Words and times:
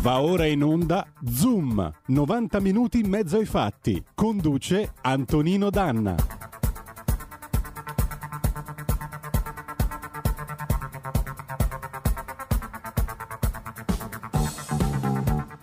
Va 0.00 0.22
ora 0.22 0.46
in 0.46 0.62
onda 0.62 1.06
Zoom, 1.26 1.92
90 2.06 2.58
minuti 2.60 3.00
in 3.00 3.10
mezzo 3.10 3.36
ai 3.36 3.44
fatti. 3.44 4.02
Conduce 4.14 4.94
Antonino 5.02 5.68
Danna. 5.68 6.14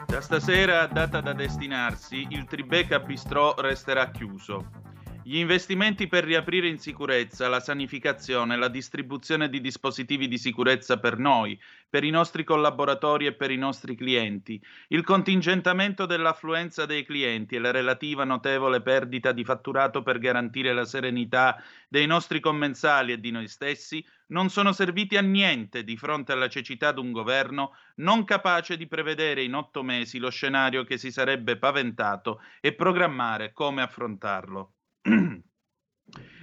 Da 0.06 0.22
stasera, 0.22 0.86
data 0.86 1.20
da 1.20 1.34
destinarsi, 1.34 2.28
il 2.30 2.46
Tribeca 2.46 3.00
Bistrò 3.00 3.56
resterà 3.58 4.12
chiuso. 4.12 4.87
Gli 5.28 5.40
investimenti 5.40 6.08
per 6.08 6.24
riaprire 6.24 6.70
in 6.70 6.80
sicurezza, 6.80 7.50
la 7.50 7.60
sanificazione, 7.60 8.56
la 8.56 8.70
distribuzione 8.70 9.50
di 9.50 9.60
dispositivi 9.60 10.30
di 10.30 10.38
sicurezza 10.38 11.02
per 11.02 11.18
noi, 11.18 11.60
per 11.90 12.06
i 12.06 12.10
nostri 12.12 12.46
collaboratori 12.46 13.26
e 13.26 13.34
per 13.34 13.52
i 13.52 13.58
nostri 13.58 13.98
clienti, 13.98 14.58
il 14.88 15.04
contingentamento 15.04 16.06
dell'affluenza 16.06 16.86
dei 16.86 17.04
clienti 17.04 17.56
e 17.56 17.60
la 17.60 17.72
relativa 17.72 18.24
notevole 18.24 18.82
perdita 18.82 19.34
di 19.34 19.44
fatturato 19.44 20.02
per 20.02 20.18
garantire 20.18 20.72
la 20.72 20.86
serenità 20.86 21.62
dei 21.90 22.06
nostri 22.06 22.40
commensali 22.40 23.12
e 23.12 23.20
di 23.20 23.32
noi 23.32 23.50
stessi, 23.50 24.02
non 24.28 24.48
sono 24.48 24.72
serviti 24.72 25.18
a 25.18 25.22
niente 25.22 25.84
di 25.84 25.98
fronte 25.98 26.32
alla 26.32 26.48
cecità 26.48 26.94
d'un 26.94 27.12
governo 27.12 27.74
non 27.96 28.24
capace 28.24 28.78
di 28.78 28.88
prevedere 28.88 29.44
in 29.44 29.56
otto 29.56 29.84
mesi 29.84 30.20
lo 30.20 30.30
scenario 30.30 30.86
che 30.86 30.98
si 30.98 31.12
sarebbe 31.12 31.58
paventato 31.58 32.40
e 32.62 32.74
programmare 32.74 33.52
come 33.52 33.82
affrontarlo. 33.82 34.72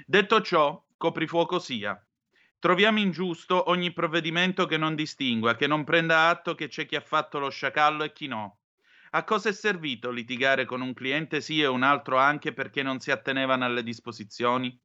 Detto 0.07 0.41
ciò, 0.41 0.83
coprifuoco 0.97 1.59
sia. 1.59 2.03
Troviamo 2.59 2.99
ingiusto 2.99 3.69
ogni 3.69 3.93
provvedimento 3.93 4.65
che 4.65 4.79
non 4.79 4.95
distingua, 4.95 5.55
che 5.55 5.67
non 5.67 5.85
prenda 5.85 6.29
atto 6.31 6.55
che 6.55 6.69
c'è 6.69 6.87
chi 6.87 6.97
ha 6.97 7.03
fatto 7.03 7.39
lo 7.39 7.51
sciacallo 7.51 8.05
e 8.05 8.13
chi 8.13 8.27
no. 8.27 8.61
A 9.11 9.23
cosa 9.25 9.51
è 9.51 9.53
servito 9.53 10.11
litigare 10.11 10.65
con 10.65 10.81
un 10.81 10.95
cliente 10.95 11.43
sì 11.43 11.61
e 11.61 11.67
un 11.67 11.83
altro 11.83 12.17
anche 12.17 12.55
perché 12.55 12.83
non 12.83 13.01
si 13.01 13.11
attenevano 13.11 13.67
alle 13.67 13.83
disposizioni? 13.83 14.77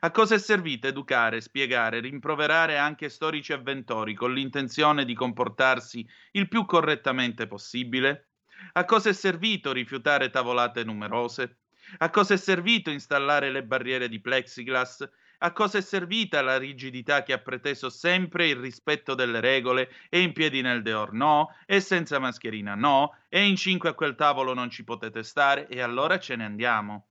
A 0.00 0.10
cosa 0.10 0.34
è 0.34 0.38
servito 0.38 0.86
educare, 0.86 1.40
spiegare, 1.40 2.00
rimproverare 2.00 2.76
anche 2.76 3.08
storici 3.08 3.54
avventori 3.54 4.14
con 4.14 4.34
l'intenzione 4.34 5.06
di 5.06 5.14
comportarsi 5.14 6.06
il 6.32 6.48
più 6.48 6.66
correttamente 6.66 7.46
possibile? 7.46 8.28
A 8.74 8.84
cosa 8.84 9.08
è 9.08 9.12
servito 9.14 9.72
rifiutare 9.72 10.28
tavolate 10.28 10.84
numerose? 10.84 11.61
A 11.98 12.10
cosa 12.10 12.34
è 12.34 12.36
servito 12.36 12.90
installare 12.90 13.50
le 13.50 13.64
barriere 13.64 14.08
di 14.08 14.20
plexiglass? 14.20 15.08
A 15.38 15.52
cosa 15.52 15.78
è 15.78 15.80
servita 15.80 16.42
la 16.42 16.58
rigidità 16.58 17.22
che 17.22 17.32
ha 17.32 17.38
preteso 17.38 17.88
sempre 17.88 18.46
il 18.48 18.56
rispetto 18.56 19.14
delle 19.14 19.40
regole 19.40 19.90
e 20.10 20.20
in 20.20 20.32
piedi 20.32 20.60
nel 20.60 20.82
deor 20.82 21.12
no, 21.14 21.48
e 21.64 21.80
senza 21.80 22.18
mascherina 22.18 22.74
no, 22.74 23.16
e 23.28 23.46
in 23.46 23.56
cinque 23.56 23.88
a 23.88 23.94
quel 23.94 24.14
tavolo 24.14 24.52
non 24.54 24.68
ci 24.70 24.84
potete 24.84 25.22
stare, 25.22 25.66
e 25.66 25.80
allora 25.80 26.18
ce 26.18 26.36
ne 26.36 26.44
andiamo? 26.44 27.08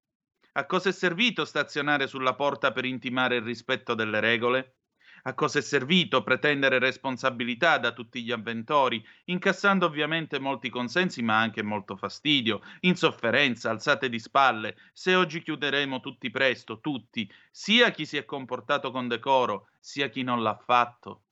A 0.53 0.65
cosa 0.65 0.89
è 0.89 0.93
servito 0.93 1.43
stazionare 1.43 2.07
sulla 2.07 2.35
porta 2.35 2.71
per 2.71 2.85
intimare 2.85 3.37
il 3.37 3.43
rispetto 3.43 3.95
delle 3.95 4.19
regole? 4.19 4.75
A 5.23 5.33
cosa 5.33 5.57
è 5.57 5.61
servito 5.63 6.21
pretendere 6.21 6.77
responsabilità 6.77 7.79
da 7.79 7.91
tutti 7.91 8.23
gli 8.23 8.31
avventori, 8.31 9.03
incassando 9.25 9.87
ovviamente 9.87 10.37
molti 10.39 10.69
consensi 10.69 11.23
ma 11.23 11.39
anche 11.39 11.63
molto 11.63 11.95
fastidio, 11.97 12.61
insofferenza, 12.81 13.71
alzate 13.71 14.09
di 14.09 14.19
spalle, 14.19 14.75
se 14.93 15.15
oggi 15.15 15.41
chiuderemo 15.41 15.99
tutti 16.01 16.29
presto, 16.29 16.79
tutti, 16.81 17.27
sia 17.49 17.89
chi 17.89 18.05
si 18.05 18.17
è 18.17 18.25
comportato 18.25 18.91
con 18.91 19.07
decoro, 19.07 19.69
sia 19.79 20.07
chi 20.09 20.21
non 20.21 20.43
l'ha 20.43 20.55
fatto? 20.55 21.23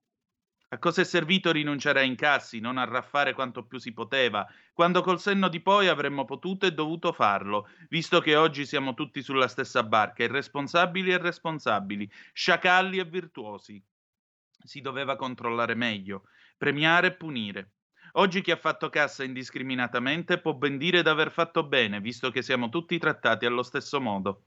A 0.71 0.77
cosa 0.77 1.01
è 1.01 1.03
servito 1.03 1.51
rinunciare 1.51 2.01
a 2.01 2.03
incassi, 2.03 2.59
non 2.59 2.77
arraffare 2.77 3.33
quanto 3.33 3.65
più 3.65 3.79
si 3.79 3.91
poteva, 3.91 4.47
quando 4.71 5.01
col 5.01 5.19
senno 5.19 5.47
di 5.47 5.61
poi 5.61 5.87
avremmo 5.87 6.25
potuto 6.25 6.67
e 6.67 6.73
dovuto 6.73 7.11
farlo, 7.11 7.67
visto 7.89 8.19
che 8.21 8.35
oggi 8.35 8.67
siamo 8.67 8.93
tutti 8.93 9.23
sulla 9.23 9.47
stessa 9.47 9.81
barca, 9.81 10.23
irresponsabili 10.23 11.11
e 11.11 11.17
responsabili, 11.17 12.07
sciacalli 12.33 12.99
e 12.99 13.05
virtuosi. 13.05 13.83
Si 14.63 14.79
doveva 14.81 15.15
controllare 15.15 15.73
meglio, 15.73 16.25
premiare 16.55 17.07
e 17.07 17.15
punire. 17.15 17.71
Oggi 18.13 18.41
chi 18.41 18.51
ha 18.51 18.55
fatto 18.55 18.89
cassa 18.89 19.23
indiscriminatamente 19.23 20.39
può 20.39 20.53
ben 20.53 20.77
dire 20.77 21.01
d'aver 21.01 21.31
fatto 21.31 21.63
bene, 21.65 21.99
visto 21.99 22.29
che 22.29 22.43
siamo 22.43 22.69
tutti 22.69 22.95
trattati 22.99 23.47
allo 23.47 23.63
stesso 23.63 23.99
modo. 23.99 24.43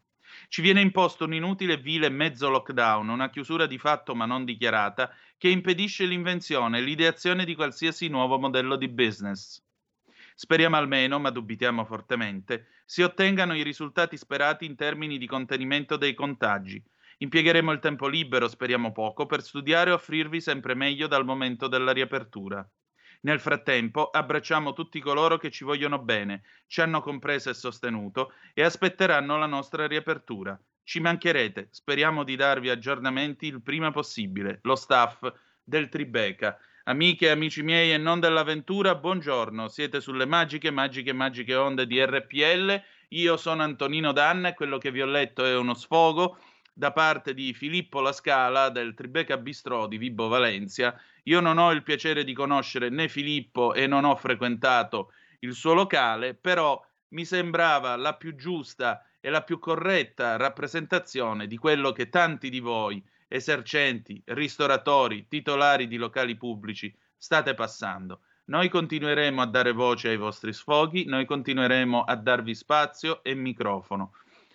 Ci 0.49 0.63
viene 0.63 0.81
imposto 0.81 1.25
un 1.25 1.35
inutile 1.35 1.75
e 1.75 1.79
vile 1.79 2.09
mezzo 2.09 2.49
lockdown, 2.49 3.09
una 3.09 3.31
chiusura 3.31 3.67
di 3.67 3.79
fatto 3.79 4.15
ma 4.15 4.27
non 4.27 4.45
dichiarata, 4.45 5.15
che 5.37 5.49
impedisce 5.49 6.05
l'invenzione 6.05 6.79
e 6.79 6.83
l'ideazione 6.83 7.45
di 7.45 7.55
qualsiasi 7.55 8.09
nuovo 8.09 8.39
modello 8.39 8.77
di 8.77 8.89
business. 8.89 9.63
Speriamo 10.35 10.77
almeno, 10.77 11.19
ma 11.19 11.31
dubitiamo 11.31 11.85
fortemente, 11.85 12.69
si 12.85 13.03
ottengano 13.03 13.55
i 13.55 13.63
risultati 13.63 14.17
sperati 14.17 14.65
in 14.65 14.77
termini 14.77 15.19
di 15.19 15.27
contenimento 15.27 15.97
dei 15.97 16.15
contagi. 16.15 16.83
Impiegheremo 17.19 17.71
il 17.71 17.79
tempo 17.79 18.09
libero, 18.09 18.49
speriamo 18.49 18.93
poco, 18.93 19.27
per 19.27 19.43
studiare 19.43 19.91
e 19.91 19.95
offrirvi 19.95 20.41
sempre 20.41 20.75
meglio 20.75 21.07
dal 21.07 21.25
momento 21.25 21.69
della 21.69 21.93
riapertura. 21.93 22.69
Nel 23.25 23.39
frattempo 23.39 24.11
abbracciamo 24.11 24.73
tutti 24.73 24.99
coloro 24.99 25.37
che 25.37 25.51
ci 25.51 25.63
vogliono 25.63 26.01
bene, 26.01 26.43
ci 26.67 26.81
hanno 26.81 27.01
compreso 27.01 27.51
e 27.51 27.55
sostenuto 27.55 28.33
e 28.53 28.63
aspetteranno 28.63 29.39
la 29.39 29.47
nostra 29.47 29.87
riapertura. 29.87 30.61
Ci 30.83 30.99
mancherete, 30.99 31.69
speriamo 31.71 32.25
di 32.25 32.35
darvi 32.35 32.69
aggiornamenti 32.69 33.47
il 33.47 33.63
prima 33.63 33.93
possibile. 33.93 34.59
Lo 34.63 34.75
staff 34.75 35.33
del 35.63 35.89
Tribeca. 35.89 36.59
Amiche 36.85 37.27
e 37.27 37.31
amici 37.31 37.63
miei 37.63 37.93
e 37.93 37.97
non 37.97 38.19
dell'avventura, 38.19 38.97
buongiorno. 38.97 39.69
Siete 39.69 40.01
sulle 40.01 40.27
magiche, 40.27 40.73
magiche, 40.73 41.13
magiche 41.13 41.55
onde 41.55 41.87
di 41.87 42.05
RPL. 42.05 42.83
Io 43.11 43.37
sono 43.37 43.63
Antonino 43.63 44.11
Danna 44.11 44.49
e 44.49 44.55
quello 44.55 44.79
che 44.79 44.91
vi 44.91 45.01
ho 45.01 45.07
letto 45.07 45.45
è 45.45 45.57
uno 45.57 45.75
sfogo 45.75 46.39
da 46.73 46.93
parte 46.93 47.35
di 47.35 47.53
Filippo 47.53 48.01
Lascala 48.01 48.71
del 48.71 48.95
Tribeca 48.95 49.37
Bistrò 49.37 49.87
di 49.87 49.99
Vibo 49.99 50.29
Valencia. 50.29 50.99
Io 51.25 51.41
non 51.41 51.59
ho 51.59 51.71
il 51.73 51.83
piacere 51.83 52.25
di 52.25 52.33
conoscere 52.33 52.89
né 52.89 53.09
Filippo 53.09 53.75
e 53.75 53.87
non 53.87 54.05
ho 54.05 54.17
frequentato 54.17 55.13
il 55.41 55.55
suo 55.55 55.75
locale, 55.75 56.35
però 56.35 56.83
mi 57.09 57.25
sembrava 57.25 57.97
la 57.97 58.15
più 58.15 58.35
giusta 58.35 59.05
e 59.21 59.31
la 59.31 59.43
più 59.43 59.59
corretta 59.59 60.37
rappresentazione 60.37 61.47
di 61.47 61.57
quello 61.57 61.93
che 61.93 62.09
tanti 62.09 62.49
di 62.49 62.61
voi, 62.61 63.03
esercenti, 63.29 64.21
ristoratori, 64.27 65.29
titolari 65.29 65.87
di 65.87 65.97
locali 65.97 66.37
pubblici, 66.37 66.93
state 67.17 67.55
passando. 67.55 68.21
Noi 68.47 68.69
continueremo 68.69 69.41
a 69.41 69.47
dare 69.47 69.73
voce 69.73 70.09
ai 70.09 70.17
vostri 70.17 70.53
sfoghi, 70.53 71.05
noi 71.05 71.25
continueremo 71.25 72.03
a 72.03 72.17
darvi 72.17 72.55
spazio 72.55 73.23
e 73.23 73.35
microfono. 73.35 74.15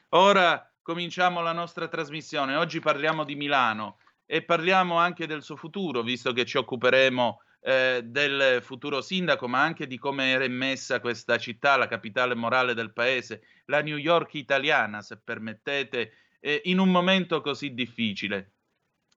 Ora 0.10 0.67
cominciamo 0.88 1.42
la 1.42 1.52
nostra 1.52 1.90
trasmissione. 1.90 2.56
Oggi 2.56 2.80
parliamo 2.80 3.25
di 3.25 3.36
Milano 3.36 3.98
e 4.25 4.42
parliamo 4.42 4.96
anche 4.96 5.28
del 5.28 5.44
suo 5.44 5.58
futuro, 5.58 6.02
visto 6.02 6.31
che 6.31 6.46
ci 6.46 6.56
occuperemo 6.56 7.42
eh, 7.59 8.03
del 8.06 8.62
futuro 8.62 9.02
sindaco, 9.02 9.50
ma 9.50 9.62
anche 9.62 9.86
di 9.86 9.98
come 9.98 10.30
era 10.30 10.48
messa 10.48 11.02
questa 11.02 11.38
città, 11.38 11.75
la 11.75 11.90
capitale 11.90 12.36
morale 12.36 12.74
del 12.74 12.94
paese, 12.94 13.42
la 13.66 13.81
New 13.81 13.98
York 13.98 14.36
italiana, 14.36 15.02
se 15.02 15.20
permettete, 15.22 16.14
eh, 16.40 16.62
in 16.64 16.80
un 16.80 16.90
momento 16.90 17.42
così 17.42 17.74
difficile. 17.74 18.54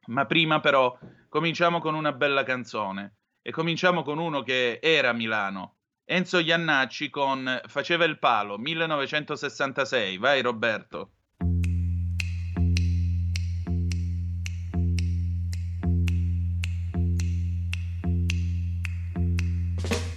Ma 0.06 0.26
prima 0.26 0.58
però 0.58 0.98
cominciamo 1.28 1.78
con 1.78 1.94
una 1.94 2.10
bella 2.10 2.42
canzone 2.42 3.18
e 3.42 3.52
cominciamo 3.52 4.02
con 4.02 4.18
uno 4.18 4.42
che 4.42 4.80
era 4.82 5.10
a 5.10 5.12
Milano. 5.12 5.76
Enzo 6.04 6.40
Iannacci 6.40 7.10
con 7.10 7.60
Faceva 7.68 8.06
il 8.06 8.18
palo, 8.18 8.58
1966. 8.58 10.18
Vai 10.18 10.42
Roberto. 10.42 11.12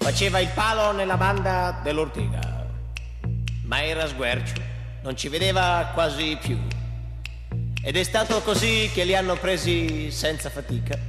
Faceva 0.04 0.40
il 0.42 0.50
palo 0.50 0.92
nella 0.92 1.16
banda 1.16 1.80
dell'Ortega, 1.82 2.68
ma 3.64 3.84
era 3.86 4.06
sguercio, 4.06 4.62
non 5.02 5.16
ci 5.16 5.30
vedeva 5.30 5.92
quasi 5.94 6.38
più. 6.42 6.60
Ed 7.82 7.96
è 7.96 8.04
stato 8.04 8.42
così 8.42 8.92
che 8.94 9.06
li 9.06 9.16
hanno 9.16 9.36
presi 9.36 10.12
senza 10.12 10.50
fatica. 10.50 11.00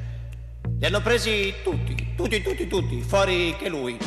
Li 0.78 0.86
hanno 0.86 1.00
presi 1.00 1.52
tutti, 1.64 2.14
tutti, 2.14 2.40
tutti, 2.40 2.68
tutti, 2.68 3.02
fuori 3.02 3.56
che 3.58 3.68
lui. 3.68 3.98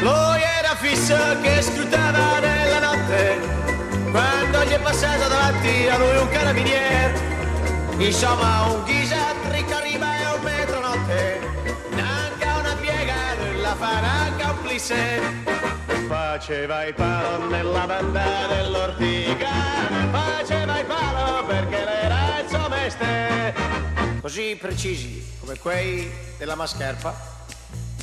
Lui 0.00 0.40
era 0.58 0.76
fisso 0.76 1.16
che 1.42 1.60
scrutava 1.60 2.38
nella 2.38 2.78
notte, 2.78 3.38
quando 4.12 4.64
gli 4.64 4.74
è 4.74 4.80
passato 4.80 5.28
davanti 5.28 5.88
a 5.88 5.98
lui 5.98 6.16
un 6.18 6.28
carabiniere. 6.28 7.20
Insomma, 7.98 8.62
un 8.62 8.84
ghisa 8.84 9.34
farà 13.78 14.32
complice 14.38 15.20
faceva 16.06 16.84
il 16.84 16.94
palo 16.94 17.48
nella 17.48 17.86
banda 17.86 18.46
dell'ortiga 18.48 19.48
faceva 20.10 20.80
il 20.80 20.86
palo 20.86 21.46
perché 21.46 21.84
l'era 21.84 22.40
il 22.40 22.48
suo 22.48 22.68
mestiere 22.68 23.54
così 24.20 24.56
precisi 24.60 25.36
come 25.40 25.58
quei 25.58 26.10
della 26.36 26.54
mascherpa 26.54 27.14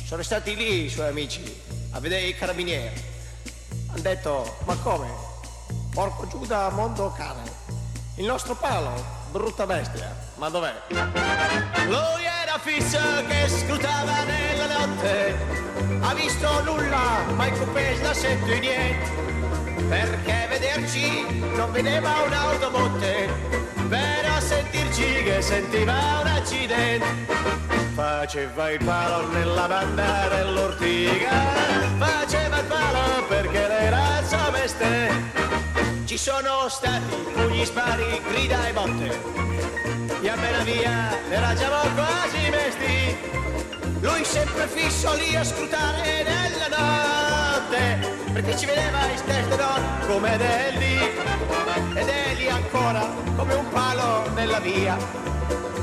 sono 0.02 0.22
stati 0.22 0.54
lì 0.56 0.84
i 0.84 0.88
suoi 0.88 1.08
amici 1.08 1.64
a 1.96 2.00
vedere 2.00 2.26
i 2.26 2.34
carabinieri. 2.36 3.02
Hanno 3.88 4.02
detto, 4.02 4.56
ma 4.66 4.76
come? 4.76 5.08
Porco 5.90 6.26
Giuda, 6.28 6.68
mondo 6.68 7.10
cane. 7.16 7.50
Il 8.16 8.26
nostro 8.26 8.54
palo, 8.54 8.92
brutta 9.36 9.66
bestia, 9.66 10.14
ma 10.36 10.48
dov'è? 10.48 10.72
Lui 10.88 12.24
era 12.42 12.58
fisso 12.58 12.98
che 13.28 13.48
scrutava 13.48 14.22
nella 14.24 14.66
notte, 14.78 15.36
ha 16.00 16.14
visto 16.14 16.62
nulla, 16.62 17.22
ma 17.34 17.46
il 17.46 17.58
coupé 17.58 17.98
da 18.00 18.14
sento 18.14 18.50
e 18.50 18.58
niente. 18.58 19.24
Perché 19.88 20.46
vederci 20.48 21.26
non 21.54 21.70
vedeva 21.70 22.12
un'autobotte, 22.26 23.28
però 23.88 24.40
sentirci 24.40 25.22
che 25.22 25.42
sentiva 25.42 26.20
un 26.22 26.26
accidente. 26.28 27.06
Faceva 27.94 28.70
il 28.70 28.84
palo 28.84 29.28
nella 29.28 29.66
banda 29.66 30.28
dell'ortiga, 30.28 31.30
faceva 31.98 32.58
il 32.58 32.64
palo 32.64 33.26
perché 33.28 33.68
era 33.68 34.22
sua 34.26 34.50
meste. 34.50 35.55
Ci 36.16 36.22
sono 36.30 36.66
stati 36.70 37.14
pugni, 37.34 37.66
spari, 37.66 38.22
grida 38.30 38.66
e 38.66 38.72
botte, 38.72 39.20
e 40.22 40.28
a 40.30 40.62
via 40.64 41.14
era 41.28 41.52
già 41.52 41.68
quasi 41.94 42.48
mesti. 42.48 43.18
Lui 44.00 44.24
sempre 44.24 44.66
fisso 44.66 45.12
lì 45.12 45.36
a 45.36 45.44
scrutare 45.44 46.22
nella 46.22 46.68
notte, 46.68 48.32
perché 48.32 48.56
ci 48.56 48.64
vedeva 48.64 49.04
in 49.04 49.22
testa 49.26 49.56
no, 49.56 50.06
come 50.06 50.38
Delli, 50.38 51.02
ed 51.96 52.08
è 52.08 52.34
lì 52.34 52.48
ancora 52.48 53.06
come 53.36 53.52
un 53.52 53.68
palo 53.68 54.30
nella 54.30 54.58
via 54.58 54.96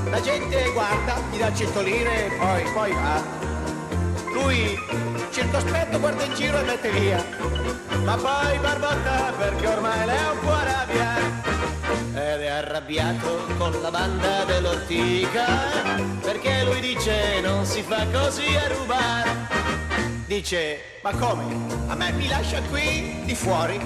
la 0.09 0.19
gente 0.19 0.71
guarda, 0.71 1.21
gli 1.31 1.38
dà 1.38 1.53
100 1.53 1.81
lire 1.81 2.25
e 2.25 2.38
poi, 2.38 2.63
poi 2.74 2.91
va. 2.91 3.52
Lui 4.33 4.77
circospetto 5.31 6.00
guarda 6.00 6.24
in 6.24 6.33
giro 6.33 6.59
e 6.59 6.63
mette 6.63 6.89
via, 6.91 7.24
ma 8.03 8.15
poi 8.15 8.57
barbotta 8.59 9.33
perché 9.38 9.68
ormai 9.68 10.06
lei 10.06 10.18
è 10.18 10.30
un 10.30 10.39
po' 10.39 10.51
arrabbia. 10.51 11.18
Ed 12.13 12.41
è 12.41 12.47
arrabbiato 12.47 13.45
con 13.57 13.80
la 13.81 13.89
banda 13.89 14.44
dell'ortica, 14.45 15.45
perché 16.21 16.63
lui 16.65 16.81
dice 16.81 17.39
non 17.41 17.65
si 17.65 17.81
fa 17.81 18.06
così 18.12 18.56
a 18.56 18.68
rubare. 18.68 19.31
Dice, 20.25 21.00
ma 21.01 21.12
come? 21.12 21.44
A 21.88 21.95
me 21.95 22.12
mi 22.12 22.27
lascia 22.27 22.62
qui 22.63 23.21
di 23.25 23.36
fuori? 23.36 23.79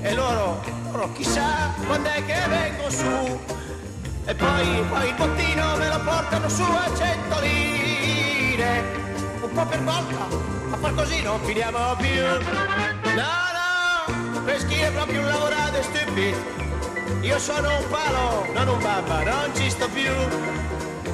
E 0.00 0.14
loro, 0.14 0.62
loro 0.90 1.12
chissà 1.12 1.74
quando 1.86 2.08
è 2.08 2.24
che 2.24 2.48
vengo 2.48 2.90
su 2.90 3.56
e 4.24 4.34
poi, 4.34 4.84
poi 4.90 5.08
il 5.08 5.14
bottino 5.14 5.76
me 5.76 5.88
lo 5.88 6.00
portano 6.00 6.48
su 6.50 6.62
a 6.62 6.94
cento 6.94 7.40
lire, 7.40 9.07
un 9.48 9.54
po' 9.54 9.66
per 9.66 9.82
volta, 9.82 10.26
a 10.70 10.76
far 10.76 10.94
così 10.94 11.22
non 11.22 11.40
finiamo 11.40 11.96
più. 11.96 12.22
No, 13.14 13.32
no, 13.56 14.42
peschi 14.44 14.78
è 14.78 14.90
proprio 14.92 15.20
un 15.20 15.26
lavorato 15.26 15.82
stupido, 15.82 16.36
io 17.20 17.38
sono 17.38 17.78
un 17.78 17.88
palo, 17.88 18.46
non 18.52 18.68
un 18.68 18.78
babba, 18.78 19.22
non 19.22 19.54
ci 19.54 19.70
sto 19.70 19.88
più. 19.88 20.12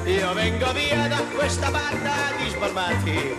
Io 0.05 0.33
vengo 0.33 0.71
via 0.73 1.07
da 1.07 1.19
questa 1.35 1.71
banda 1.71 2.13
di 2.37 2.49
sbalmati, 2.49 3.37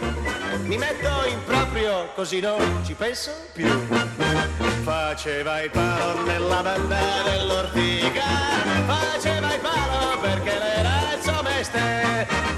mi 0.65 0.77
metto 0.77 1.09
in 1.29 1.45
proprio 1.45 2.11
così 2.15 2.41
non 2.41 2.83
ci 2.85 2.95
penso 2.95 3.31
più. 3.53 3.69
Faceva 4.83 5.63
il 5.63 5.71
palo 5.71 6.25
nella 6.25 6.63
banda 6.63 6.99
dell'ortica, 7.25 8.23
faceva 8.87 9.55
il 9.55 9.61
palo 9.61 10.19
perché 10.21 10.59
le 10.59 10.83
razzo 10.83 11.43
meste. 11.43 12.56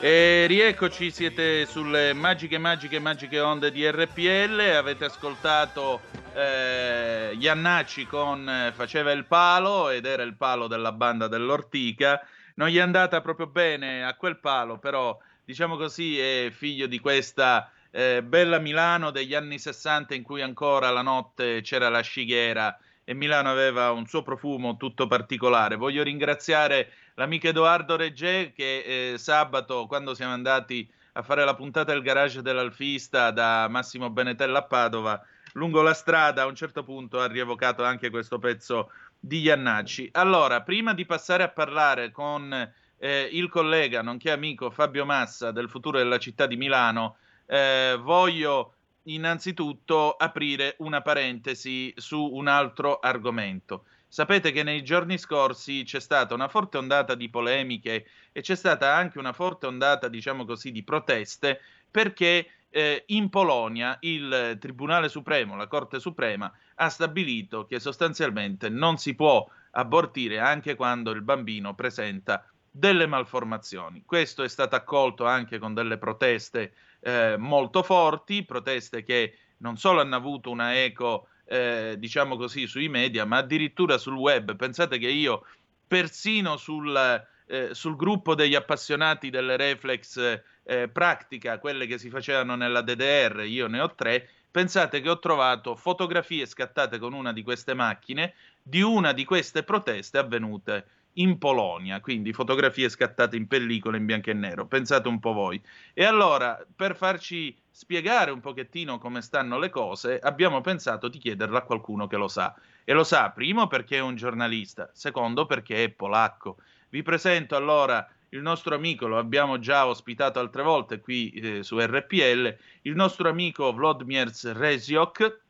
E 0.00 0.46
rieccoci, 0.48 1.10
siete 1.10 1.66
sulle 1.66 2.14
magiche, 2.14 2.56
magiche, 2.56 2.98
magiche 2.98 3.38
onde 3.38 3.70
di 3.70 3.86
RPL, 3.86 4.58
avete 4.74 5.04
ascoltato 5.04 6.00
eh, 6.32 7.36
Iannacci 7.38 8.06
con 8.06 8.48
eh, 8.48 8.72
Faceva 8.72 9.12
il 9.12 9.26
palo 9.26 9.90
ed 9.90 10.06
era 10.06 10.22
il 10.22 10.34
palo 10.34 10.66
della 10.66 10.92
banda 10.92 11.28
dell'Ortica. 11.28 12.26
Non 12.54 12.68
gli 12.68 12.78
è 12.78 12.80
andata 12.80 13.20
proprio 13.20 13.48
bene 13.48 14.02
a 14.02 14.14
quel 14.14 14.38
palo, 14.38 14.78
però 14.78 15.18
diciamo 15.44 15.76
così 15.76 16.18
è 16.18 16.48
figlio 16.50 16.86
di 16.86 17.00
questa 17.00 17.70
eh, 17.90 18.22
bella 18.22 18.58
Milano 18.58 19.10
degli 19.10 19.34
anni 19.34 19.58
60 19.58 20.14
in 20.14 20.22
cui 20.22 20.40
ancora 20.40 20.88
la 20.88 21.02
notte 21.02 21.60
c'era 21.60 21.90
la 21.90 22.00
scighiera 22.00 22.78
e 23.04 23.12
Milano 23.12 23.50
aveva 23.50 23.90
un 23.90 24.06
suo 24.06 24.22
profumo 24.22 24.78
tutto 24.78 25.06
particolare. 25.06 25.76
Voglio 25.76 26.02
ringraziare 26.02 26.90
l'amico 27.14 27.48
Edoardo 27.48 27.96
Reggè 27.96 28.52
che 28.52 29.12
eh, 29.12 29.18
sabato, 29.18 29.86
quando 29.86 30.14
siamo 30.14 30.32
andati 30.32 30.88
a 31.12 31.22
fare 31.22 31.44
la 31.44 31.54
puntata 31.54 31.92
del 31.92 32.02
garage 32.02 32.42
dell'Alfista 32.42 33.30
da 33.30 33.68
Massimo 33.68 34.10
Benetella 34.10 34.58
a 34.58 34.64
Padova, 34.64 35.20
lungo 35.52 35.82
la 35.82 35.94
strada 35.94 36.42
a 36.42 36.46
un 36.46 36.54
certo 36.54 36.82
punto 36.82 37.20
ha 37.20 37.26
rievocato 37.26 37.84
anche 37.84 38.10
questo 38.10 38.38
pezzo 38.38 38.90
di 39.18 39.40
Iannacci. 39.40 40.08
Allora, 40.12 40.62
prima 40.62 40.92
di 40.92 41.06
passare 41.06 41.44
a 41.44 41.48
parlare 41.48 42.10
con 42.10 42.52
eh, 42.98 43.28
il 43.32 43.48
collega, 43.48 44.02
nonché 44.02 44.30
amico 44.30 44.70
Fabio 44.70 45.04
Massa 45.04 45.52
del 45.52 45.70
futuro 45.70 45.98
della 45.98 46.18
città 46.18 46.46
di 46.46 46.56
Milano, 46.56 47.16
eh, 47.46 47.96
voglio 48.00 48.74
innanzitutto 49.04 50.12
aprire 50.12 50.76
una 50.78 51.02
parentesi 51.02 51.92
su 51.96 52.20
un 52.20 52.48
altro 52.48 52.98
argomento. 52.98 53.84
Sapete 54.14 54.52
che 54.52 54.62
nei 54.62 54.84
giorni 54.84 55.18
scorsi 55.18 55.82
c'è 55.82 55.98
stata 55.98 56.34
una 56.34 56.46
forte 56.46 56.78
ondata 56.78 57.16
di 57.16 57.28
polemiche 57.28 58.06
e 58.30 58.42
c'è 58.42 58.54
stata 58.54 58.94
anche 58.94 59.18
una 59.18 59.32
forte 59.32 59.66
ondata, 59.66 60.06
diciamo 60.06 60.44
così, 60.44 60.70
di 60.70 60.84
proteste 60.84 61.60
perché 61.90 62.46
eh, 62.68 63.02
in 63.06 63.28
Polonia 63.28 63.96
il 64.02 64.56
Tribunale 64.60 65.08
Supremo, 65.08 65.56
la 65.56 65.66
Corte 65.66 65.98
Suprema, 65.98 66.48
ha 66.76 66.88
stabilito 66.90 67.66
che 67.66 67.80
sostanzialmente 67.80 68.68
non 68.68 68.98
si 68.98 69.16
può 69.16 69.44
abortire 69.72 70.38
anche 70.38 70.76
quando 70.76 71.10
il 71.10 71.22
bambino 71.22 71.74
presenta 71.74 72.48
delle 72.70 73.08
malformazioni. 73.08 74.04
Questo 74.06 74.44
è 74.44 74.48
stato 74.48 74.76
accolto 74.76 75.26
anche 75.26 75.58
con 75.58 75.74
delle 75.74 75.98
proteste 75.98 76.74
eh, 77.00 77.34
molto 77.36 77.82
forti, 77.82 78.44
proteste 78.44 79.02
che 79.02 79.38
non 79.56 79.76
solo 79.76 80.00
hanno 80.00 80.14
avuto 80.14 80.50
una 80.50 80.80
eco, 80.80 81.30
eh, 81.44 81.96
diciamo 81.98 82.36
così, 82.36 82.66
sui 82.66 82.88
media, 82.88 83.24
ma 83.24 83.38
addirittura 83.38 83.98
sul 83.98 84.16
web. 84.16 84.56
Pensate 84.56 84.98
che 84.98 85.08
io, 85.08 85.44
persino 85.86 86.56
sul, 86.56 87.24
eh, 87.46 87.68
sul 87.72 87.96
gruppo 87.96 88.34
degli 88.34 88.54
appassionati 88.54 89.30
delle 89.30 89.56
reflex 89.56 90.42
eh, 90.62 90.88
pratica, 90.88 91.58
quelle 91.58 91.86
che 91.86 91.98
si 91.98 92.08
facevano 92.10 92.56
nella 92.56 92.82
DDR, 92.82 93.44
io 93.46 93.66
ne 93.66 93.80
ho 93.80 93.94
tre, 93.94 94.28
pensate 94.50 95.00
che 95.00 95.10
ho 95.10 95.18
trovato 95.18 95.76
fotografie 95.76 96.46
scattate 96.46 96.98
con 96.98 97.12
una 97.12 97.32
di 97.32 97.42
queste 97.42 97.74
macchine 97.74 98.34
di 98.62 98.80
una 98.80 99.12
di 99.12 99.24
queste 99.24 99.62
proteste 99.62 100.16
avvenute 100.16 100.86
in 101.14 101.38
Polonia, 101.38 102.00
quindi 102.00 102.32
fotografie 102.32 102.88
scattate 102.88 103.36
in 103.36 103.46
pellicola 103.46 103.96
in 103.96 104.06
bianco 104.06 104.30
e 104.30 104.34
nero, 104.34 104.66
pensate 104.66 105.08
un 105.08 105.20
po' 105.20 105.32
voi. 105.32 105.60
E 105.92 106.04
allora, 106.04 106.64
per 106.74 106.96
farci 106.96 107.56
spiegare 107.70 108.30
un 108.30 108.40
pochettino 108.40 108.98
come 108.98 109.20
stanno 109.20 109.58
le 109.58 109.70
cose, 109.70 110.18
abbiamo 110.18 110.60
pensato 110.60 111.08
di 111.08 111.18
chiederlo 111.18 111.56
a 111.56 111.62
qualcuno 111.62 112.06
che 112.06 112.16
lo 112.16 112.28
sa. 112.28 112.54
E 112.84 112.92
lo 112.92 113.04
sa, 113.04 113.30
primo 113.30 113.66
perché 113.66 113.96
è 113.96 114.00
un 114.00 114.16
giornalista, 114.16 114.90
secondo 114.92 115.46
perché 115.46 115.84
è 115.84 115.88
polacco. 115.90 116.56
Vi 116.88 117.02
presento 117.02 117.56
allora 117.56 118.06
il 118.30 118.40
nostro 118.40 118.74
amico, 118.74 119.06
lo 119.06 119.18
abbiamo 119.18 119.58
già 119.58 119.86
ospitato 119.86 120.40
altre 120.40 120.62
volte 120.62 121.00
qui 121.00 121.30
eh, 121.30 121.62
su 121.62 121.78
RPL, 121.78 122.56
il 122.82 122.94
nostro 122.94 123.28
amico 123.28 123.72
Vladimir 123.72 124.28
Reziok, 124.28 125.42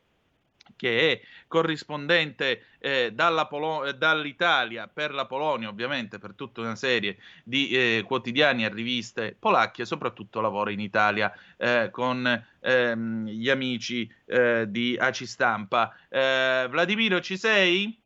che 0.75 1.11
è 1.11 1.21
corrispondente 1.47 2.65
eh, 2.79 3.13
Polo- 3.49 3.91
dall'Italia 3.93 4.87
per 4.87 5.13
la 5.13 5.25
Polonia, 5.25 5.69
ovviamente 5.69 6.17
per 6.19 6.33
tutta 6.33 6.61
una 6.61 6.75
serie 6.75 7.17
di 7.43 7.69
eh, 7.69 8.03
quotidiani 8.05 8.63
e 8.65 8.69
riviste 8.69 9.35
polacche, 9.37 9.85
soprattutto 9.85 10.41
lavora 10.41 10.71
in 10.71 10.79
Italia 10.79 11.33
eh, 11.57 11.89
con 11.91 12.45
ehm, 12.59 13.25
gli 13.27 13.49
amici 13.49 14.11
eh, 14.25 14.65
di 14.69 14.97
Aci 14.99 15.25
Stampa. 15.25 15.95
Eh, 16.09 16.67
Vladimiro, 16.69 17.19
ci 17.21 17.37
sei? 17.37 18.01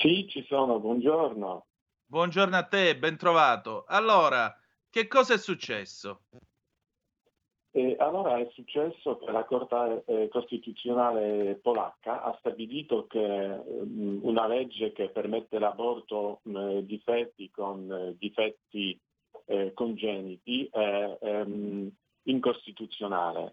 Sì, 0.00 0.26
ci 0.28 0.44
sono, 0.48 0.78
buongiorno. 0.78 1.66
Buongiorno 2.06 2.56
a 2.56 2.62
te, 2.62 2.96
ben 2.96 3.16
trovato. 3.16 3.84
Allora, 3.88 4.56
che 4.88 5.06
cosa 5.08 5.34
è 5.34 5.38
successo? 5.38 6.22
E 7.76 7.94
allora 7.98 8.38
è 8.38 8.48
successo 8.54 9.18
che 9.18 9.30
la 9.30 9.44
Corte 9.44 10.02
eh, 10.06 10.28
Costituzionale 10.28 11.56
polacca 11.60 12.22
ha 12.22 12.34
stabilito 12.38 13.06
che 13.06 13.20
mh, 13.20 14.20
una 14.22 14.46
legge 14.46 14.92
che 14.92 15.10
permette 15.10 15.58
l'aborto 15.58 16.40
mh, 16.44 16.78
difetti 16.78 17.50
con 17.50 17.92
eh, 17.92 18.16
difetti 18.16 18.98
eh, 19.44 19.74
congeniti 19.74 20.66
è 20.72 21.18
ehm, 21.20 21.90
incostituzionale. 22.22 23.52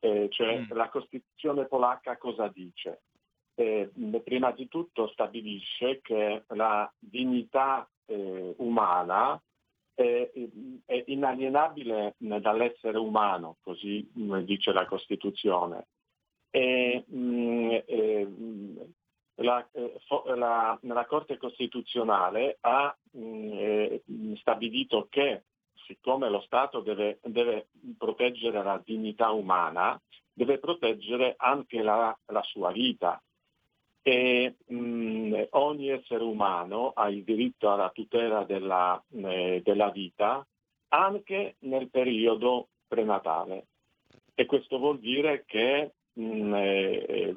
cioè 0.00 0.58
mm. 0.58 0.72
la 0.72 0.88
Costituzione 0.88 1.66
polacca 1.66 2.16
cosa 2.16 2.48
dice? 2.48 3.02
prima 4.24 4.50
di 4.50 4.66
tutto 4.66 5.06
stabilisce 5.12 6.00
che 6.02 6.42
la 6.48 6.92
dignità 6.98 7.88
umana 8.56 9.40
è, 10.86 11.04
inalienabile 11.08 12.14
dall'essere 12.18 12.96
umano, 12.96 13.58
così 13.60 14.08
dice 14.44 14.72
la 14.72 14.86
Costituzione. 14.86 15.88
E, 16.50 17.04
e, 17.86 18.28
la, 19.36 19.68
la, 20.34 20.78
la, 20.80 21.04
Corte 21.04 21.36
Costituzionale 21.36 22.56
ha 22.60 22.96
eh, 23.12 24.02
stabilito 24.36 25.08
che 25.10 25.42
siccome 25.86 26.30
lo 26.30 26.40
Stato 26.40 26.80
deve, 26.80 27.18
deve, 27.22 27.68
proteggere 27.98 28.62
la 28.62 28.80
dignità 28.82 29.30
umana, 29.30 30.00
deve 30.32 30.58
proteggere 30.58 31.34
anche 31.36 31.82
la, 31.82 32.16
la 32.26 32.42
sua 32.42 32.72
vita. 32.72 33.20
E 34.02 34.56
mh, 34.66 35.46
ogni 35.50 35.88
essere 35.88 36.22
umano 36.22 36.92
ha 36.94 37.08
il 37.08 37.24
diritto 37.24 37.70
alla 37.70 37.90
tutela 37.90 38.44
della, 38.44 39.02
eh, 39.12 39.60
della 39.64 39.90
vita 39.90 40.46
anche 40.88 41.56
nel 41.60 41.88
periodo 41.88 42.68
prenatale. 42.86 43.66
E 44.34 44.46
questo 44.46 44.78
vuol 44.78 44.98
dire 44.98 45.44
che 45.46 45.92
mh, 46.12 46.54
eh, 46.54 47.36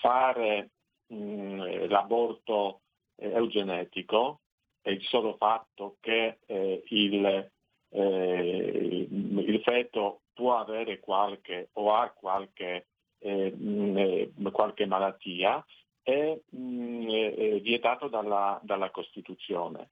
fare 0.00 0.70
mh, 1.06 1.88
l'aborto 1.88 2.80
eugenetico 3.16 4.40
è 4.80 4.90
il 4.90 5.02
solo 5.02 5.36
fatto 5.36 5.96
che 6.00 6.38
eh, 6.46 6.82
il, 6.88 7.50
eh, 7.90 9.06
il 9.10 9.60
feto 9.62 10.20
può 10.32 10.56
avere 10.58 11.00
qualche 11.00 11.68
o 11.74 11.92
ha 11.94 12.08
qualche, 12.10 12.86
eh, 13.18 13.50
mh, 13.50 14.50
qualche 14.52 14.86
malattia 14.86 15.64
è, 16.02 16.38
mh, 16.48 17.10
è 17.10 17.60
vietato 17.60 18.08
dalla, 18.08 18.58
dalla 18.62 18.90
Costituzione. 18.90 19.90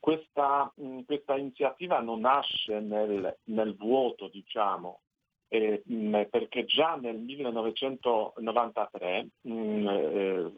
Questa, 0.00 0.72
mh, 0.74 1.02
questa, 1.02 1.36
iniziativa 1.36 2.00
non 2.00 2.20
nasce 2.20 2.80
nel, 2.80 3.38
nel 3.44 3.76
vuoto, 3.76 4.28
diciamo, 4.28 5.02
eh, 5.48 5.82
perché 6.30 6.64
già 6.64 6.96
nel 6.96 7.18
1993, 7.18 9.28
mh, 9.42 9.88
eh, 9.88 10.52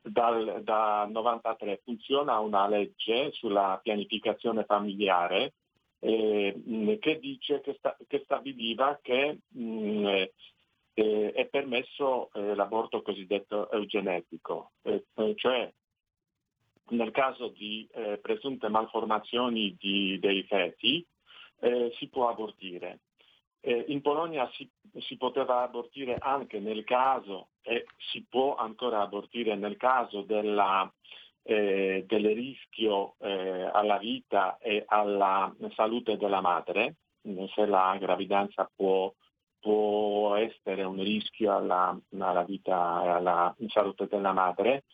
dal, 0.00 0.62
da 0.62 1.08
93 1.10 1.80
funziona 1.82 2.38
una 2.38 2.68
legge 2.68 3.32
sulla 3.32 3.80
pianificazione 3.82 4.62
familiare 4.64 5.54
eh, 5.98 6.98
che 7.00 7.18
dice 7.18 7.60
che, 7.62 7.74
sta, 7.78 7.96
che 8.06 8.20
stabiliva 8.24 9.00
che 9.02 9.40
mh, 9.48 10.26
eh, 10.94 11.32
è 11.32 11.46
permesso 11.46 12.30
eh, 12.34 12.54
l'aborto 12.54 13.02
cosiddetto 13.02 13.70
eugenetico, 13.70 14.72
cioè 15.34 15.72
nel 16.90 17.10
caso 17.10 17.48
di 17.48 17.88
eh, 17.92 18.18
presunte 18.18 18.68
malformazioni 18.68 19.76
di, 19.78 20.18
dei 20.20 20.42
feti 20.44 21.04
eh, 21.60 21.92
si 21.98 22.08
può 22.08 22.28
abortire. 22.28 23.00
in 23.86 24.02
Polonia 24.02 24.48
si, 24.52 24.68
si, 24.98 25.16
poteva 25.16 25.62
abortire 25.62 26.18
anche 26.18 26.60
nel 26.60 26.84
caso, 26.84 27.48
e 27.62 27.86
si 28.12 28.24
può 28.28 28.56
ancora 28.56 29.00
abortire 29.00 29.56
nel 29.56 29.78
caso 29.78 30.20
della, 30.20 30.92
eh, 31.44 32.04
del 32.06 32.34
rischio 32.34 33.14
eh, 33.20 33.70
alla 33.72 33.98
vita 33.98 34.58
e 34.58 34.84
alla 34.86 35.54
salute 35.74 36.16
della 36.16 36.40
madre, 36.40 36.96
se 37.54 37.66
la 37.66 37.96
gravidanza 37.98 38.70
può, 38.74 39.12
può 39.60 40.34
essere 40.36 40.82
un 40.82 41.02
rischio 41.02 41.54
alla, 41.54 41.98
alla 42.18 42.42
vita 42.44 43.02
e 43.04 43.08
alla 43.08 43.54
salute 43.68 44.06
della 44.08 44.32
madre, 44.32 44.84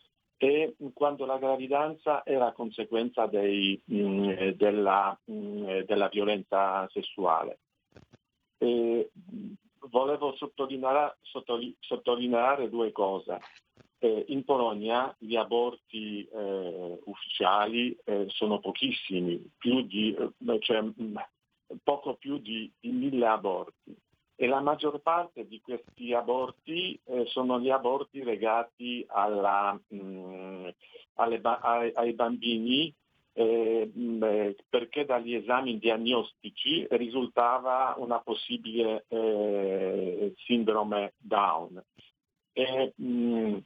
e 0.42 0.75
quando 0.94 1.26
la 1.26 1.37
gravidanza 1.37 2.25
era 2.25 2.52
conseguenza 2.52 3.26
dei, 3.26 3.78
mh, 3.85 3.97
mm, 3.97 4.49
della, 4.56 5.18
mh, 5.23 5.35
mm, 5.35 5.78
della, 5.80 6.09
violenza 6.09 6.88
sessuale. 6.88 7.59
E 8.56 9.11
volevo 9.90 10.35
sottolineare, 10.37 11.18
sottolineare, 11.78 12.70
due 12.70 12.90
cose 12.90 13.38
eh, 13.99 14.25
in 14.28 14.44
Polonia 14.44 15.14
gli 15.18 15.37
aborti 15.37 16.26
eh, 16.26 16.99
ufficiali 17.04 17.94
eh, 18.04 18.25
sono 18.28 18.61
pochissimi, 18.61 19.47
più 19.59 19.82
di, 19.82 20.16
eh, 20.16 20.59
cioè, 20.61 20.80
mm, 20.80 21.16
poco 21.82 22.14
più 22.14 22.38
di, 22.38 22.73
di, 22.80 22.90
mille 22.90 23.26
aborti 23.26 23.94
e 24.40 24.47
la 24.47 24.61
maggior 24.61 25.02
parte 25.02 25.47
di 25.47 25.61
questi 25.61 26.14
aborti 26.14 26.99
eh, 27.04 27.26
sono 27.26 27.61
gli 27.61 27.68
aborti 27.68 28.23
legati 28.23 29.04
alla, 29.06 29.78
mh, 29.88 29.97
mm, 29.97 30.68
alle, 31.16 31.40
ai, 31.42 31.92
ai, 31.94 32.14
bambini 32.14 32.90
eh, 33.35 33.90
mh, 33.92 34.25
mm, 34.25 34.50
perché 34.70 35.04
dagli 35.04 35.35
esami 35.35 35.78
diagnostici 35.78 36.87
risultava 36.88 37.94
una 37.99 38.18
possibile 38.20 39.04
sindrome 40.47 41.12
Down. 41.18 41.85
E, 42.54 42.94
mh, 42.97 43.59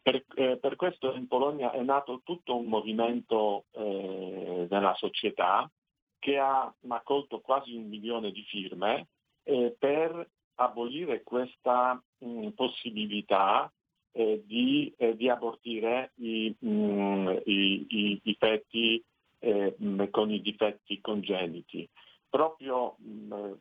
per, 0.00 0.24
eh, 0.34 0.56
per, 0.56 0.76
questo 0.76 1.12
in 1.12 1.28
Polonia 1.28 1.72
è 1.72 1.82
nato 1.82 2.22
tutto 2.24 2.56
un 2.56 2.68
movimento 2.68 3.66
eh, 3.72 4.66
nella 4.70 4.94
società 4.94 5.70
che 6.18 6.38
ha 6.38 6.72
accolto 6.88 7.40
quasi 7.40 7.74
un 7.74 7.86
milione 7.86 8.30
di 8.30 8.42
firme 8.44 9.08
eh, 9.44 9.74
per 9.78 10.28
abolire 10.56 11.22
questa 11.22 12.00
mh, 12.18 12.48
possibilità 12.48 13.72
eh, 14.12 14.42
di, 14.44 14.92
eh, 14.96 15.16
di, 15.16 15.28
abortire 15.28 16.12
i, 16.16 16.54
mh, 16.58 17.40
i, 17.44 17.86
i, 17.88 18.20
i 18.22 18.36
fetti 18.38 19.02
eh, 19.38 19.74
mh, 19.76 20.10
con 20.10 20.30
i 20.30 20.40
difetti 20.40 21.00
congeniti 21.00 21.88
proprio 22.32 22.96
mm, 23.02 23.52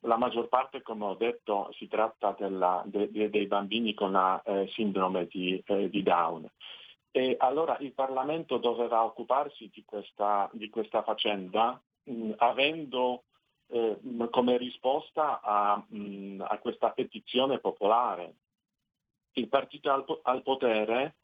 la 0.00 0.16
maggior 0.16 0.48
parte, 0.48 0.80
come 0.80 1.04
ho 1.04 1.14
detto, 1.14 1.68
si 1.76 1.88
tratta 1.88 2.34
della, 2.38 2.82
de, 2.86 3.10
de, 3.10 3.28
dei 3.28 3.46
bambini 3.46 3.92
con 3.92 4.12
la 4.12 4.40
eh, 4.46 4.66
sindrome 4.72 5.26
di, 5.26 5.62
eh, 5.66 5.90
di, 5.90 6.02
Down. 6.02 6.50
E 7.10 7.36
allora 7.38 7.76
il 7.80 7.92
Parlamento 7.92 8.56
doveva 8.56 9.04
occuparsi 9.04 9.68
di 9.70 9.84
questa, 9.84 10.48
di 10.54 10.70
questa 10.70 11.02
faccenda 11.02 11.78
mh, 12.04 12.12
mm, 12.14 12.30
avendo 12.38 13.24
eh, 13.72 14.28
come 14.30 14.58
risposta 14.58 15.40
a, 15.40 15.82
mh, 15.88 15.96
mm, 15.96 16.40
a, 16.42 16.58
questa 16.58 16.90
petizione 16.90 17.58
popolare. 17.58 18.34
Il 19.32 19.48
partito 19.48 19.90
al, 19.90 20.04
al 20.22 20.42
potere, 20.42 21.16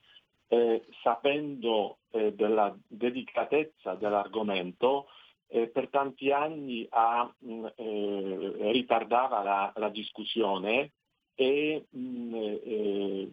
eh, 0.49 0.83
sapendo 1.03 1.99
eh, 2.11 2.33
della 2.33 2.75
delicatezza 2.87 3.95
dell'argomento, 3.95 5.09
eh, 5.49 5.69
per 5.69 5.89
tanti 5.89 6.33
anni 6.33 6.87
ha, 6.91 7.31
mh, 7.39 7.53
mm, 7.53 7.67
eh, 7.77 8.73
ritardava 8.73 9.43
la, 9.43 9.73
la, 9.77 9.89
discussione 9.91 10.93
e 11.35 11.87
mh, 11.91 11.99
mm, 11.99 13.25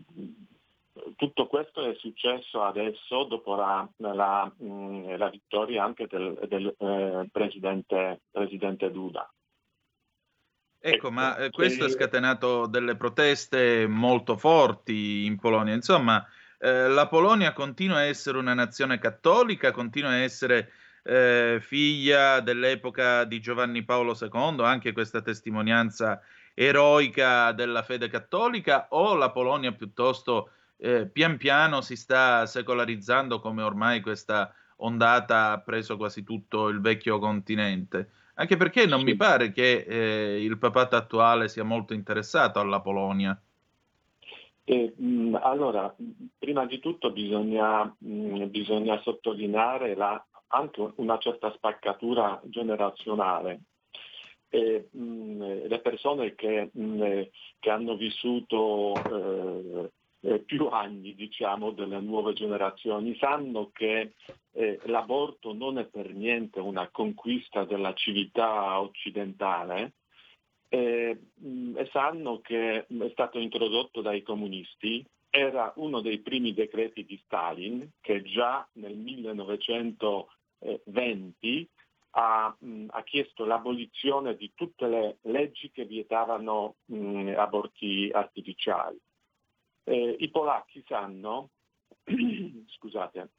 tutto 1.15 1.47
questo 1.47 1.83
è 1.83 1.93
successo 1.95 2.63
adesso 2.63 3.23
dopo 3.25 3.55
la, 3.55 3.87
la, 3.97 4.51
mm, 4.63 5.15
la 5.15 5.29
vittoria 5.29 5.83
anche 5.83 6.07
del, 6.07 6.39
del 6.47 6.73
eh, 6.77 7.27
presidente, 7.31 8.21
presidente, 8.31 8.91
Duda. 8.91 9.29
Ecco, 10.79 11.11
ma 11.11 11.35
eh, 11.37 11.49
questo 11.49 11.85
ha 11.85 11.89
scatenato 11.89 12.67
delle 12.67 12.95
proteste 12.95 13.87
molto 13.87 14.37
forti 14.37 15.25
in 15.25 15.39
Polonia. 15.39 15.73
Insomma, 15.73 16.25
eh, 16.59 16.87
la 16.87 17.07
Polonia 17.07 17.53
continua 17.53 17.97
a 17.97 18.03
essere 18.03 18.37
una 18.37 18.53
nazione 18.53 18.99
cattolica, 18.99 19.71
continua 19.71 20.11
a 20.11 20.17
essere 20.17 20.71
eh, 21.03 21.57
figlia 21.59 22.39
dell'epoca 22.39 23.23
di 23.23 23.39
Giovanni 23.39 23.83
Paolo 23.83 24.15
II, 24.19 24.61
anche 24.61 24.91
questa 24.91 25.21
testimonianza 25.21 26.21
eroica 26.53 27.51
della 27.51 27.83
fede 27.83 28.07
cattolica, 28.07 28.87
o 28.89 29.15
la 29.15 29.31
Polonia 29.31 29.73
piuttosto 29.73 30.51
eh, 30.77 31.07
pian 31.07 31.37
piano 31.37 31.81
si 31.81 31.95
sta 31.95 32.45
secolarizzando 32.45 33.39
come 33.39 33.63
ormai 33.63 34.01
questa 34.01 34.53
ondata 34.77 35.51
ha 35.51 35.59
preso 35.59 35.97
quasi 35.97 36.23
tutto 36.23 36.67
il 36.67 36.81
vecchio 36.81 37.19
continente? 37.19 38.09
Anche 38.35 38.57
perché 38.57 38.85
non 38.85 38.99
sì. 38.99 39.05
mi 39.05 39.15
pare 39.15 39.51
che 39.51 39.85
eh, 39.87 40.43
il 40.43 40.57
papato 40.57 40.95
attuale 40.95 41.47
sia 41.47 41.63
molto 41.63 41.93
interessato 41.93 42.59
alla 42.59 42.81
Polonia. 42.81 43.39
Eh, 44.65 44.93
mh, 44.97 45.39
allora, 45.41 45.95
prima 46.37 46.65
di 46.65 46.79
tutto 46.79 47.11
bisogna, 47.11 47.83
mh, 47.83 48.45
bisogna 48.47 48.99
sottolineare 49.01 49.95
la 49.95 50.23
anche 50.47 50.93
una 50.95 51.17
certa 51.17 51.51
spaccatura 51.53 52.39
generazionale. 52.45 53.61
E, 54.49 54.87
mh, 54.91 55.67
le 55.67 55.79
persone 55.79 56.35
che, 56.35 56.69
che 57.59 57.69
hanno 57.69 57.95
vissuto 57.95 58.93
eh, 60.25 60.33
eh, 60.33 60.39
più 60.39 60.67
anni 60.67 61.15
diciamo, 61.15 61.71
delle 61.71 61.99
nuove 61.99 62.33
generazioni 62.33 63.15
sanno 63.17 63.69
che 63.71 64.13
eh, 64.51 64.79
l'aborto 64.85 65.53
non 65.53 65.77
è 65.77 65.85
per 65.85 66.13
niente 66.13 66.59
una 66.59 66.89
conquista 66.89 67.63
della 67.63 67.93
civiltà 67.93 68.79
occidentale 68.79 69.93
e, 70.67 71.17
mh, 71.35 71.77
e 71.77 71.87
sanno 71.91 72.41
che 72.41 72.87
è 72.87 73.09
stato 73.11 73.37
introdotto 73.39 74.01
dai 74.01 74.23
comunisti 74.23 75.05
era 75.29 75.71
uno 75.75 76.01
dei 76.01 76.17
primi 76.19 76.53
decreti 76.53 77.05
di 77.05 77.21
Stalin 77.25 77.87
che 77.99 78.23
già 78.23 78.67
nel 78.73 78.95
1920 78.95 81.69
ha, 82.11 82.55
mh, 82.57 82.85
ha, 82.89 83.03
chiesto 83.03 83.45
l'abolizione 83.45 84.35
di 84.37 84.51
tutte 84.55 84.87
le 84.87 85.17
leggi 85.23 85.69
che 85.71 85.83
vietavano 85.85 86.75
mh, 86.85 87.33
aborti 87.35 88.09
artificiali. 88.13 88.97
Eh, 89.85 90.15
I 90.19 90.29
polacchi 90.29 90.83
sanno, 90.87 91.49
scusate, 92.77 93.29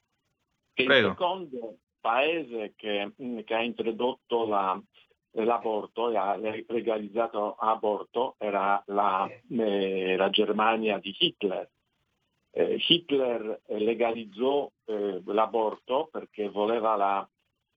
che 0.73 0.85
Prego. 0.85 1.07
il 1.07 1.13
secondo 1.13 1.77
paese 1.99 2.73
che, 2.75 3.11
mh, 3.15 3.41
che 3.41 3.53
ha 3.53 3.61
introdotto 3.61 4.47
la, 4.47 4.81
l'aborto 5.31 6.09
e 6.09 6.17
ha 6.17 6.35
legalizzato 6.35 7.57
l'aborto 7.59 8.35
era 8.37 8.81
la, 8.87 9.29
eh, 9.49 10.15
la 10.15 10.29
Germania 10.29 10.97
di 10.99 11.15
Hitler. 11.17 11.69
Eh, 12.51 12.81
Hitler 12.87 13.61
legalizzò 13.67 14.71
eh, 14.85 15.21
l'aborto 15.25 16.07
perché 16.11 16.49
voleva 16.49 16.95
la 16.95 17.29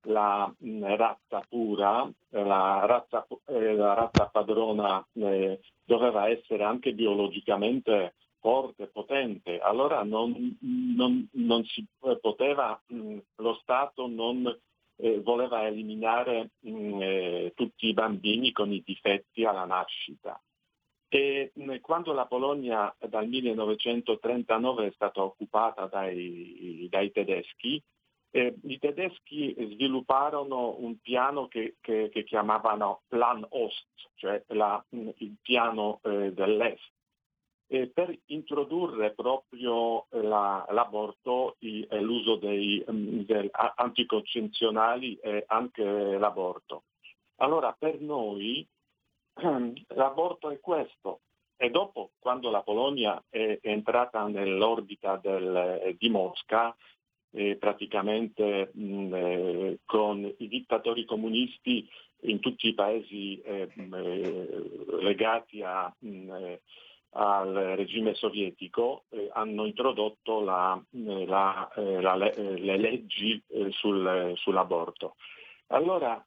la 0.05 0.53
mm, 0.65 0.85
razza 0.97 1.45
pura, 1.49 2.11
la 2.31 2.87
razza, 2.87 3.27
eh, 3.47 3.75
la 3.75 3.95
razza 3.95 4.27
padrona 4.27 5.05
eh, 5.15 5.61
doveva 5.85 6.29
essere 6.29 6.65
anche 6.65 6.93
biologicamente 6.93 8.15
forte, 8.41 8.87
potente, 8.89 9.59
allora 9.59 10.03
non, 10.03 10.59
non, 10.61 11.29
non 11.33 11.65
si 11.65 11.87
poteva, 12.21 12.81
mm, 12.93 13.19
lo 13.37 13.55
Stato 13.63 14.07
non 14.09 14.59
eh, 14.97 15.21
voleva 15.21 15.67
eliminare 15.67 16.51
mm, 16.67 17.01
eh, 17.01 17.53
tutti 17.55 17.87
i 17.87 17.93
bambini 17.93 18.53
con 18.53 18.73
i 18.73 18.83
difetti 18.85 19.45
alla 19.45 19.65
nascita. 19.65 20.41
E 21.13 21.53
quando 21.81 22.13
la 22.13 22.27
Polonia 22.27 22.95
dal 22.99 23.27
1939 23.27 24.87
è 24.87 24.93
stata 24.93 25.23
occupata 25.23 25.87
dai, 25.87 26.87
dai 26.89 27.11
tedeschi, 27.11 27.83
eh, 28.33 28.55
I 28.63 28.79
tedeschi 28.79 29.55
svilupparono 29.59 30.77
un 30.79 30.99
piano 31.01 31.49
che, 31.49 31.77
che, 31.81 32.09
che 32.13 32.23
chiamavano 32.23 33.03
Plan 33.09 33.45
Ost, 33.49 33.89
cioè 34.15 34.43
la, 34.49 34.83
il 34.91 35.37
piano 35.43 35.99
eh, 36.05 36.33
dell'Est, 36.33 36.93
eh, 37.73 37.87
per 37.87 38.13
introdurre 38.27 39.13
proprio 39.13 40.07
la, 40.11 40.67
l'aborto 40.71 41.55
e 41.61 41.87
l'uso 42.01 42.35
dei, 42.35 42.85
mm, 42.91 43.21
dei 43.21 43.49
anticoncezionali 43.77 45.15
e 45.23 45.45
anche 45.47 45.85
l'aborto. 45.85 46.83
Allora 47.37 47.75
per 47.79 48.01
noi 48.01 48.67
l'aborto 49.95 50.51
è 50.51 50.59
questo, 50.59 51.21
e 51.57 51.71
dopo, 51.71 52.11
quando 52.19 52.51
la 52.51 52.63
Polonia 52.63 53.23
è 53.29 53.59
entrata 53.63 54.27
nell'orbita 54.27 55.17
del, 55.17 55.95
di 55.97 56.09
Mosca, 56.09 56.75
eh, 57.33 57.57
praticamente 57.57 58.71
mh, 58.73 59.15
eh, 59.15 59.79
con 59.85 60.35
i 60.39 60.49
dittatori 60.49 61.05
comunisti 61.05 61.89
in 62.23 62.41
tutti 62.41 62.67
i 62.67 62.75
paesi 62.75 63.41
eh, 63.43 63.69
eh, 63.77 64.65
legati 65.01 65.63
a, 65.63 65.95
mh, 65.97 66.31
eh, 66.35 66.61
al 67.13 67.53
regime 67.77 68.15
sovietico 68.15 69.05
eh, 69.11 69.29
hanno 69.33 69.67
introdotto 69.67 70.41
la, 70.41 70.81
la, 70.91 71.69
la, 71.75 72.15
le 72.17 72.77
leggi 72.77 73.43
sul, 73.71 74.33
sull'aborto. 74.37 75.17
Allora, 75.69 76.25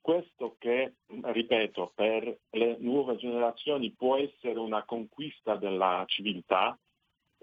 questo 0.00 0.56
che, 0.58 0.94
ripeto, 1.06 1.92
per 1.94 2.38
le 2.50 2.76
nuove 2.78 3.16
generazioni 3.16 3.90
può 3.90 4.16
essere 4.16 4.58
una 4.58 4.84
conquista 4.84 5.56
della 5.56 6.04
civiltà, 6.06 6.78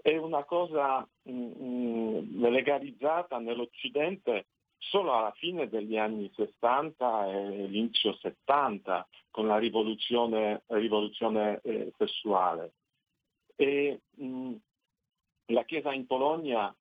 è 0.02 0.16
una 0.16 0.44
cosa 0.44 1.08
mh, 1.24 1.32
mm, 1.32 1.52
mm, 1.62 2.46
legalizzata 2.46 3.40
nell'Occidente 3.40 4.46
solo 4.78 5.14
alla 5.14 5.32
fine 5.32 5.68
degli 5.68 5.98
anni 5.98 6.32
60 6.34 7.32
e 7.32 7.68
l'inizio 7.68 8.14
70 8.14 9.08
con 9.30 9.48
la 9.48 9.58
rivoluzione, 9.58 10.64
rivoluzione 10.68 11.60
eh, 11.64 11.92
sessuale. 11.98 12.74
E, 13.56 14.02
mh, 14.16 14.26
mm, 14.26 14.54
la 15.48 15.64
Chiesa 15.64 15.94
in 15.94 16.06
Polonia, 16.06 16.74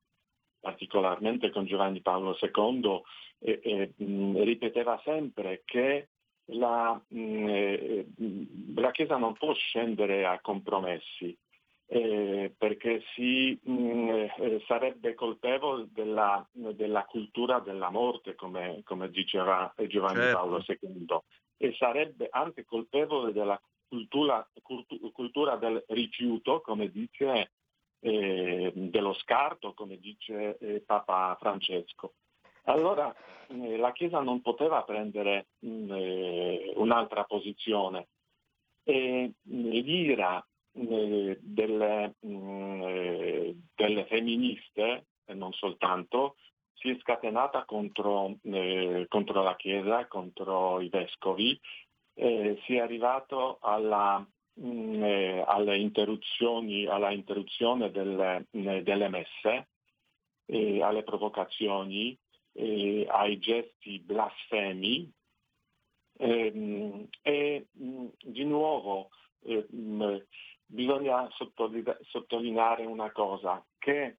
particolarmente 0.60 1.50
con 1.50 1.66
Giovanni 1.66 2.00
Paolo 2.00 2.36
II, 2.40 3.02
eh, 3.38 3.60
eh, 3.62 3.92
ripeteva 3.96 5.00
sempre 5.04 5.62
che 5.64 6.08
la, 6.50 7.00
eh, 7.08 8.06
la 8.74 8.90
Chiesa 8.90 9.16
non 9.16 9.34
può 9.34 9.52
scendere 9.54 10.26
a 10.26 10.40
compromessi, 10.40 11.36
eh, 11.88 12.52
perché 12.56 13.02
si 13.14 13.58
mh, 13.62 13.72
mm, 13.72 14.08
eh, 14.08 14.64
sarebbe 14.66 15.14
colpevole 15.14 15.86
della, 15.92 16.46
della, 16.52 17.04
cultura 17.04 17.60
della 17.60 17.90
morte, 17.90 18.34
come, 18.34 18.80
come 18.84 19.08
diceva 19.10 19.72
Giovanni 19.86 20.20
certo. 20.20 20.36
Paolo 20.36 20.64
II, 20.66 21.18
e 21.58 21.74
sarebbe 21.78 22.28
anche 22.30 22.64
colpevole 22.64 23.32
della 23.32 23.60
cultura, 23.88 24.46
cultu- 24.62 25.12
cultura 25.12 25.56
del 25.56 25.84
rifiuto, 25.88 26.60
come 26.60 26.90
dice, 26.90 27.52
eh, 28.00 28.72
dello 28.74 29.14
scarto, 29.14 29.72
come 29.72 29.98
dice 29.98 30.58
eh, 30.58 30.82
Papa 30.84 31.36
Francesco. 31.38 32.14
Allora 32.64 33.14
eh, 33.48 33.76
la 33.76 33.92
Chiesa 33.92 34.20
non 34.20 34.40
poteva 34.40 34.82
prendere 34.82 35.46
mh, 35.60 35.68
mm, 35.68 35.90
eh, 35.92 36.72
un'altra 36.74 37.22
posizione 37.24 38.08
e 38.82 39.32
l'ira 39.42 40.44
delle, 40.76 42.14
mh, 42.20 42.28
mm, 42.28 42.82
eh, 42.82 43.56
delle, 43.74 44.04
femministe, 44.06 45.06
e 45.24 45.34
non 45.34 45.52
soltanto, 45.52 46.36
si 46.74 46.90
è 46.90 46.98
scatenata 47.00 47.64
contro, 47.64 48.36
eh, 48.42 49.06
contro 49.08 49.42
la 49.42 49.56
Chiesa, 49.56 50.06
contro 50.06 50.80
i 50.80 50.88
vescovi, 50.88 51.58
eh, 52.14 52.60
si 52.64 52.74
è 52.76 52.80
arrivato 52.80 53.58
alla, 53.60 54.24
mm, 54.60 55.02
eh, 55.02 55.44
alle 55.46 55.78
interruzioni, 55.78 56.86
alla 56.86 57.10
interruzione 57.10 57.90
delle, 57.90 58.46
delle 58.50 59.08
messe, 59.08 59.68
alle 60.48 61.02
provocazioni, 61.02 62.16
ai 62.54 63.38
gesti 63.38 63.98
blasfemi. 63.98 65.12
Ehm, 66.18 67.08
e 67.20 67.66
di 67.72 68.44
nuovo 68.44 69.10
bisogna 70.66 71.28
sottolineare 72.10 72.84
una 72.84 73.10
cosa, 73.12 73.64
che 73.78 74.18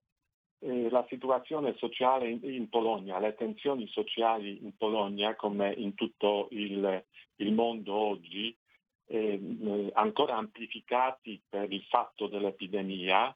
eh, 0.59 0.89
la 0.89 1.05
situazione 1.09 1.75
sociale 1.77 2.29
in, 2.29 2.69
Polonia, 2.69 3.19
le 3.19 3.35
tensioni 3.35 3.87
sociali 3.87 4.63
in 4.63 4.75
Polonia, 4.75 5.35
come 5.35 5.73
in 5.73 5.93
tutto 5.93 6.47
il, 6.51 7.03
il 7.35 7.53
mondo 7.53 7.93
oggi, 7.93 8.55
eh, 9.07 9.91
ancora 9.93 10.35
amplificati 10.35 11.41
per 11.47 11.71
il 11.71 11.83
fatto 11.83 12.27
dell'epidemia, 12.27 13.35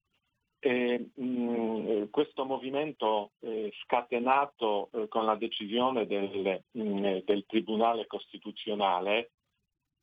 e, 0.64 1.10
mh, 1.16 1.24
mm, 1.24 2.04
questo 2.12 2.46
movimento 2.46 3.32
eh, 3.40 3.72
scatenato 3.84 4.90
eh, 4.94 5.08
con 5.08 5.26
la 5.26 5.36
decisione 5.36 6.06
del, 6.06 6.64
mh, 6.72 6.82
mm, 6.82 7.18
del 7.26 7.46
Tribunale 7.48 8.06
Costituzionale 8.06 9.32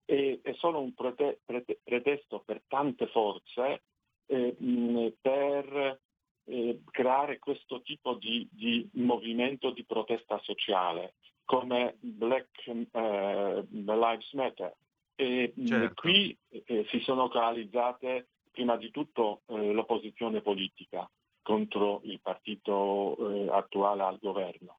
è, 0.08 0.38
è 0.40 0.54
solo 0.54 0.80
un 0.80 0.94
prete, 0.94 1.40
prete, 1.44 1.80
pretesto 1.84 2.40
per 2.40 2.62
tante 2.66 3.08
forze 3.08 3.82
eh, 4.24 4.56
mh, 4.58 5.12
per 5.20 6.00
eh, 6.44 6.80
creare 6.90 7.38
questo 7.38 7.82
tipo 7.82 8.14
di, 8.14 8.48
di, 8.50 8.88
movimento 8.94 9.70
di 9.70 9.84
protesta 9.84 10.40
sociale 10.42 11.16
come 11.44 11.96
Black 12.00 12.66
eh, 12.66 13.66
Lives 13.70 14.32
Matter. 14.32 14.74
E 15.14 15.52
certo. 15.66 16.00
qui 16.00 16.34
eh, 16.48 16.86
si 16.88 17.00
sono 17.00 17.28
coalizzate 17.28 18.28
prima 18.50 18.76
di 18.76 18.90
tutto 18.90 19.42
eh, 19.46 19.72
l'opposizione 19.72 20.40
politica 20.40 21.08
contro 21.42 22.00
il 22.04 22.20
partito 22.20 23.16
eh, 23.18 23.48
attuale 23.50 24.02
al 24.04 24.18
governo, 24.20 24.78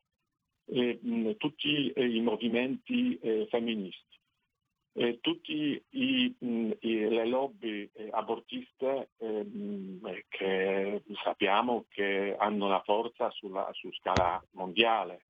e, 0.65 0.97
mh, 1.01 1.33
tutti 1.37 1.93
i 1.95 2.19
movimenti 2.21 3.19
femministi 3.49 4.08
eh, 4.99 5.19
tutte 5.21 5.83
le 5.89 7.25
lobby 7.25 7.89
eh, 7.93 8.09
abortiste 8.11 9.11
eh, 9.17 10.25
che 10.27 11.03
sappiamo 11.23 11.85
che 11.87 12.35
hanno 12.37 12.67
la 12.67 12.81
forza 12.83 13.29
sulla, 13.31 13.69
su 13.71 13.89
scala 13.93 14.43
mondiale. 14.51 15.21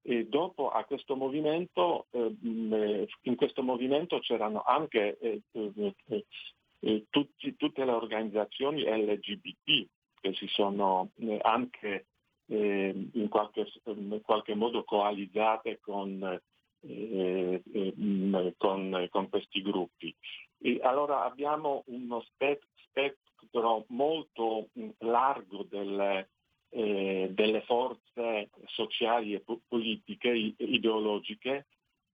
E 0.00 0.26
dopo 0.26 0.70
a 0.70 0.84
questo 0.84 1.14
movimento, 1.14 2.06
ehm, 2.10 2.72
eh, 2.72 3.08
in 3.24 3.36
questo 3.36 3.62
movimento 3.62 4.18
c'erano 4.20 4.62
anche 4.62 5.18
eh, 5.18 5.42
tutti, 7.10 7.54
tutte 7.56 7.84
le 7.84 7.92
organizzazioni 7.92 8.82
LGBT 8.82 9.88
che 10.20 10.32
si 10.32 10.46
sono 10.46 11.10
anche 11.42 12.06
in 12.46 13.28
qualche, 13.28 13.66
in 13.84 14.20
qualche 14.22 14.54
modo 14.54 14.84
coalizzate 14.84 15.78
con 15.80 16.40
eh, 19.02 19.08
con, 19.08 19.28
questi 19.28 19.62
gruppi. 19.62 20.14
E 20.58 20.80
allora 20.82 21.24
abbiamo 21.24 21.82
uno 21.86 22.24
spettro 22.32 23.84
molto 23.88 24.68
largo 24.98 25.64
delle, 25.64 26.30
eh, 26.70 27.28
delle 27.32 27.62
forze 27.62 28.50
sociali 28.66 29.34
e 29.34 29.42
politiche, 29.68 30.54
ideologiche, 30.56 31.66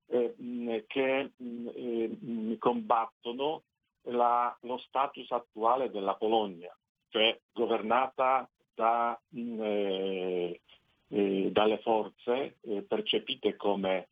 eh, 0.06 0.84
che 0.86 1.32
mh, 1.36 2.56
combattono 2.58 3.62
la, 4.02 4.56
lo 4.62 4.78
status 4.78 5.30
attuale 5.30 5.90
della 5.90 6.14
Polonia, 6.14 6.74
cioè 7.10 7.38
governata 7.52 8.48
da, 8.74 9.18
eh, 9.34 10.60
eh, 11.08 11.48
dalle 11.50 11.78
forze 11.78 12.56
eh, 12.60 12.82
percepite 12.82 13.56
come 13.56 13.98
eh, 13.98 14.08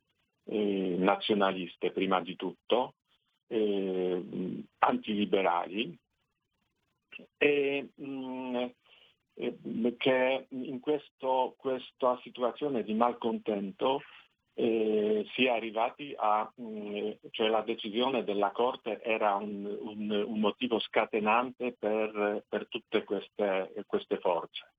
nazionaliste 1.27 1.91
prima 1.91 2.21
di 2.21 2.37
tutto, 2.37 2.95
eh, 3.49 4.65
antiliberali, 4.79 5.99
e 7.39 7.89
mh, 7.95 8.67
che 9.97 10.47
in 10.51 10.81
questo, 10.81 11.55
questa 11.59 12.19
situazione 12.23 12.83
di 12.83 12.95
malcontento 12.95 14.03
eh, 14.55 15.27
si 15.35 15.45
è 15.45 15.51
arrivati 15.51 16.15
a, 16.17 16.51
mh, 16.55 17.13
cioè 17.31 17.49
la 17.49 17.63
decisione 17.63 18.25
della 18.25 18.51
Corte 18.53 19.03
era 19.03 19.35
un, 19.35 19.65
un, 19.65 20.11
un 20.11 20.41
motivo 20.41 20.79
scatenante 20.79 21.75
per, 21.79 22.45
per 22.49 22.69
tutte 22.69 23.05
queste, 23.05 23.73
queste, 23.87 24.19
forze. 24.19 24.73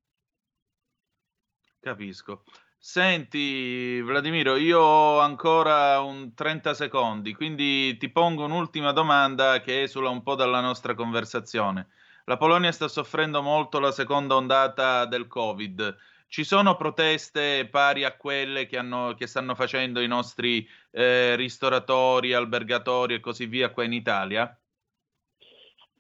Capisco. 1.80 2.44
Senti 2.80 4.00
Vladimiro, 4.02 4.56
io 4.56 4.80
ho 4.80 5.20
ancora 5.20 6.00
un 6.00 6.34
30 6.34 6.74
secondi, 6.74 7.34
quindi 7.34 7.98
ti 7.98 8.10
pongo 8.10 8.46
un'ultima 8.46 8.92
domanda 8.92 9.62
che 9.62 9.82
esula 9.82 10.10
un 10.10 10.24
po' 10.24 10.36
dalla 10.36 10.62
nostra 10.62 10.94
conversazione. 10.94 11.90
La 12.26 12.38
Polonia 12.38 12.72
sta 12.72 12.88
soffrendo 12.88 13.42
molto 13.42 13.80
la 13.80 13.92
seconda 13.92 14.36
ondata 14.36 15.06
del 15.06 15.28
Covid 15.28 15.98
ci 16.30 16.44
sono 16.44 16.76
proteste 16.76 17.68
pari 17.68 18.04
a 18.04 18.16
quelle 18.16 18.66
che, 18.66 18.78
hanno, 18.78 19.14
che 19.14 19.28
stanno 19.28 19.56
facendo 19.56 20.02
i 20.02 20.08
nostri 20.08 20.68
eh, 20.92 21.36
ristoratori, 21.36 22.34
albergatori 22.34 23.16
e 23.16 23.20
così 23.20 23.46
via 23.46 23.72
qua 23.72 23.86
in 23.86 23.94
Italia? 23.94 24.60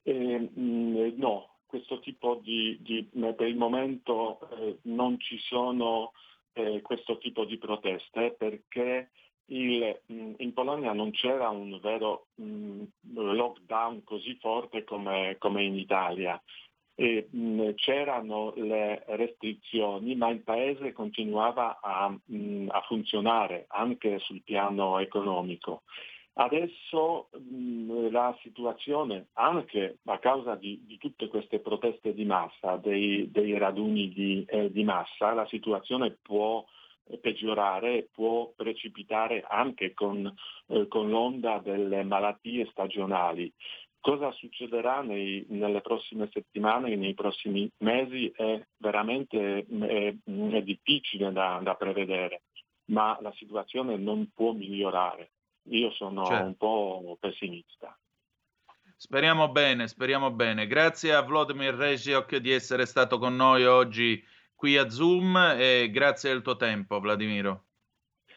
Eh, 0.04 0.50
no, 0.54 1.60
questo 1.66 2.00
tipo 2.00 2.42
di, 2.44 2.78
di 2.82 3.10
per 3.36 3.48
il 3.48 3.56
momento 3.56 4.50
eh, 4.52 4.80
non 4.84 5.20
ci 5.20 5.38
sono 5.40 6.12
eh, 6.58 6.82
questo 6.82 7.18
tipo 7.18 7.46
di 7.46 7.58
proteste 7.58 8.36
perché 8.38 9.12
il, 9.50 10.00
in 10.08 10.54
Polonia 10.54 10.94
non 10.94 11.12
c'era 11.12 11.50
un 11.50 11.80
vero 11.82 12.28
mh, 12.36 12.84
lockdown 13.14 14.04
così 14.04 14.38
forte 14.42 14.84
come, 14.84 15.36
come 15.40 15.64
in 15.64 15.76
Italia 15.76 16.42
e, 17.00 17.28
mh, 17.30 17.76
c'erano 17.76 18.54
le 18.56 19.04
restrizioni, 19.08 20.16
ma 20.16 20.30
il 20.30 20.42
paese 20.42 20.94
continuava 20.94 21.80
a, 21.80 22.10
mh, 22.10 22.68
a 22.70 22.82
funzionare 22.82 23.66
anche 23.68 24.18
sul 24.20 24.42
piano 24.42 24.98
economico. 24.98 25.84
Adesso 26.40 27.30
mh, 27.32 28.12
la 28.12 28.38
situazione, 28.44 29.30
anche 29.34 29.98
a 30.06 30.20
causa 30.20 30.54
di, 30.54 30.84
di, 30.86 31.00
tutte 31.00 31.30
queste 31.30 31.60
proteste 31.60 32.14
di 32.14 32.26
massa, 32.26 32.78
dei, 32.78 33.32
dei 33.32 33.58
raduni 33.58 34.10
di, 34.10 34.46
eh, 34.48 34.72
di, 34.72 34.84
massa, 34.84 35.34
la 35.34 35.48
situazione 35.48 36.16
può 36.22 36.64
peggiorare, 37.22 38.10
può 38.14 38.52
precipitare 38.56 39.46
anche 39.48 39.96
con, 39.96 40.32
eh, 40.68 40.88
con 40.88 41.10
l'onda 41.10 41.58
delle 41.58 42.04
malattie 42.04 42.68
stagionali. 42.68 43.52
Cosa 44.00 44.32
succederà 44.34 45.02
nei, 45.02 45.44
nelle 45.50 45.82
prossime 45.82 46.30
settimane, 46.32 46.96
nei 46.96 47.16
prossimi 47.16 47.68
mesi 47.80 48.32
è 48.36 48.64
veramente 48.78 49.66
è, 49.66 50.16
è 50.16 50.62
difficile 50.62 51.32
da, 51.32 51.60
da, 51.64 51.74
prevedere, 51.74 52.44
ma 52.92 53.18
la 53.22 53.34
situazione 53.34 53.98
non 53.98 54.30
può 54.36 54.52
migliorare. 54.52 55.32
Io 55.70 55.92
sono 55.92 56.26
certo. 56.26 56.46
un 56.46 56.56
po' 56.56 57.18
pessimista. 57.20 57.98
Speriamo 58.96 59.50
bene, 59.50 59.88
speriamo 59.88 60.32
bene. 60.32 60.66
Grazie 60.66 61.14
a 61.14 61.22
Vladimir 61.22 61.76
Regiok 61.76 62.38
di 62.38 62.52
essere 62.52 62.86
stato 62.86 63.20
con 63.20 63.36
noi 63.36 63.66
oggi 63.66 64.24
qui 64.56 64.76
a 64.76 64.90
Zoom 64.90 65.38
e 65.58 65.90
grazie 65.92 66.32
del 66.32 66.42
tuo 66.42 66.56
tempo, 66.56 67.00
Vladimiro. 67.00 67.66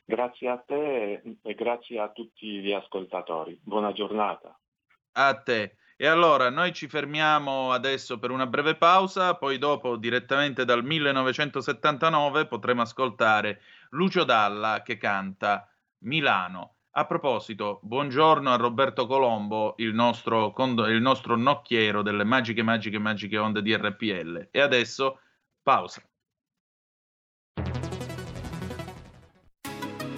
Grazie 0.04 0.48
a 0.48 0.58
te 0.58 1.22
e 1.40 1.54
grazie 1.54 1.98
a 2.00 2.10
tutti 2.10 2.60
gli 2.60 2.72
ascoltatori. 2.72 3.58
Buona 3.62 3.92
giornata. 3.92 4.58
A 5.12 5.34
te. 5.40 5.76
E 5.96 6.06
allora 6.06 6.50
noi 6.50 6.72
ci 6.72 6.88
fermiamo 6.88 7.72
adesso 7.72 8.18
per 8.18 8.30
una 8.30 8.46
breve 8.46 8.74
pausa, 8.74 9.36
poi 9.36 9.58
dopo 9.58 9.96
direttamente 9.96 10.64
dal 10.64 10.84
1979 10.84 12.46
potremo 12.46 12.82
ascoltare 12.82 13.60
Lucio 13.90 14.24
Dalla 14.24 14.82
che 14.82 14.96
canta 14.96 15.70
Milano. 16.00 16.79
A 16.92 17.06
proposito, 17.06 17.78
buongiorno 17.84 18.50
a 18.52 18.56
Roberto 18.56 19.06
Colombo, 19.06 19.74
il 19.76 19.94
nostro, 19.94 20.52
il 20.88 21.00
nostro 21.00 21.36
nocchiero 21.36 22.02
delle 22.02 22.24
magiche, 22.24 22.64
magiche, 22.64 22.98
magiche 22.98 23.38
onde 23.38 23.62
di 23.62 23.76
RPL. 23.76 24.48
E 24.50 24.60
adesso 24.60 25.20
pausa. 25.62 26.02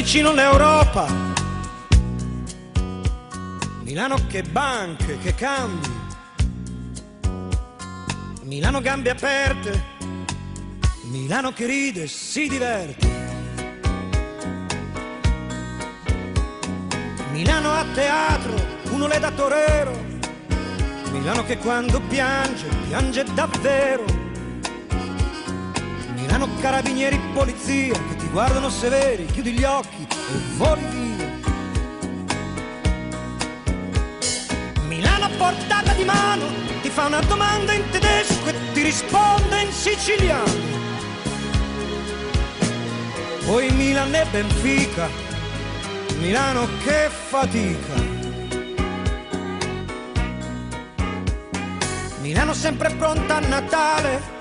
Vicino 0.00 0.28
all'Europa, 0.28 1.08
Milano 3.82 4.14
che 4.28 4.44
banche, 4.44 5.18
che 5.18 5.34
cambi, 5.34 5.88
Milano 8.42 8.80
gambe 8.80 9.10
aperte, 9.10 9.82
Milano 11.10 11.52
che 11.52 11.66
ride, 11.66 12.06
si 12.06 12.46
diverte. 12.46 13.06
Milano 17.32 17.72
a 17.72 17.84
teatro, 17.92 18.54
uno 18.90 19.08
le 19.08 19.18
da 19.18 19.32
torero, 19.32 20.00
Milano 21.10 21.44
che 21.44 21.58
quando 21.58 22.00
piange, 22.02 22.68
piange 22.86 23.24
davvero. 23.34 24.04
Milano 26.14 26.48
carabinieri, 26.60 27.18
polizia, 27.34 27.94
che 27.94 28.17
ti 28.28 28.34
guardano 28.34 28.68
severi, 28.68 29.24
chiudi 29.24 29.52
gli 29.52 29.64
occhi 29.64 30.06
e 30.06 30.56
voli 30.56 30.84
via. 30.90 31.26
Milano 34.86 35.24
a 35.24 35.30
portata 35.36 35.92
di 35.94 36.04
mano, 36.04 36.44
ti 36.82 36.90
fa 36.90 37.06
una 37.06 37.20
domanda 37.20 37.72
in 37.72 37.88
tedesco 37.90 38.48
e 38.48 38.54
ti 38.74 38.82
risponde 38.82 39.62
in 39.62 39.72
siciliano. 39.72 40.76
Poi 43.46 43.70
Milan 43.70 44.14
e 44.14 44.26
Benfica, 44.30 45.08
Milano 46.18 46.68
che 46.84 47.08
fatica. 47.08 48.16
Milano 52.20 52.52
sempre 52.52 52.90
pronta 52.90 53.36
a 53.36 53.40
Natale, 53.40 54.37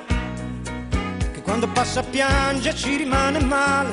quando 1.48 1.70
passa 1.70 2.04
piange 2.04 2.76
ci 2.76 2.98
rimane 2.98 3.40
male. 3.40 3.92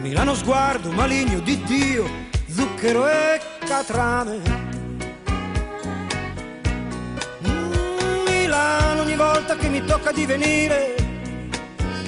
Milano 0.00 0.34
sguardo 0.34 0.90
maligno 0.90 1.40
di 1.40 1.62
Dio, 1.64 2.08
zucchero 2.48 3.06
e 3.06 3.38
catrame. 3.58 4.40
Mm, 7.46 8.24
Milano 8.26 9.02
ogni 9.02 9.16
volta 9.16 9.54
che 9.56 9.68
mi 9.68 9.84
tocca 9.84 10.12
di 10.12 10.24
venire, 10.24 10.94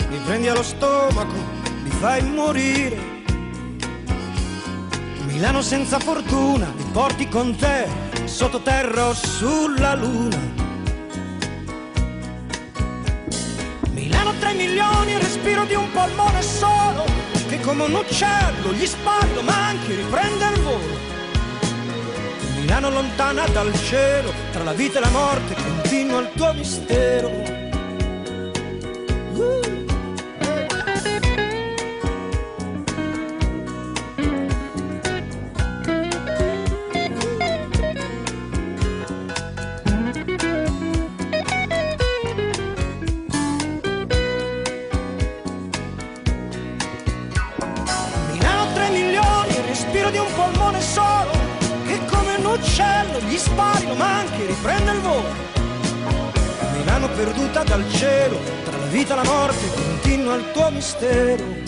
mi 0.08 0.18
prendi 0.24 0.48
allo 0.48 0.62
stomaco, 0.62 1.36
mi 1.82 1.90
fai 1.90 2.22
morire. 2.22 2.96
Milano 5.26 5.60
senza 5.60 5.98
fortuna, 5.98 6.72
mi 6.74 6.84
porti 6.90 7.28
con 7.28 7.54
te, 7.54 7.86
sottoterra 8.24 9.08
o 9.08 9.12
sulla 9.12 9.94
luna. 9.94 10.57
Milano 14.48 14.52
3 14.52 14.54
milioni, 14.54 15.12
il 15.12 15.20
respiro 15.20 15.64
di 15.64 15.74
un 15.74 15.90
polmone 15.92 16.40
solo, 16.42 17.04
che 17.48 17.60
come 17.60 17.84
un 17.84 17.94
uccello 17.94 18.72
gli 18.72 18.86
spari, 18.86 19.34
lo 19.34 19.42
manchi, 19.42 19.94
riprende 19.94 20.46
il 20.46 20.60
volo. 20.60 21.06
Milano 22.56 22.90
lontana 22.90 23.46
dal 23.48 23.72
cielo, 23.74 24.32
tra 24.52 24.62
la 24.62 24.72
vita 24.72 24.98
e 24.98 25.02
la 25.02 25.10
morte, 25.10 25.54
continua 25.54 26.20
il 26.20 26.30
tuo 26.34 26.52
mistero. 26.54 27.28
Uh. 29.34 29.77
Perduta 57.18 57.64
dal 57.64 57.84
cielo, 57.90 58.38
tra 58.64 58.76
la 58.76 58.86
vita 58.86 59.14
e 59.14 59.16
la 59.16 59.24
morte, 59.24 59.66
continua 59.74 60.36
il 60.36 60.52
tuo 60.52 60.70
mistero. 60.70 61.67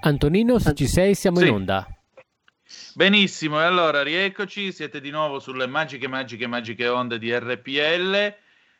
Antonino, 0.00 0.58
se 0.58 0.74
ci 0.74 0.86
sei, 0.86 1.14
siamo 1.14 1.38
Sì. 1.38 1.46
in 1.48 1.52
onda. 1.54 1.86
Benissimo, 2.94 3.60
e 3.60 3.64
allora 3.64 4.02
rieccoci, 4.02 4.72
siete 4.72 5.00
di 5.00 5.10
nuovo 5.10 5.38
sulle 5.38 5.66
magiche, 5.66 6.06
magiche, 6.06 6.46
magiche 6.46 6.86
onde 6.86 7.18
di 7.18 7.32
RPL 7.32 8.34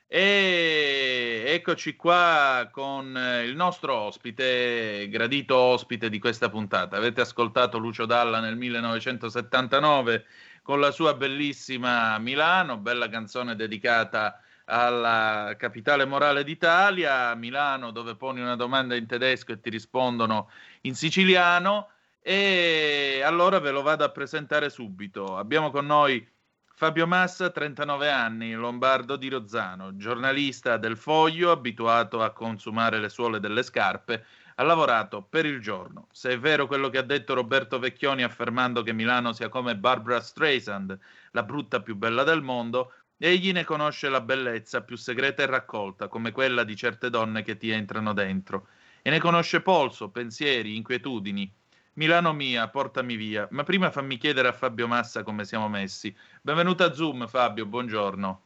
e 0.07 1.43
eccoci 1.47 1.97
qua 1.97 2.69
con 2.71 3.17
eh, 3.17 3.45
il 3.45 3.55
nostro 3.57 3.95
ospite, 3.95 5.09
gradito 5.09 5.57
ospite 5.57 6.11
di 6.11 6.19
questa 6.19 6.51
puntata. 6.51 6.97
Avete 6.97 7.23
ascoltato 7.23 7.79
Lucio 7.79 8.05
Dalla 8.07 8.41
nel 8.41 8.57
1979 8.57 10.25
con 10.63 10.81
la 10.81 10.91
sua 10.91 11.15
bellissima 11.15 12.19
Milano, 12.19 12.77
bella 12.77 13.09
canzone 13.09 13.57
dedicata 13.57 14.41
alla 14.71 15.55
capitale 15.57 16.05
morale 16.05 16.45
d'Italia, 16.45 17.35
Milano, 17.35 17.91
dove 17.91 18.17
poni 18.17 18.41
una 18.41 18.57
domanda 18.57 18.95
in 18.97 19.07
tedesco 19.07 19.53
e 19.53 19.61
ti 19.61 19.71
rispondono 19.71 20.51
in 20.89 20.95
siciliano. 20.95 21.91
E 22.21 23.23
allora 23.25 23.61
ve 23.61 23.71
lo 23.71 23.83
vado 23.83 24.05
a 24.05 24.11
presentare 24.11 24.69
subito. 24.71 25.37
Abbiamo 25.37 25.71
con 25.71 25.87
noi 25.87 26.27
Fabio 26.75 27.07
Massa, 27.07 27.51
39 27.51 28.11
anni, 28.11 28.53
lombardo 28.53 29.17
di 29.17 29.29
Rozzano, 29.29 29.97
giornalista 29.97 30.77
del 30.77 30.97
Foglio, 30.97 31.51
abituato 31.51 32.23
a 32.23 32.31
consumare 32.31 33.01
le 33.01 33.09
suole 33.09 33.41
delle 33.41 33.63
scarpe, 33.63 34.25
ha 34.55 34.63
lavorato 34.63 35.23
per 35.23 35.47
il 35.47 35.61
giorno. 35.61 36.07
Se 36.13 36.31
è 36.31 36.39
vero 36.39 36.67
quello 36.67 36.89
che 36.89 36.99
ha 36.99 37.03
detto 37.03 37.35
Roberto 37.35 37.79
Vecchioni 37.79 38.23
affermando 38.23 38.83
che 38.83 38.93
Milano 38.93 39.33
sia 39.33 39.49
come 39.49 39.77
Barbara 39.77 40.21
Streisand, 40.21 40.97
la 41.33 41.43
brutta 41.43 41.81
più 41.81 41.97
bella 41.97 42.23
del 42.25 42.43
mondo, 42.43 42.93
egli 43.17 43.51
ne 43.53 43.65
conosce 43.65 44.09
la 44.09 44.21
bellezza 44.21 44.83
più 44.83 44.97
segreta 44.97 45.43
e 45.43 45.47
raccolta, 45.47 46.07
come 46.09 46.31
quella 46.31 46.63
di 46.63 46.77
certe 46.77 47.11
donne 47.11 47.43
che 47.43 47.57
ti 47.57 47.71
entrano 47.71 48.13
dentro, 48.13 48.69
e 49.03 49.11
ne 49.11 49.19
conosce 49.19 49.61
polso, 49.61 50.11
pensieri, 50.11 50.77
inquietudini. 50.77 51.53
Milano 51.95 52.33
mia, 52.33 52.69
portami 52.69 53.17
via. 53.17 53.49
Ma 53.51 53.65
prima 53.65 53.91
fammi 53.91 54.19
chiedere 54.19 54.49
a 54.49 54.53
Fabio 54.53 54.87
Massa 54.87 55.23
come 55.23 55.45
siamo 55.45 55.69
messi. 55.69 56.15
Benvenuto 56.41 56.85
a 56.85 56.93
Zoom, 56.93 57.27
Fabio, 57.27 57.67
buongiorno. 57.67 58.43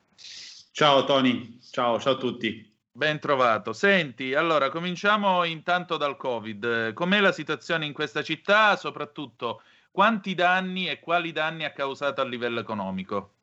Ciao 0.73 1.05
Tony, 1.05 1.59
ciao, 1.71 2.01
ciao 2.01 2.15
a 2.15 2.17
tutti. 2.17 2.71
Ben 2.91 3.19
trovato. 3.19 3.73
Senti, 3.73 4.35
allora 4.35 4.71
cominciamo 4.71 5.45
intanto 5.45 5.97
dal 5.97 6.17
Covid. 6.17 6.93
Com'è 6.93 7.21
la 7.21 7.33
situazione 7.33 7.87
in 7.87 7.93
questa 7.93 8.23
città? 8.23 8.77
Soprattutto 8.77 9.63
quanti 9.91 10.35
danni 10.35 10.89
e 10.89 11.01
quali 11.01 11.33
danni 11.33 11.65
ha 11.65 11.73
causato 11.73 12.21
a 12.21 12.25
livello 12.25 12.61
economico? 12.61 13.35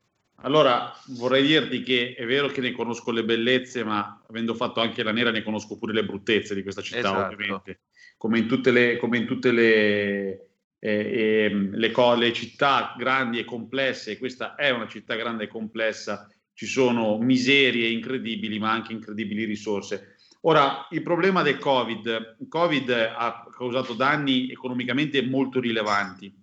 Allora, 0.42 0.94
vorrei 1.08 1.46
dirti 1.46 1.84
che 1.84 2.14
è 2.16 2.26
vero 2.26 2.48
che 2.48 2.62
ne 2.62 2.72
conosco 2.72 3.12
le 3.12 3.26
bellezze, 3.26 3.84
ma 3.84 4.24
avendo 4.30 4.54
fatto 4.54 4.80
anche 4.80 5.04
la 5.04 5.12
nera 5.12 5.32
ne 5.32 5.44
conosco 5.44 5.78
pure 5.78 5.92
le 5.92 6.06
bruttezze 6.06 6.56
di 6.56 6.64
questa 6.64 6.82
città, 6.82 7.00
Esatto. 7.00 7.34
ovviamente. 7.34 7.82
Come 8.18 8.40
in 8.40 8.48
tutte 8.48 8.72
le, 8.72 8.98
come 8.98 9.18
in 9.18 9.26
tutte 9.26 9.52
le, 9.52 10.50
eh, 10.80 11.50
ehm, 11.50 11.76
le, 11.76 11.92
co- 11.92 12.16
le 12.16 12.32
città 12.32 12.96
grandi 12.98 13.40
e 13.40 13.44
complesse, 13.46 14.18
questa 14.18 14.56
è 14.56 14.70
una 14.70 14.88
città 14.88 15.16
grande 15.16 15.46
e 15.46 15.48
complessa, 15.48 16.30
ci 16.54 16.66
sono 16.66 17.18
miserie 17.18 17.90
incredibili, 17.90 18.60
ma 18.60 18.72
anche 18.72 18.94
incredibili 18.94 19.44
risorse. 19.44 20.16
Ora, 20.42 20.88
il 20.92 21.02
problema 21.02 21.42
del 21.42 21.58
Covid, 21.58 22.38
il 22.40 22.48
Covid 22.48 22.90
ha 22.90 23.46
causato 23.56 23.94
danni 23.94 24.50
economicamente 24.50 25.22
molto 25.22 25.60
rilevanti. 25.60 26.34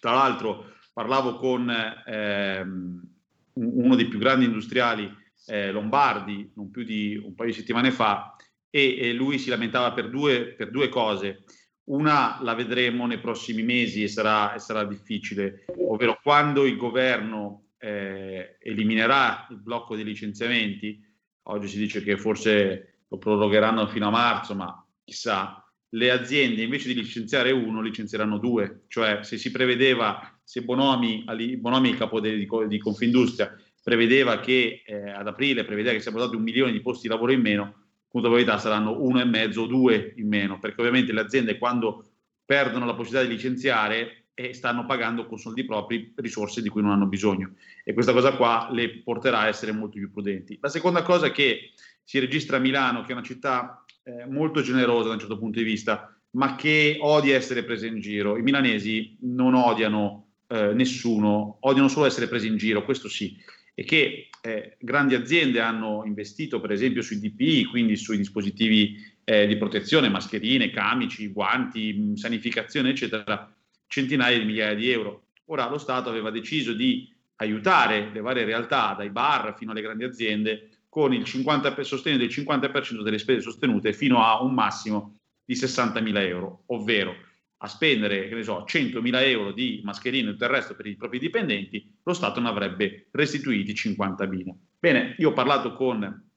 Tra 0.00 0.12
l'altro, 0.12 0.72
parlavo 0.92 1.36
con 1.36 1.72
ehm, 2.06 3.11
uno 3.54 3.94
dei 3.94 4.08
più 4.08 4.18
grandi 4.18 4.44
industriali 4.44 5.10
eh, 5.46 5.72
lombardi 5.72 6.52
non 6.54 6.70
più 6.70 6.84
di 6.84 7.20
un 7.22 7.34
paio 7.34 7.50
di 7.50 7.56
settimane 7.56 7.90
fa 7.90 8.36
e, 8.70 8.96
e 8.98 9.12
lui 9.12 9.38
si 9.38 9.50
lamentava 9.50 9.92
per 9.92 10.08
due, 10.08 10.54
per 10.54 10.70
due, 10.70 10.88
cose. 10.88 11.44
Una 11.84 12.38
la 12.42 12.54
vedremo 12.54 13.06
nei 13.06 13.18
prossimi 13.18 13.62
mesi 13.62 14.02
e 14.02 14.08
sarà, 14.08 14.54
e 14.54 14.58
sarà 14.58 14.84
difficile, 14.84 15.64
ovvero 15.76 16.18
quando 16.22 16.64
il 16.64 16.76
governo 16.76 17.70
eh, 17.78 18.56
eliminerà 18.60 19.46
il 19.50 19.58
blocco 19.58 19.96
dei 19.96 20.04
licenziamenti, 20.04 21.04
oggi 21.44 21.68
si 21.68 21.78
dice 21.78 22.02
che 22.02 22.16
forse 22.16 23.04
lo 23.08 23.18
prorogheranno 23.18 23.88
fino 23.88 24.06
a 24.06 24.10
marzo, 24.10 24.54
ma 24.54 24.86
chissà, 25.04 25.62
le 25.94 26.10
aziende 26.10 26.62
invece 26.62 26.88
di 26.88 26.94
licenziare 26.94 27.50
uno 27.50 27.82
licenzieranno 27.82 28.38
due, 28.38 28.84
cioè 28.88 29.22
se 29.22 29.36
si 29.36 29.50
prevedeva, 29.50 30.40
se 30.52 30.60
Bonomi, 30.60 31.24
Bonomi 31.56 31.88
il 31.88 31.96
capo 31.96 32.20
di, 32.20 32.46
di 32.68 32.78
Confindustria, 32.78 33.58
prevedeva 33.82 34.38
che 34.38 34.82
eh, 34.84 35.08
ad 35.08 35.26
aprile 35.26 35.64
prevedeva 35.64 35.94
che 35.94 36.00
sarebbero 36.00 36.24
stati 36.24 36.36
un 36.36 36.44
milione 36.44 36.72
di 36.72 36.82
posti 36.82 37.08
di 37.08 37.08
lavoro 37.08 37.32
in 37.32 37.40
meno, 37.40 37.74
con 38.06 38.20
probabilità 38.20 38.58
saranno 38.58 39.00
uno 39.00 39.18
e 39.18 39.24
mezzo 39.24 39.62
o 39.62 39.66
due 39.66 40.12
in 40.18 40.28
meno, 40.28 40.58
perché 40.58 40.78
ovviamente 40.82 41.10
le 41.14 41.22
aziende 41.22 41.56
quando 41.56 42.04
perdono 42.44 42.84
la 42.84 42.92
possibilità 42.92 43.26
di 43.26 43.34
licenziare 43.34 44.26
e 44.34 44.52
stanno 44.52 44.84
pagando 44.84 45.24
con 45.24 45.38
soldi 45.38 45.64
propri 45.64 46.12
risorse 46.16 46.60
di 46.60 46.68
cui 46.68 46.82
non 46.82 46.90
hanno 46.90 47.06
bisogno 47.06 47.54
e 47.82 47.94
questa 47.94 48.12
cosa 48.12 48.36
qua 48.36 48.68
le 48.72 48.98
porterà 48.98 49.40
a 49.40 49.48
essere 49.48 49.72
molto 49.72 49.96
più 49.96 50.12
prudenti. 50.12 50.58
La 50.60 50.68
seconda 50.68 51.00
cosa 51.00 51.28
è 51.28 51.32
che 51.32 51.70
si 52.04 52.18
registra 52.18 52.58
a 52.58 52.60
Milano, 52.60 53.00
che 53.04 53.08
è 53.08 53.12
una 53.12 53.22
città 53.22 53.82
eh, 54.02 54.26
molto 54.26 54.60
generosa 54.60 55.08
da 55.08 55.14
un 55.14 55.20
certo 55.20 55.38
punto 55.38 55.60
di 55.60 55.64
vista, 55.64 56.14
ma 56.32 56.56
che 56.56 56.98
odia 57.00 57.36
essere 57.36 57.64
presa 57.64 57.86
in 57.86 58.00
giro. 58.00 58.36
I 58.36 58.42
milanesi 58.42 59.16
non 59.20 59.54
odiano 59.54 60.21
eh, 60.52 60.74
nessuno, 60.74 61.56
odiano 61.60 61.88
solo 61.88 62.04
essere 62.04 62.28
presi 62.28 62.46
in 62.46 62.58
giro, 62.58 62.84
questo 62.84 63.08
sì, 63.08 63.36
e 63.74 63.84
che 63.84 64.28
eh, 64.42 64.76
grandi 64.78 65.14
aziende 65.14 65.60
hanno 65.60 66.02
investito 66.04 66.60
per 66.60 66.72
esempio 66.72 67.00
sui 67.00 67.18
DPI, 67.18 67.64
quindi 67.64 67.96
sui 67.96 68.18
dispositivi 68.18 69.02
eh, 69.24 69.46
di 69.46 69.56
protezione, 69.56 70.10
mascherine, 70.10 70.70
camici, 70.70 71.28
guanti, 71.28 72.12
sanificazione, 72.16 72.90
eccetera, 72.90 73.50
centinaia 73.86 74.38
di 74.38 74.44
migliaia 74.44 74.74
di 74.74 74.90
euro. 74.90 75.28
Ora 75.46 75.70
lo 75.70 75.78
Stato 75.78 76.10
aveva 76.10 76.30
deciso 76.30 76.74
di 76.74 77.10
aiutare 77.36 78.10
le 78.12 78.20
varie 78.20 78.44
realtà, 78.44 78.94
dai 78.94 79.08
bar 79.08 79.56
fino 79.56 79.70
alle 79.70 79.80
grandi 79.80 80.04
aziende, 80.04 80.68
con 80.90 81.14
il 81.14 81.24
50, 81.24 81.82
sostegno 81.82 82.18
del 82.18 82.28
50% 82.28 83.02
delle 83.02 83.18
spese 83.18 83.40
sostenute 83.40 83.94
fino 83.94 84.22
a 84.22 84.42
un 84.42 84.52
massimo 84.52 85.16
di 85.44 85.54
60.000 85.54 86.16
euro, 86.26 86.64
ovvero 86.66 87.14
a 87.64 87.68
spendere, 87.68 88.28
che 88.28 88.34
ne 88.34 88.42
so, 88.42 88.64
100.000 88.66 89.22
euro 89.28 89.52
di 89.52 89.80
mascherine 89.84 90.30
e 90.30 90.32
tutto 90.32 90.44
il 90.44 90.50
resto 90.50 90.74
per 90.74 90.86
i 90.86 90.96
propri 90.96 91.20
dipendenti, 91.20 91.94
lo 92.02 92.12
Stato 92.12 92.40
ne 92.40 92.48
avrebbe 92.48 93.06
restituiti 93.12 93.72
50.000. 93.72 94.54
Bene, 94.80 95.14
io 95.18 95.30
ho 95.30 95.32
parlato 95.32 95.74
con 95.74 96.28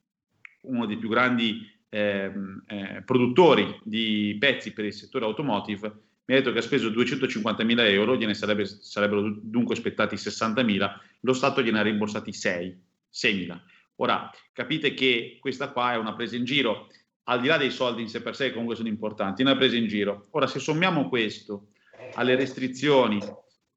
uno 0.62 0.86
dei 0.86 0.96
più 0.96 1.08
grandi 1.08 1.68
eh, 1.88 2.32
eh, 2.66 3.02
produttori 3.04 3.78
di 3.82 4.36
pezzi 4.38 4.72
per 4.72 4.84
il 4.84 4.92
settore 4.92 5.24
automotive 5.24 6.04
mi 6.26 6.34
ha 6.34 6.38
detto 6.38 6.50
che 6.50 6.58
ha 6.58 6.62
speso 6.62 6.88
250.000 6.88 7.78
euro, 7.88 8.16
gliene 8.16 8.34
sarebbe, 8.34 8.66
sarebbero 8.66 9.32
dunque 9.40 9.76
aspettati 9.76 10.16
60.000, 10.16 10.98
lo 11.20 11.32
Stato 11.32 11.62
gliene 11.62 11.78
ha 11.78 11.82
rimborsati 11.82 12.32
6, 12.32 12.82
6.000. 13.12 13.60
Ora, 13.96 14.28
capite 14.52 14.92
che 14.92 15.38
questa 15.40 15.70
qua 15.70 15.92
è 15.92 15.96
una 15.96 16.14
presa 16.14 16.34
in 16.34 16.44
giro, 16.44 16.88
al 17.28 17.40
di 17.40 17.48
là 17.48 17.56
dei 17.56 17.70
soldi 17.70 18.02
in 18.02 18.08
sé 18.08 18.22
per 18.22 18.36
sé, 18.36 18.52
comunque 18.52 18.76
sono 18.76 18.88
importanti, 18.88 19.42
una 19.42 19.56
presa 19.56 19.76
in 19.76 19.86
giro. 19.86 20.26
Ora, 20.30 20.46
se 20.46 20.58
sommiamo 20.58 21.08
questo 21.08 21.68
alle 22.14 22.36
restrizioni, 22.36 23.18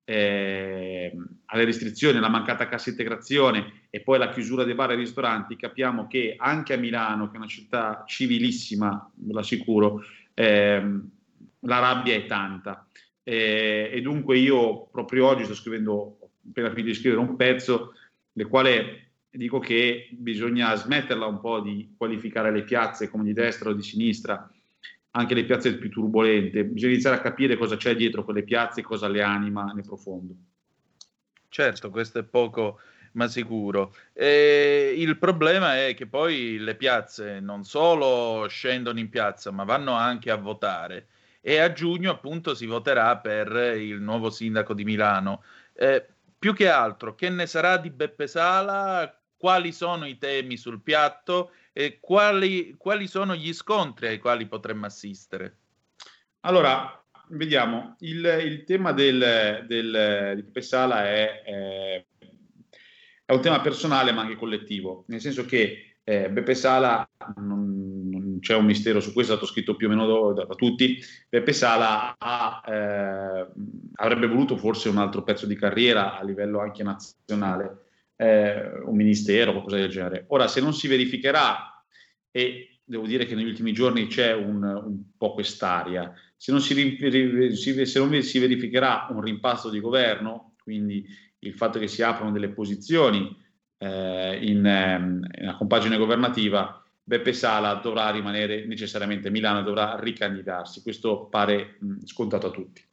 eh, 0.04 1.16
alle 1.46 1.66
restrizioni, 1.66 2.18
alla 2.18 2.30
mancata 2.30 2.68
cassa 2.68 2.90
integrazione 2.90 3.88
e 3.90 4.02
poi 4.02 4.20
la 4.20 4.30
chiusura 4.30 4.64
dei 4.64 4.76
bar 4.76 4.92
e 4.92 4.96
ristoranti, 4.96 5.56
capiamo 5.56 6.08
che 6.08 6.36
anche 6.38 6.74
a 6.74 6.78
Milano, 6.78 7.28
che 7.28 7.36
è 7.36 7.38
una 7.38 7.48
città 7.48 8.04
civilissima, 8.06 9.12
ve 9.16 9.34
lo 9.34 9.40
assicuro, 9.40 10.04
eh, 10.36 11.00
la 11.62 11.80
rabbia 11.80 12.16
è 12.16 12.26
tanta. 12.26 12.88
Eh, 13.24 13.90
e 13.92 14.02
dunque 14.02 14.38
io 14.38 14.88
proprio 14.88 15.28
oggi 15.28 15.44
sto 15.44 15.56
scrivendo, 15.56 16.20
appena 16.48 16.70
finito 16.70 16.90
di 16.90 16.96
scrivere 16.96 17.22
un 17.22 17.36
pezzo, 17.36 17.94
nel 18.34 18.48
quale 18.48 19.09
dico 19.32 19.60
che 19.60 20.10
bisogna 20.12 20.76
smetterla 20.76 21.26
un 21.26 21.40
po' 21.40 21.60
di 21.60 21.94
qualificare 21.98 22.52
le 22.52 22.64
piazze 22.64 23.10
come 23.10 23.24
di 23.24 23.34
destra 23.34 23.70
o 23.70 23.74
di 23.74 23.84
sinistra, 23.84 24.50
anche 25.12 25.34
le 25.34 25.46
piazze 25.46 25.78
più 25.78 25.90
turbolente, 25.90 26.66
bisogna 26.66 26.94
iniziare 26.94 27.18
a 27.18 27.22
capire 27.22 27.58
cosa 27.58 27.76
c'è 27.76 27.96
dietro 27.96 28.24
quelle 28.24 28.44
piazze 28.44 28.82
cosa 28.82 29.08
le 29.08 29.22
anima 29.22 29.72
nel 29.74 29.86
profondo. 29.86 30.34
Certo, 31.50 31.90
questo 31.90 32.20
è 32.20 32.24
poco 32.24 32.80
ma 33.14 33.28
sicuro. 33.28 33.96
E 34.14 34.94
il 34.96 35.18
problema 35.18 35.86
è 35.86 35.96
che 35.96 36.06
poi 36.06 36.58
le 36.60 36.76
piazze 36.76 37.40
non 37.40 37.64
solo 37.64 38.48
scendono 38.48 39.00
in 39.00 39.10
piazza, 39.10 39.52
ma 39.52 39.64
vanno 39.64 39.94
anche 39.94 40.30
a 40.30 40.36
votare 40.36 41.08
e 41.42 41.58
a 41.60 41.72
giugno 41.72 42.12
appunto 42.12 42.54
si 42.54 42.66
voterà 42.66 43.18
per 43.18 43.78
il 43.78 44.02
nuovo 44.02 44.30
sindaco 44.30 44.74
di 44.74 44.84
Milano. 44.84 45.44
Eh, 45.74 46.06
più 46.38 46.54
che 46.54 46.70
altro, 46.70 47.16
che 47.16 47.30
ne 47.30 47.48
sarà 47.48 47.78
di 47.78 47.90
Beppe 47.90 48.28
Sala? 48.28 49.19
Quali 49.40 49.72
sono 49.72 50.06
i 50.06 50.18
temi 50.18 50.58
sul 50.58 50.82
piatto 50.82 51.52
e 51.72 52.00
quali, 52.02 52.76
quali 52.78 53.08
sono 53.08 53.36
gli 53.36 53.54
scontri 53.54 54.08
ai 54.08 54.20
quali 54.20 54.48
potremmo 54.48 54.86
assistere? 54.86 55.60
Allora, 56.42 57.02
vediamo, 57.30 57.96
il, 58.00 58.26
il 58.44 58.66
tema 58.66 58.92
del, 58.92 59.64
del, 59.66 60.34
di 60.36 60.42
Beppe 60.42 60.62
Sala 60.62 61.06
è, 61.06 61.42
è, 61.44 62.06
è, 63.24 63.32
un 63.32 63.40
tema 63.40 63.62
personale 63.62 64.12
ma 64.12 64.24
anche 64.24 64.36
collettivo, 64.36 65.06
nel 65.08 65.22
senso 65.22 65.46
che 65.46 65.96
eh, 66.04 66.30
Beppe 66.30 66.54
Sala 66.54 67.10
non, 67.38 68.40
c'è 68.42 68.56
un 68.56 68.66
mistero 68.66 69.00
su 69.00 69.14
questo, 69.14 69.32
è 69.32 69.36
stato 69.38 69.50
scritto 69.50 69.78
più 69.78 69.88
o 69.88 69.90
meno 69.90 70.34
da, 70.34 70.44
da 70.44 70.56
tutti. 70.56 71.00
Peppe 71.30 71.54
Sala 71.54 72.16
ha, 72.18 72.62
eh, 72.68 73.48
avrebbe 73.96 74.28
voluto 74.28 74.58
forse 74.58 74.90
un 74.90 74.98
altro 74.98 75.24
pezzo 75.24 75.46
di 75.46 75.56
carriera 75.56 76.18
a 76.18 76.24
livello 76.26 76.60
anche 76.60 76.84
nazionale, 76.84 77.89
eh, 78.22 78.82
un 78.84 78.96
ministero, 78.98 79.52
qualcosa 79.52 79.78
del 79.78 79.90
genere. 79.90 80.26
Ora, 80.28 80.50
se 80.50 80.60
non 80.60 80.74
si 80.74 80.90
verificherà, 80.90 81.82
e 82.32 82.82
devo 82.84 83.08
dire 83.08 83.26
che 83.26 83.34
negli 83.34 83.48
ultimi 83.48 83.72
giorni 83.72 84.08
c'è 84.08 84.34
un, 84.34 84.62
un 84.62 85.04
po' 85.18 85.34
quest'aria, 85.34 86.14
se 86.36 86.52
non 86.52 86.60
si, 86.60 86.74
se 87.86 88.00
non 88.00 88.22
si 88.22 88.40
verificherà 88.40 89.08
un 89.12 89.22
rimpasto 89.22 89.70
di 89.70 89.80
governo, 89.80 90.56
quindi 90.62 91.08
il 91.40 91.54
fatto 91.54 91.80
che 91.80 91.88
si 91.88 92.02
aprono 92.02 92.32
delle 92.32 92.50
posizioni 92.50 93.34
eh, 93.78 94.40
in, 94.42 94.66
ehm, 94.66 95.26
in 95.40 95.56
compagine 95.58 95.96
governativa, 95.96 96.84
Beppe 97.02 97.32
Sala 97.32 97.76
dovrà 97.76 98.10
rimanere 98.12 98.66
necessariamente 98.66 99.30
a 99.30 99.32
Milano, 99.32 99.64
dovrà 99.64 99.98
ricandidarsi, 99.98 100.82
questo 100.82 101.28
pare 101.28 101.78
mh, 101.80 102.06
scontato 102.06 102.48
a 102.48 102.52
tutti. 102.52 102.84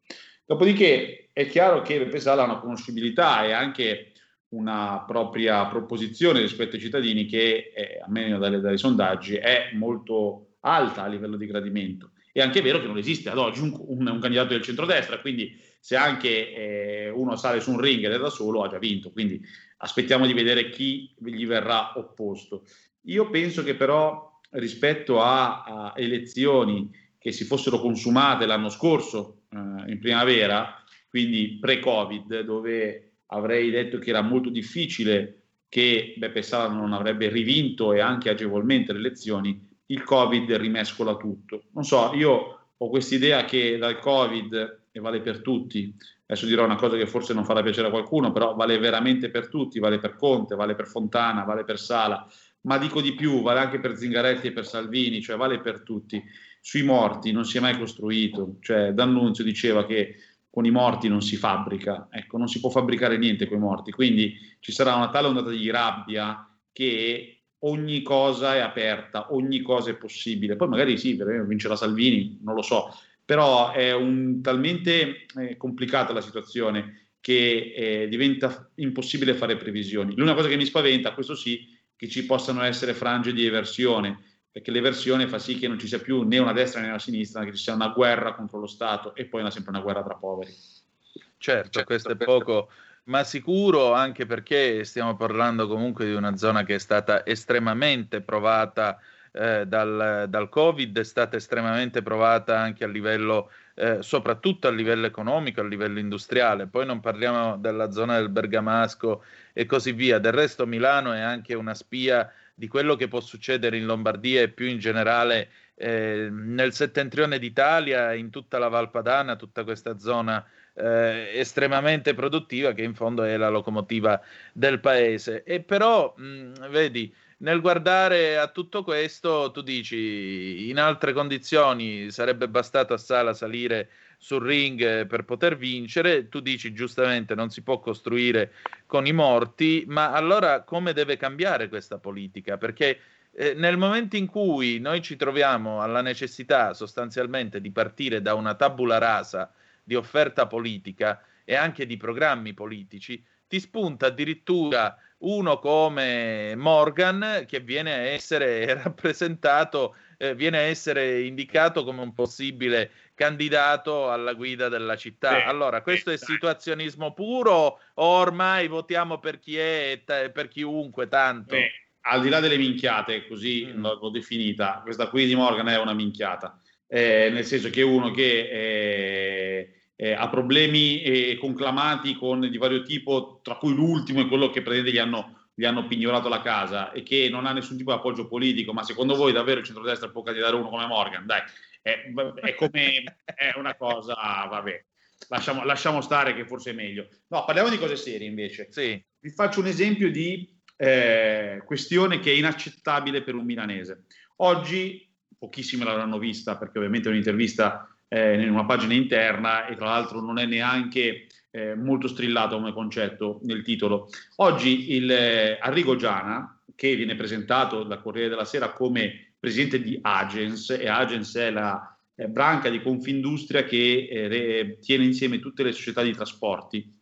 Dopodiché 0.44 1.30
è 1.32 1.48
chiaro 1.48 1.82
che 1.82 1.98
Beppe 1.98 2.20
Sala 2.20 2.42
ha 2.42 2.46
una 2.46 2.58
conoscibilità 2.60 3.44
e 3.44 3.52
anche 3.52 4.12
una 4.50 5.04
propria 5.06 5.66
proposizione 5.66 6.40
rispetto 6.40 6.76
ai 6.76 6.82
cittadini 6.82 7.26
che, 7.26 7.72
eh, 7.74 8.00
almeno 8.04 8.38
dalle, 8.38 8.60
dai 8.60 8.78
sondaggi, 8.78 9.34
è 9.34 9.70
molto 9.74 10.58
alta 10.60 11.02
a 11.02 11.08
livello 11.08 11.36
di 11.36 11.46
gradimento. 11.46 12.12
È 12.32 12.40
anche 12.40 12.60
vero 12.60 12.80
che 12.80 12.86
non 12.86 12.98
esiste 12.98 13.30
ad 13.30 13.38
oggi 13.38 13.60
un, 13.60 13.74
un, 13.74 14.06
un 14.06 14.20
candidato 14.20 14.48
del 14.48 14.62
centrodestra, 14.62 15.20
quindi 15.20 15.58
se 15.80 15.96
anche 15.96 16.52
eh, 16.52 17.10
uno 17.10 17.36
sale 17.36 17.60
su 17.60 17.70
un 17.70 17.80
ring 17.80 18.04
ed 18.04 18.12
è 18.12 18.18
da 18.18 18.28
solo 18.28 18.62
ha 18.62 18.68
già 18.68 18.78
vinto, 18.78 19.10
quindi 19.10 19.40
aspettiamo 19.78 20.26
di 20.26 20.32
vedere 20.32 20.68
chi 20.68 21.14
gli 21.18 21.46
verrà 21.46 21.92
opposto. 21.96 22.64
Io 23.02 23.30
penso 23.30 23.62
che 23.62 23.74
però 23.74 24.40
rispetto 24.50 25.20
a, 25.20 25.62
a 25.62 25.92
elezioni 25.96 26.90
che 27.18 27.32
si 27.32 27.44
fossero 27.44 27.80
consumate 27.80 28.46
l'anno 28.46 28.68
scorso 28.68 29.42
eh, 29.50 29.90
in 29.90 29.98
primavera, 30.00 30.82
quindi 31.08 31.58
pre-Covid, 31.60 32.40
dove 32.40 33.05
avrei 33.26 33.70
detto 33.70 33.98
che 33.98 34.10
era 34.10 34.22
molto 34.22 34.50
difficile 34.50 35.42
che 35.68 36.14
Beppe 36.16 36.42
Sala 36.42 36.72
non 36.72 36.92
avrebbe 36.92 37.28
rivinto 37.28 37.92
e 37.92 38.00
anche 38.00 38.30
agevolmente 38.30 38.92
le 38.92 38.98
elezioni, 38.98 39.60
il 39.86 40.02
Covid 40.04 40.52
rimescola 40.54 41.16
tutto. 41.16 41.64
Non 41.72 41.84
so, 41.84 42.12
io 42.14 42.60
ho 42.76 42.88
questa 42.88 43.14
idea 43.14 43.44
che 43.44 43.78
dal 43.78 43.98
Covid, 43.98 44.80
e 44.92 45.00
vale 45.00 45.20
per 45.20 45.42
tutti, 45.42 45.94
adesso 46.26 46.46
dirò 46.46 46.64
una 46.64 46.76
cosa 46.76 46.96
che 46.96 47.06
forse 47.06 47.34
non 47.34 47.44
farà 47.44 47.62
piacere 47.62 47.88
a 47.88 47.90
qualcuno, 47.90 48.32
però 48.32 48.54
vale 48.54 48.78
veramente 48.78 49.30
per 49.30 49.48
tutti, 49.48 49.78
vale 49.78 49.98
per 49.98 50.16
Conte, 50.16 50.54
vale 50.54 50.74
per 50.74 50.86
Fontana, 50.86 51.44
vale 51.44 51.64
per 51.64 51.78
Sala, 51.78 52.26
ma 52.62 52.78
dico 52.78 53.00
di 53.00 53.14
più, 53.14 53.42
vale 53.42 53.60
anche 53.60 53.78
per 53.78 53.96
Zingaretti 53.96 54.48
e 54.48 54.52
per 54.52 54.66
Salvini, 54.66 55.20
cioè 55.20 55.36
vale 55.36 55.60
per 55.60 55.82
tutti. 55.82 56.22
Sui 56.60 56.82
morti 56.82 57.30
non 57.30 57.44
si 57.44 57.58
è 57.58 57.60
mai 57.60 57.78
costruito, 57.78 58.56
cioè 58.60 58.92
D'Annunzio 58.92 59.44
diceva 59.44 59.86
che 59.86 60.16
con 60.56 60.64
i 60.64 60.70
morti 60.70 61.08
non 61.08 61.20
si 61.20 61.36
fabbrica, 61.36 62.08
ecco, 62.10 62.38
non 62.38 62.48
si 62.48 62.60
può 62.60 62.70
fabbricare 62.70 63.18
niente 63.18 63.46
con 63.46 63.58
i 63.58 63.60
morti, 63.60 63.90
quindi 63.90 64.38
ci 64.60 64.72
sarà 64.72 64.94
una 64.94 65.10
tale 65.10 65.26
ondata 65.26 65.50
di 65.50 65.68
rabbia 65.68 66.50
che 66.72 67.42
ogni 67.58 68.00
cosa 68.00 68.54
è 68.54 68.60
aperta, 68.60 69.34
ogni 69.34 69.60
cosa 69.60 69.90
è 69.90 69.96
possibile. 69.96 70.56
Poi 70.56 70.68
magari 70.68 70.96
sì, 70.96 71.22
vincerà 71.46 71.76
Salvini, 71.76 72.38
non 72.42 72.54
lo 72.54 72.62
so, 72.62 72.88
però 73.22 73.70
è 73.70 73.92
un, 73.92 74.40
talmente 74.40 75.26
eh, 75.38 75.58
complicata 75.58 76.14
la 76.14 76.22
situazione 76.22 77.10
che 77.20 77.74
eh, 77.76 78.08
diventa 78.08 78.70
impossibile 78.76 79.34
fare 79.34 79.58
previsioni. 79.58 80.14
L'unica 80.16 80.36
cosa 80.36 80.48
che 80.48 80.56
mi 80.56 80.64
spaventa, 80.64 81.12
questo 81.12 81.34
sì, 81.34 81.68
che 81.94 82.08
ci 82.08 82.24
possano 82.24 82.62
essere 82.62 82.94
frange 82.94 83.34
di 83.34 83.44
eversione, 83.44 84.20
perché 84.56 84.70
l'eversione 84.70 85.28
fa 85.28 85.38
sì 85.38 85.58
che 85.58 85.68
non 85.68 85.78
ci 85.78 85.86
sia 85.86 85.98
più 85.98 86.22
né 86.22 86.38
una 86.38 86.54
destra 86.54 86.80
né 86.80 86.88
una 86.88 86.98
sinistra, 86.98 87.40
ma 87.40 87.44
che 87.46 87.54
ci 87.54 87.62
sia 87.62 87.74
una 87.74 87.88
guerra 87.88 88.32
contro 88.32 88.58
lo 88.58 88.66
Stato 88.66 89.14
e 89.14 89.26
poi 89.26 89.42
una, 89.42 89.50
sempre 89.50 89.70
una 89.70 89.82
guerra 89.82 90.02
tra 90.02 90.14
poveri. 90.14 90.50
Certo, 90.50 91.68
certo 91.68 91.84
questo 91.84 92.12
è 92.12 92.16
poco, 92.16 92.70
ma 93.04 93.22
sicuro 93.22 93.92
anche 93.92 94.24
perché 94.24 94.82
stiamo 94.84 95.14
parlando 95.14 95.68
comunque 95.68 96.06
di 96.06 96.14
una 96.14 96.38
zona 96.38 96.64
che 96.64 96.76
è 96.76 96.78
stata 96.78 97.26
estremamente 97.26 98.22
provata 98.22 98.98
eh, 99.30 99.66
dal, 99.66 100.24
dal, 100.26 100.48
Covid, 100.48 101.00
è 101.00 101.04
stata 101.04 101.36
estremamente 101.36 102.00
provata 102.00 102.58
anche 102.58 102.84
a 102.84 102.88
livello 102.88 103.50
eh, 103.74 103.98
soprattutto 104.00 104.68
a 104.68 104.70
livello 104.70 105.04
economico, 105.04 105.60
a 105.60 105.64
livello 105.64 105.98
industriale. 105.98 106.66
Poi 106.66 106.86
non 106.86 107.00
parliamo 107.00 107.58
della 107.58 107.90
zona 107.90 108.16
del 108.16 108.30
Bergamasco 108.30 109.22
e 109.52 109.66
così 109.66 109.92
via. 109.92 110.18
Del 110.18 110.32
resto 110.32 110.64
Milano 110.66 111.12
è 111.12 111.20
anche 111.20 111.52
una 111.52 111.74
spia 111.74 112.32
di 112.58 112.68
quello 112.68 112.96
che 112.96 113.06
può 113.06 113.20
succedere 113.20 113.76
in 113.76 113.84
Lombardia 113.84 114.40
e 114.40 114.48
più 114.48 114.66
in 114.66 114.78
generale 114.78 115.50
eh, 115.74 116.28
nel 116.30 116.72
settentrione 116.72 117.38
d'Italia, 117.38 118.14
in 118.14 118.30
tutta 118.30 118.58
la 118.58 118.68
Valpadana, 118.68 119.36
tutta 119.36 119.62
questa 119.62 119.98
zona 119.98 120.42
eh, 120.72 121.32
estremamente 121.34 122.14
produttiva 122.14 122.72
che 122.72 122.82
in 122.82 122.94
fondo 122.94 123.24
è 123.24 123.36
la 123.36 123.50
locomotiva 123.50 124.18
del 124.54 124.80
paese. 124.80 125.42
E 125.44 125.60
però, 125.60 126.14
mh, 126.16 126.70
vedi, 126.70 127.14
nel 127.38 127.60
guardare 127.60 128.38
a 128.38 128.48
tutto 128.48 128.82
questo, 128.82 129.50
tu 129.50 129.60
dici 129.60 130.68
in 130.68 130.78
altre 130.78 131.12
condizioni 131.12 132.10
sarebbe 132.10 132.48
bastato 132.48 132.94
a 132.94 132.98
Sala 132.98 133.34
salire 133.34 133.90
sul 134.18 134.42
ring 134.42 135.06
per 135.06 135.24
poter 135.24 135.56
vincere, 135.56 136.28
tu 136.28 136.40
dici 136.40 136.72
giustamente 136.72 137.34
non 137.34 137.50
si 137.50 137.62
può 137.62 137.78
costruire 137.78 138.52
con 138.86 139.06
i 139.06 139.12
morti, 139.12 139.84
ma 139.86 140.12
allora 140.12 140.62
come 140.62 140.94
deve 140.94 141.18
cambiare 141.18 141.68
questa 141.68 141.98
politica? 141.98 142.56
Perché 142.56 142.98
eh, 143.32 143.52
nel 143.52 143.76
momento 143.76 144.16
in 144.16 144.26
cui 144.26 144.78
noi 144.78 145.02
ci 145.02 145.16
troviamo 145.16 145.82
alla 145.82 146.00
necessità 146.00 146.72
sostanzialmente 146.72 147.60
di 147.60 147.70
partire 147.70 148.22
da 148.22 148.32
una 148.32 148.54
tabula 148.54 148.96
rasa 148.96 149.52
di 149.82 149.94
offerta 149.94 150.46
politica 150.46 151.22
e 151.44 151.54
anche 151.54 151.84
di 151.84 151.98
programmi 151.98 152.54
politici, 152.54 153.22
ti 153.46 153.60
spunta 153.60 154.06
addirittura 154.06 154.96
uno 155.18 155.58
come 155.58 156.54
Morgan 156.56 157.44
che 157.46 157.60
viene 157.60 157.92
a 157.92 157.98
essere 157.98 158.74
rappresentato, 158.82 159.96
eh, 160.18 160.34
viene 160.34 160.58
a 160.58 160.62
essere 160.62 161.22
indicato 161.22 161.84
come 161.84 162.02
un 162.02 162.12
possibile 162.12 162.90
candidato 163.14 164.10
alla 164.10 164.34
guida 164.34 164.68
della 164.68 164.96
città. 164.96 165.32
Beh, 165.32 165.44
allora, 165.44 165.82
questo 165.82 166.10
è 166.10 166.18
situazionismo 166.18 167.14
puro 167.14 167.78
o 167.94 168.04
ormai 168.04 168.68
votiamo 168.68 169.18
per 169.18 169.38
chi 169.38 169.56
è 169.56 170.02
e 170.04 170.30
per 170.30 170.48
chiunque 170.48 171.08
tanto? 171.08 171.54
Beh, 171.54 171.70
al 172.02 172.20
di 172.20 172.28
là 172.28 172.40
delle 172.40 172.58
minchiate, 172.58 173.26
così 173.26 173.66
mm. 173.66 173.82
l'ho 173.82 174.10
definita, 174.10 174.80
questa 174.82 175.08
qui 175.08 175.26
di 175.26 175.34
Morgan 175.34 175.68
è 175.68 175.78
una 175.78 175.94
minchiata, 175.94 176.60
eh, 176.86 177.30
nel 177.30 177.44
senso 177.44 177.70
che 177.70 177.82
uno 177.82 178.10
che... 178.10 178.48
Eh, 178.50 179.70
eh, 179.96 180.12
ha 180.12 180.28
problemi 180.28 181.00
eh, 181.02 181.38
conclamati 181.40 182.14
con, 182.14 182.40
di 182.40 182.58
vario 182.58 182.82
tipo, 182.82 183.40
tra 183.42 183.56
cui 183.56 183.74
l'ultimo 183.74 184.20
è 184.20 184.28
quello 184.28 184.50
che 184.50 184.60
praticamente 184.60 184.92
gli 184.92 185.00
hanno, 185.00 185.48
gli 185.54 185.64
hanno 185.64 185.86
pignorato 185.86 186.28
la 186.28 186.42
casa 186.42 186.92
e 186.92 187.02
che 187.02 187.28
non 187.30 187.46
ha 187.46 187.52
nessun 187.52 187.78
tipo 187.78 187.92
di 187.92 187.98
appoggio 187.98 188.28
politico, 188.28 188.74
ma 188.74 188.82
secondo 188.82 189.16
voi 189.16 189.32
davvero 189.32 189.60
il 189.60 189.66
centrodestra 189.66 190.10
può 190.10 190.22
candidare 190.22 190.54
uno 190.54 190.68
come 190.68 190.86
Morgan? 190.86 191.24
Dai, 191.24 191.40
è, 191.80 192.12
è 192.42 192.54
come 192.54 193.04
è 193.24 193.52
una 193.56 193.74
cosa, 193.74 194.14
vabbè. 194.14 194.84
Lasciamo, 195.28 195.64
lasciamo, 195.64 196.02
stare 196.02 196.34
che 196.34 196.46
forse 196.46 196.70
è 196.70 196.74
meglio. 196.74 197.08
No, 197.28 197.44
parliamo 197.46 197.70
di 197.70 197.78
cose 197.78 197.96
serie 197.96 198.28
invece. 198.28 198.68
Sì. 198.70 199.02
Vi 199.18 199.30
faccio 199.30 199.60
un 199.60 199.66
esempio 199.66 200.10
di 200.10 200.46
eh, 200.76 201.62
questione 201.64 202.20
che 202.20 202.30
è 202.30 202.34
inaccettabile 202.34 203.22
per 203.22 203.34
un 203.34 203.46
milanese. 203.46 204.04
Oggi, 204.36 205.10
pochissimi 205.38 205.84
l'avranno 205.84 206.18
vista 206.18 206.58
perché 206.58 206.76
ovviamente 206.76 207.08
è 207.08 207.10
un'intervista 207.10 207.95
eh, 208.08 208.42
in 208.42 208.50
una 208.50 208.64
pagina 208.64 208.94
interna 208.94 209.66
e 209.66 209.76
tra 209.76 209.86
l'altro 209.86 210.20
non 210.20 210.38
è 210.38 210.46
neanche 210.46 211.26
eh, 211.50 211.74
molto 211.74 212.08
strillato 212.08 212.56
come 212.56 212.72
concetto 212.72 213.40
nel 213.44 213.62
titolo. 213.62 214.08
Oggi 214.36 214.94
il 214.94 215.10
eh, 215.10 215.58
Arrigo 215.60 215.96
Giana, 215.96 216.60
che 216.74 216.94
viene 216.94 217.14
presentato 217.14 217.82
dal 217.82 218.02
Corriere 218.02 218.28
della 218.28 218.44
Sera 218.44 218.72
come 218.72 219.34
presidente 219.38 219.80
di 219.80 219.98
Agens, 220.00 220.70
e 220.70 220.88
Agens 220.88 221.34
è 221.36 221.50
la 221.50 221.96
eh, 222.14 222.28
branca 222.28 222.68
di 222.68 222.82
Confindustria 222.82 223.64
che 223.64 224.08
eh, 224.10 224.28
re, 224.28 224.78
tiene 224.80 225.04
insieme 225.04 225.38
tutte 225.38 225.62
le 225.62 225.72
società 225.72 226.02
di 226.02 226.12
trasporti, 226.12 226.92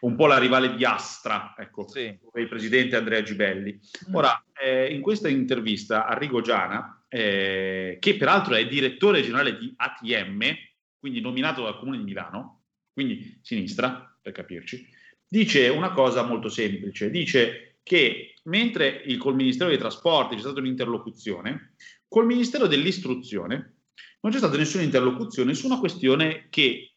un 0.00 0.14
po' 0.14 0.26
la 0.26 0.38
rivale 0.38 0.74
di 0.74 0.84
Astra, 0.84 1.54
ecco, 1.58 1.88
sì. 1.88 2.16
il 2.34 2.48
presidente 2.48 2.96
Andrea 2.96 3.22
Gibelli. 3.22 3.78
Mm. 4.10 4.14
Ora, 4.14 4.44
eh, 4.62 4.92
in 4.92 5.00
questa 5.00 5.28
intervista 5.28 6.06
Arrigo 6.06 6.40
Giana 6.40 6.95
eh, 7.08 7.98
che 8.00 8.16
peraltro 8.16 8.54
è 8.54 8.66
direttore 8.66 9.22
generale 9.22 9.56
di 9.58 9.72
ATM, 9.76 10.54
quindi 10.98 11.20
nominato 11.20 11.62
dal 11.62 11.78
Comune 11.78 11.98
di 11.98 12.04
Milano, 12.04 12.64
quindi 12.92 13.38
sinistra, 13.42 14.18
per 14.20 14.32
capirci, 14.32 14.86
dice 15.28 15.68
una 15.68 15.90
cosa 15.90 16.22
molto 16.22 16.48
semplice, 16.48 17.10
dice 17.10 17.78
che 17.82 18.34
mentre 18.44 19.02
il, 19.06 19.18
col 19.18 19.34
Ministero 19.34 19.68
dei 19.68 19.78
Trasporti 19.78 20.34
c'è 20.34 20.40
stata 20.40 20.60
un'interlocuzione, 20.60 21.74
col 22.08 22.26
Ministero 22.26 22.66
dell'Istruzione 22.66 23.74
non 24.20 24.32
c'è 24.32 24.38
stata 24.38 24.56
nessuna 24.56 24.82
interlocuzione 24.82 25.54
su 25.54 25.66
una 25.66 25.78
questione 25.78 26.46
che 26.50 26.94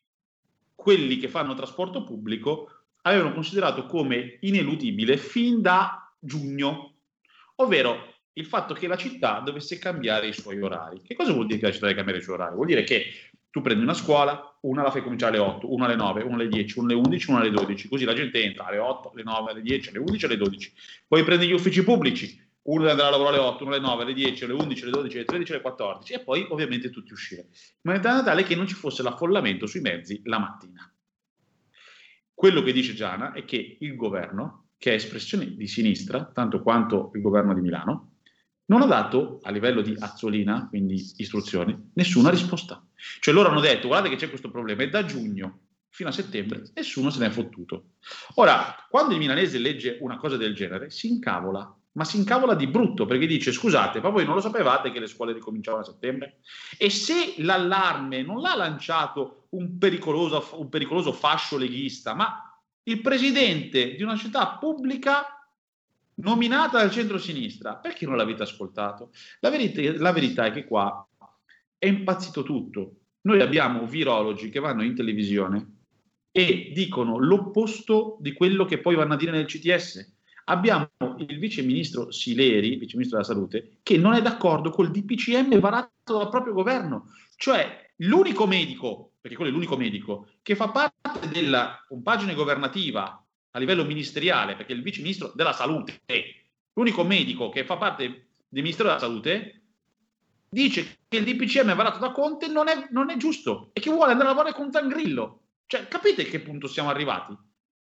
quelli 0.73 1.17
che 1.17 1.27
fanno 1.27 1.53
trasporto 1.53 2.03
pubblico 2.03 2.85
avevano 3.01 3.33
considerato 3.33 3.85
come 3.85 4.37
ineludibile 4.41 5.17
fin 5.17 5.61
da 5.61 6.11
giugno, 6.17 6.95
ovvero 7.55 8.18
il 8.39 8.45
fatto 8.45 8.73
che 8.73 8.87
la 8.87 8.95
città 8.95 9.41
dovesse 9.41 9.77
cambiare 9.77 10.27
i 10.27 10.33
suoi 10.33 10.61
orari. 10.61 11.01
Che 11.01 11.13
cosa 11.13 11.33
vuol 11.33 11.45
dire 11.45 11.59
che 11.59 11.65
la 11.65 11.71
città 11.71 11.85
deve 11.85 11.97
cambiare 11.97 12.21
i 12.21 12.23
suoi 12.23 12.35
orari? 12.35 12.55
Vuol 12.55 12.67
dire 12.67 12.83
che 12.83 13.05
tu 13.51 13.61
prendi 13.61 13.83
una 13.83 13.93
scuola, 13.93 14.57
una 14.61 14.81
la 14.81 14.91
fai 14.91 15.03
cominciare 15.03 15.37
alle 15.37 15.45
8, 15.45 15.73
una 15.73 15.85
alle 15.85 15.95
9, 15.95 16.23
una 16.23 16.35
alle 16.35 16.47
10, 16.47 16.79
una 16.79 16.93
alle 16.93 17.01
11, 17.01 17.29
una 17.29 17.39
alle 17.39 17.51
12, 17.51 17.87
così 17.89 18.05
la 18.05 18.13
gente 18.13 18.41
entra 18.41 18.65
alle 18.65 18.77
8, 18.77 19.11
alle 19.11 19.23
9, 19.23 19.51
alle 19.51 19.61
10, 19.61 19.89
alle 19.89 19.99
11, 19.99 20.25
alle 20.25 20.37
12. 20.37 20.73
Poi 21.07 21.23
prendi 21.23 21.47
gli 21.47 21.51
uffici 21.51 21.83
pubblici, 21.83 22.41
uno 22.61 22.87
andare 22.87 23.07
a 23.07 23.11
lavorare 23.11 23.37
alle 23.37 23.45
8, 23.45 23.63
uno 23.63 23.73
alle 23.73 23.81
9, 23.81 24.03
alle 24.03 24.13
10, 24.13 24.43
alle 24.45 24.53
11, 24.53 24.83
alle 24.83 24.91
12, 24.91 25.15
alle 25.17 25.25
13, 25.25 25.51
alle 25.51 25.61
14 25.61 26.13
e 26.13 26.19
poi 26.21 26.45
ovviamente 26.49 26.89
tutti 26.89 27.11
uscire. 27.11 27.47
In 27.51 27.91
maniera 27.91 28.23
tale 28.23 28.43
che 28.43 28.55
non 28.55 28.67
ci 28.67 28.75
fosse 28.75 29.03
l'affollamento 29.03 29.65
sui 29.65 29.81
mezzi 29.81 30.21
la 30.25 30.39
mattina. 30.39 30.89
Quello 32.33 32.61
che 32.61 32.71
dice 32.71 32.93
Giana 32.93 33.33
è 33.33 33.43
che 33.43 33.77
il 33.81 33.95
governo, 33.97 34.67
che 34.77 34.91
è 34.91 34.93
espressione 34.93 35.55
di 35.55 35.67
sinistra, 35.67 36.23
tanto 36.23 36.61
quanto 36.61 37.11
il 37.15 37.21
governo 37.21 37.53
di 37.53 37.59
Milano, 37.59 38.18
non 38.69 38.81
ha 38.81 38.85
dato 38.85 39.39
a 39.43 39.51
livello 39.51 39.81
di 39.81 39.95
Azzolina, 39.97 40.67
quindi 40.69 41.13
istruzioni, 41.17 41.91
nessuna 41.93 42.29
risposta. 42.29 42.83
Cioè 43.19 43.33
loro 43.33 43.49
hanno 43.49 43.59
detto 43.59 43.87
guardate 43.87 44.13
che 44.13 44.19
c'è 44.19 44.29
questo 44.29 44.49
problema 44.49 44.83
e 44.83 44.89
da 44.89 45.05
giugno 45.05 45.59
fino 45.89 46.09
a 46.09 46.11
settembre 46.11 46.63
nessuno 46.75 47.09
se 47.09 47.19
ne 47.19 47.27
è 47.27 47.29
fottuto. 47.29 47.95
Ora, 48.35 48.75
quando 48.89 49.13
il 49.13 49.19
milanese 49.19 49.57
legge 49.57 49.97
una 50.01 50.17
cosa 50.17 50.37
del 50.37 50.53
genere, 50.53 50.91
si 50.91 51.07
incavola, 51.07 51.75
ma 51.93 52.03
si 52.03 52.17
incavola 52.17 52.53
di 52.53 52.67
brutto 52.67 53.05
perché 53.05 53.25
dice 53.25 53.51
scusate, 53.51 53.99
ma 54.01 54.09
voi 54.09 54.23
non 54.25 54.35
lo 54.35 54.41
sapevate 54.41 54.91
che 54.91 54.99
le 54.99 55.07
scuole 55.07 55.33
ricominciavano 55.33 55.83
a 55.83 55.87
settembre? 55.87 56.39
E 56.77 56.91
se 56.91 57.35
l'allarme 57.37 58.21
non 58.21 58.39
l'ha 58.39 58.55
lanciato 58.55 59.47
un 59.49 59.79
pericoloso, 59.79 60.59
un 60.59 60.69
pericoloso 60.69 61.11
fascio 61.11 61.57
leghista, 61.57 62.13
ma 62.13 62.43
il 62.83 63.01
presidente 63.01 63.95
di 63.95 64.03
una 64.03 64.15
città 64.15 64.57
pubblica 64.59 65.38
nominata 66.21 66.79
dal 66.79 66.91
centro-sinistra, 66.91 67.75
perché 67.75 68.05
non 68.05 68.17
l'avete 68.17 68.43
ascoltato? 68.43 69.11
La 69.39 69.49
verità, 69.49 69.81
la 69.97 70.11
verità 70.11 70.45
è 70.45 70.51
che 70.51 70.65
qua 70.65 71.07
è 71.77 71.87
impazzito 71.87 72.43
tutto. 72.43 72.95
Noi 73.21 73.41
abbiamo 73.41 73.85
virologi 73.85 74.49
che 74.49 74.59
vanno 74.59 74.83
in 74.83 74.95
televisione 74.95 75.77
e 76.31 76.71
dicono 76.73 77.17
l'opposto 77.17 78.17
di 78.19 78.33
quello 78.33 78.65
che 78.65 78.79
poi 78.79 78.95
vanno 78.95 79.13
a 79.13 79.17
dire 79.17 79.31
nel 79.31 79.45
CTS. 79.45 80.17
Abbiamo 80.45 80.89
il 81.17 81.37
vice 81.37 81.61
ministro 81.61 82.11
Sileri, 82.11 82.75
vice 82.75 82.95
ministro 82.95 83.19
della 83.19 83.29
salute, 83.29 83.77
che 83.83 83.97
non 83.97 84.13
è 84.13 84.21
d'accordo 84.21 84.71
col 84.71 84.89
DPCM 84.89 85.59
varato 85.59 86.17
dal 86.17 86.29
proprio 86.29 86.53
governo. 86.53 87.11
Cioè, 87.35 87.91
l'unico 87.97 88.47
medico, 88.47 89.11
perché 89.21 89.35
quello 89.35 89.51
è 89.51 89.53
l'unico 89.53 89.77
medico, 89.77 90.27
che 90.41 90.55
fa 90.55 90.69
parte 90.69 91.29
della 91.29 91.83
compagine 91.87 92.33
governativa 92.33 93.23
a 93.51 93.59
livello 93.59 93.83
ministeriale, 93.83 94.55
perché 94.55 94.73
il 94.73 94.81
vice 94.81 95.01
ministro 95.01 95.31
della 95.35 95.53
salute, 95.53 96.01
l'unico 96.73 97.03
medico 97.03 97.49
che 97.49 97.65
fa 97.65 97.77
parte 97.77 98.29
del 98.47 98.63
Ministero 98.63 98.87
della 98.89 98.99
Salute, 98.99 99.61
dice 100.49 100.99
che 101.07 101.17
il 101.17 101.25
DPCM 101.25 101.75
varato 101.75 101.99
da 101.99 102.11
Conte 102.11 102.47
non 102.47 102.67
è, 102.67 102.87
non 102.91 103.09
è 103.09 103.17
giusto 103.17 103.69
e 103.73 103.79
che 103.79 103.91
vuole 103.91 104.11
andare 104.11 104.29
a 104.29 104.31
lavorare 104.33 104.55
con 104.55 104.71
Zangrillo. 104.71 105.43
Cioè, 105.67 105.87
capite 105.87 106.23
a 106.23 106.25
che 106.25 106.39
punto 106.39 106.67
siamo 106.67 106.89
arrivati? 106.89 107.37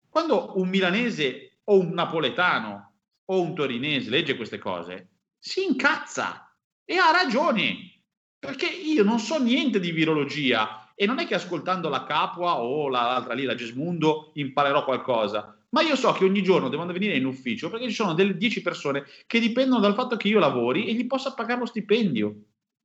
Quando 0.10 0.58
un 0.58 0.70
milanese 0.70 1.60
o 1.66 1.80
un 1.80 1.90
napoletano 1.90 2.94
o 3.26 3.42
un 3.42 3.54
torinese 3.54 4.10
legge 4.10 4.36
queste 4.36 4.58
cose, 4.58 5.10
si 5.38 5.64
incazza 5.64 6.56
e 6.84 6.98
ha 6.98 7.12
ragione, 7.12 8.02
perché 8.40 8.66
io 8.66 9.04
non 9.04 9.20
so 9.20 9.40
niente 9.42 9.80
di 9.80 9.92
virologia 9.92 10.85
e 10.96 11.06
non 11.06 11.20
è 11.20 11.28
che 11.28 11.36
ascoltando 11.36 11.90
la 11.90 12.06
Capua 12.06 12.60
o 12.60 12.90
l'altra 12.90 13.34
lì, 13.34 13.44
la 13.44 13.56
Gesmundo, 13.56 14.32
imparerò 14.34 14.84
qualcosa 14.84 15.56
ma 15.76 15.82
io 15.82 15.98
so 15.98 16.14
che 16.14 16.24
ogni 16.24 16.42
giorno 16.42 16.70
devono 16.70 16.94
venire 16.94 17.18
in 17.18 17.26
ufficio 17.26 17.70
perché 17.70 17.90
ci 17.90 17.94
sono 17.94 18.14
delle 18.14 18.38
10 18.38 18.62
persone 18.62 19.04
che 19.28 19.42
dipendono 19.42 19.82
dal 19.82 19.94
fatto 19.94 20.16
che 20.16 20.30
io 20.30 20.40
lavori 20.40 20.88
e 20.88 20.94
gli 20.94 21.06
possa 21.06 21.34
pagare 21.34 21.60
lo 21.60 21.66
stipendio, 21.66 22.36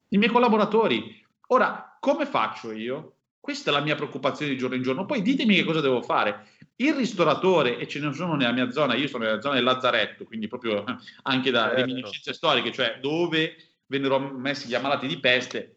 i 0.09 0.19
miei 0.19 0.31
collaboratori. 0.31 1.25
Ora, 1.49 1.97
come 2.01 2.27
faccio 2.27 2.73
io? 2.73 3.15
Questa 3.39 3.71
è 3.71 3.73
la 3.73 3.81
mia 3.81 3.95
preoccupazione 3.95 4.51
di 4.51 4.59
giorno 4.59 4.75
in 4.75 4.83
giorno. 4.83 5.07
Poi 5.07 5.23
ditemi 5.23 5.55
che 5.55 5.65
cosa 5.65 5.81
devo 5.81 6.03
fare. 6.03 6.49
Il 6.77 6.95
ristoratore, 6.95 7.79
e 7.79 7.87
ce 7.87 8.01
ne 8.01 8.13
sono 8.13 8.35
nella 8.35 8.53
mia 8.53 8.71
zona, 8.73 8.95
io 8.95 9.07
sono 9.07 9.25
nella 9.25 9.41
zona 9.41 9.55
del 9.55 9.65
Lazzaretto, 9.65 10.25
quindi 10.25 10.49
proprio 10.49 10.85
anche 11.23 11.53
da 11.53 11.67
certo. 11.69 11.77
reminiscenze 11.77 12.33
storiche, 12.33 12.73
cioè 12.73 12.99
dove 13.01 13.55
vennero 13.87 14.19
messi 14.19 14.67
gli 14.67 14.75
ammalati 14.75 15.07
di 15.07 15.19
peste 15.19 15.77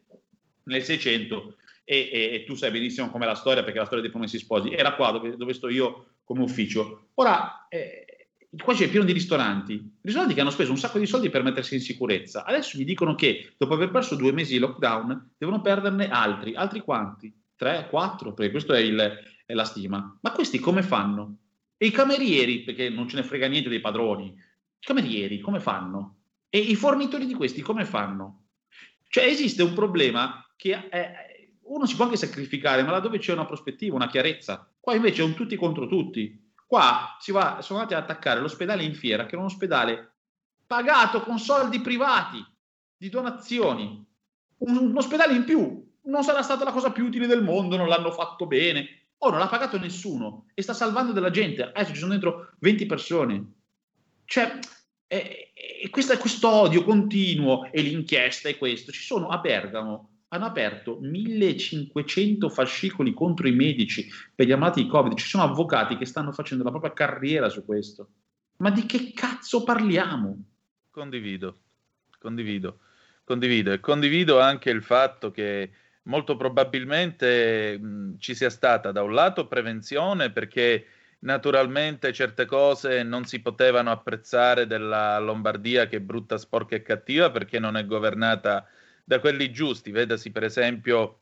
nel 0.64 0.84
600 0.84 1.58
e, 1.84 2.10
e, 2.12 2.34
e 2.34 2.44
tu 2.46 2.56
sai 2.56 2.72
benissimo 2.72 3.10
com'è 3.10 3.26
la 3.26 3.36
storia, 3.36 3.64
perché 3.64 3.80
la 3.80 3.86
storia 3.86 4.04
dei 4.04 4.12
promessi 4.12 4.38
sposi 4.38 4.72
era 4.72 4.96
qua 4.96 5.12
dove, 5.12 5.36
dove 5.36 5.54
sto 5.54 5.70
io 5.70 6.16
come 6.24 6.42
ufficio. 6.42 7.10
Ora, 7.16 7.68
eh, 7.70 8.28
qua 8.62 8.74
c'è 8.74 8.90
pieno 8.90 9.06
di 9.06 9.12
ristoranti, 9.12 9.98
ristoranti 10.02 10.34
che 10.34 10.42
hanno 10.42 10.50
speso 10.50 10.72
un 10.72 10.78
sacco 10.78 11.00
di 11.00 11.06
soldi 11.06 11.30
per 11.30 11.44
mettersi 11.44 11.76
in 11.76 11.82
sicurezza. 11.82 12.46
Adesso 12.46 12.78
gli 12.78 12.86
dicono 12.86 13.16
che 13.16 13.54
dopo 13.58 13.74
aver 13.74 13.92
perso 13.92 14.16
due 14.16 14.32
mesi 14.32 14.54
di 14.54 14.60
lockdown 14.60 15.34
devono 15.38 15.62
perderne 15.62 16.10
altri. 16.10 16.56
Altri 16.56 16.80
quanti? 16.82 17.34
Tre, 17.56 17.88
quattro? 17.90 18.34
Perché 18.34 18.52
questa 18.52 18.78
è, 18.78 18.84
è 19.46 19.54
la 19.54 19.66
stima. 19.66 20.18
Ma 20.22 20.32
questi 20.32 20.60
come 20.60 20.84
fanno? 20.84 21.38
E 21.78 21.88
i 21.88 21.92
camerieri, 21.92 22.62
perché 22.62 22.90
non 22.90 23.08
ce 23.08 23.18
ne 23.18 23.24
frega 23.24 23.48
niente 23.48 23.70
dei 23.70 23.82
padroni, 23.82 24.28
i 24.28 24.86
camerieri 24.86 25.40
come 25.40 25.60
fanno? 25.60 26.20
E 26.50 26.60
i 26.60 26.76
fornitori 26.76 27.26
di 27.26 27.34
questi 27.34 27.62
come 27.62 27.84
fanno? 27.84 28.44
Cioè 29.10 29.26
esiste 29.26 29.64
un 29.64 29.74
problema 29.74 30.48
che 30.56 30.88
è, 30.90 31.33
uno 31.74 31.88
si 31.88 31.96
può 31.96 32.06
anche 32.06 32.18
sacrificare, 32.18 32.84
ma 32.84 32.92
laddove 32.92 33.18
c'è 33.18 33.34
una 33.34 33.46
prospettiva, 33.46 33.96
una 33.96 34.08
chiarezza. 34.08 34.72
Qua 34.80 34.94
invece 34.94 35.22
è 35.22 35.26
un 35.26 35.34
tutti 35.34 35.56
contro 35.56 35.88
tutti. 35.88 36.52
Qua 36.68 37.18
si 37.20 37.32
va, 37.32 37.62
sono 37.62 37.80
andati 37.80 37.96
ad 37.96 38.04
attaccare 38.04 38.40
l'ospedale 38.40 38.84
in 38.84 38.94
fiera, 38.94 39.26
che 39.26 39.36
è 39.36 39.40
un 39.40 39.46
ospedale 39.46 40.12
pagato 40.68 41.22
con 41.22 41.40
soldi 41.40 41.82
privati, 41.82 42.44
di 42.96 43.10
donazioni. 43.10 44.06
Un, 44.60 44.78
un 44.78 44.98
ospedale 44.98 45.34
in 45.34 45.46
più. 45.46 45.92
Non 46.06 46.24
sarà 46.24 46.44
stata 46.44 46.64
la 46.64 46.72
cosa 46.72 46.92
più 46.92 47.06
utile 47.06 47.28
del 47.28 47.44
mondo, 47.44 47.76
non 47.76 47.88
l'hanno 47.88 48.12
fatto 48.12 48.46
bene. 48.46 49.08
Oh, 49.18 49.30
non 49.30 49.40
l'ha 49.40 49.48
pagato 49.48 49.80
nessuno 49.80 50.48
e 50.54 50.62
sta 50.62 50.74
salvando 50.74 51.12
della 51.12 51.32
gente. 51.32 51.64
Adesso 51.64 51.94
ci 51.94 52.00
sono 52.00 52.12
dentro 52.12 52.52
20 52.60 52.86
persone. 52.86 53.54
Cioè, 54.26 54.60
e, 55.08 55.90
questo, 55.90 56.50
odio 56.50 56.84
continuo 56.84 57.72
e 57.72 57.82
l'inchiesta 57.82 58.50
e 58.50 58.58
questo. 58.58 58.92
Ci 58.92 59.02
sono 59.02 59.30
a 59.30 59.38
Bergamo 59.40 60.13
hanno 60.34 60.46
aperto 60.46 60.98
1500 61.00 62.50
fascicoli 62.50 63.14
contro 63.14 63.48
i 63.48 63.52
medici 63.52 64.10
per 64.34 64.48
gli 64.48 64.52
ammalati 64.52 64.82
di 64.82 64.90
Covid. 64.90 65.16
Ci 65.16 65.28
sono 65.28 65.44
avvocati 65.44 65.96
che 65.96 66.06
stanno 66.06 66.32
facendo 66.32 66.64
la 66.64 66.72
propria 66.72 66.92
carriera 66.92 67.50
su 67.50 67.64
questo. 67.64 68.10
Ma 68.58 68.72
di 68.72 68.86
che 68.88 69.12
cazzo 69.14 69.64
parliamo? 69.64 70.44
Condivido, 70.90 71.60
condivido, 72.18 72.80
condivido 73.24 73.72
e 73.72 73.80
condivido 73.80 74.40
anche 74.40 74.72
il 74.72 74.82
fatto 74.82 75.30
che 75.30 75.70
molto 76.04 76.36
probabilmente 76.36 77.78
mh, 77.78 78.18
ci 78.18 78.34
sia 78.34 78.50
stata 78.50 78.92
da 78.92 79.04
un 79.04 79.14
lato 79.14 79.48
prevenzione 79.48 80.32
perché 80.32 80.88
naturalmente 81.20 82.12
certe 82.12 82.46
cose 82.46 83.04
non 83.04 83.26
si 83.26 83.40
potevano 83.40 83.92
apprezzare 83.92 84.66
della 84.66 85.20
Lombardia 85.20 85.86
che 85.86 85.98
è 85.98 86.02
brutta, 86.02 86.38
sporca 86.38 86.76
e 86.76 86.82
cattiva 86.82 87.30
perché 87.30 87.60
non 87.60 87.78
è 87.78 87.86
governata 87.86 88.68
da 89.04 89.20
quelli 89.20 89.52
giusti. 89.52 89.92
Vedasi 89.92 90.32
per 90.32 90.44
esempio 90.44 91.22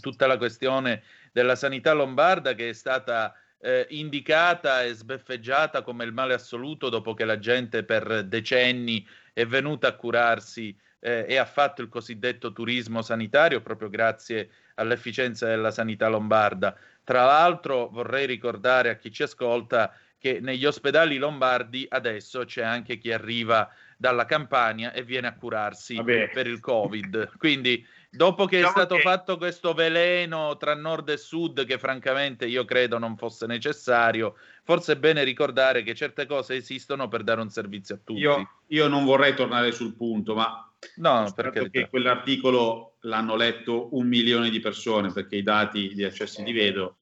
tutta 0.00 0.26
la 0.26 0.36
questione 0.36 1.02
della 1.32 1.56
sanità 1.56 1.92
lombarda 1.92 2.54
che 2.54 2.70
è 2.70 2.72
stata 2.72 3.34
eh, 3.58 3.86
indicata 3.90 4.82
e 4.82 4.92
sbeffeggiata 4.92 5.82
come 5.82 6.04
il 6.04 6.12
male 6.12 6.34
assoluto 6.34 6.88
dopo 6.88 7.14
che 7.14 7.24
la 7.24 7.38
gente 7.38 7.84
per 7.84 8.24
decenni 8.24 9.06
è 9.32 9.46
venuta 9.46 9.88
a 9.88 9.94
curarsi 9.94 10.76
eh, 10.98 11.24
e 11.28 11.36
ha 11.36 11.44
fatto 11.44 11.80
il 11.80 11.88
cosiddetto 11.88 12.52
turismo 12.52 13.02
sanitario 13.02 13.60
proprio 13.60 13.88
grazie 13.88 14.50
all'efficienza 14.74 15.46
della 15.46 15.70
sanità 15.70 16.08
lombarda. 16.08 16.76
Tra 17.04 17.24
l'altro 17.24 17.88
vorrei 17.88 18.26
ricordare 18.26 18.90
a 18.90 18.96
chi 18.96 19.12
ci 19.12 19.22
ascolta 19.22 19.92
che 20.18 20.38
negli 20.40 20.64
ospedali 20.64 21.18
lombardi 21.18 21.84
adesso 21.88 22.44
c'è 22.44 22.62
anche 22.62 22.98
chi 22.98 23.12
arriva 23.12 23.68
dalla 24.02 24.24
Campania 24.24 24.92
e 24.92 25.04
viene 25.04 25.28
a 25.28 25.34
curarsi 25.34 25.94
Vabbè. 25.94 26.30
per 26.30 26.48
il 26.48 26.58
Covid. 26.58 27.36
Quindi, 27.38 27.86
dopo 28.10 28.46
che 28.46 28.56
diciamo 28.56 28.74
è 28.74 28.76
stato 28.76 28.96
che... 28.96 29.00
fatto 29.00 29.36
questo 29.36 29.74
veleno 29.74 30.56
tra 30.56 30.74
nord 30.74 31.08
e 31.10 31.16
sud, 31.16 31.64
che 31.64 31.78
francamente 31.78 32.44
io 32.46 32.64
credo 32.64 32.98
non 32.98 33.16
fosse 33.16 33.46
necessario, 33.46 34.34
forse 34.64 34.94
è 34.94 34.96
bene 34.96 35.22
ricordare 35.22 35.84
che 35.84 35.94
certe 35.94 36.26
cose 36.26 36.56
esistono 36.56 37.06
per 37.06 37.22
dare 37.22 37.42
un 37.42 37.50
servizio 37.50 37.94
a 37.94 37.98
tutti. 38.02 38.18
Io, 38.18 38.50
io 38.66 38.88
non 38.88 39.04
vorrei 39.04 39.36
tornare 39.36 39.70
sul 39.70 39.94
punto, 39.94 40.34
ma 40.34 40.68
no, 40.96 41.32
perché 41.32 41.88
quell'articolo 41.88 42.96
l'hanno 43.02 43.36
letto 43.36 43.94
un 43.94 44.08
milione 44.08 44.50
di 44.50 44.58
persone, 44.58 45.12
perché 45.12 45.36
i 45.36 45.44
dati 45.44 45.94
di 45.94 46.02
accessi 46.02 46.42
li 46.42 46.52
vedo. 46.52 46.96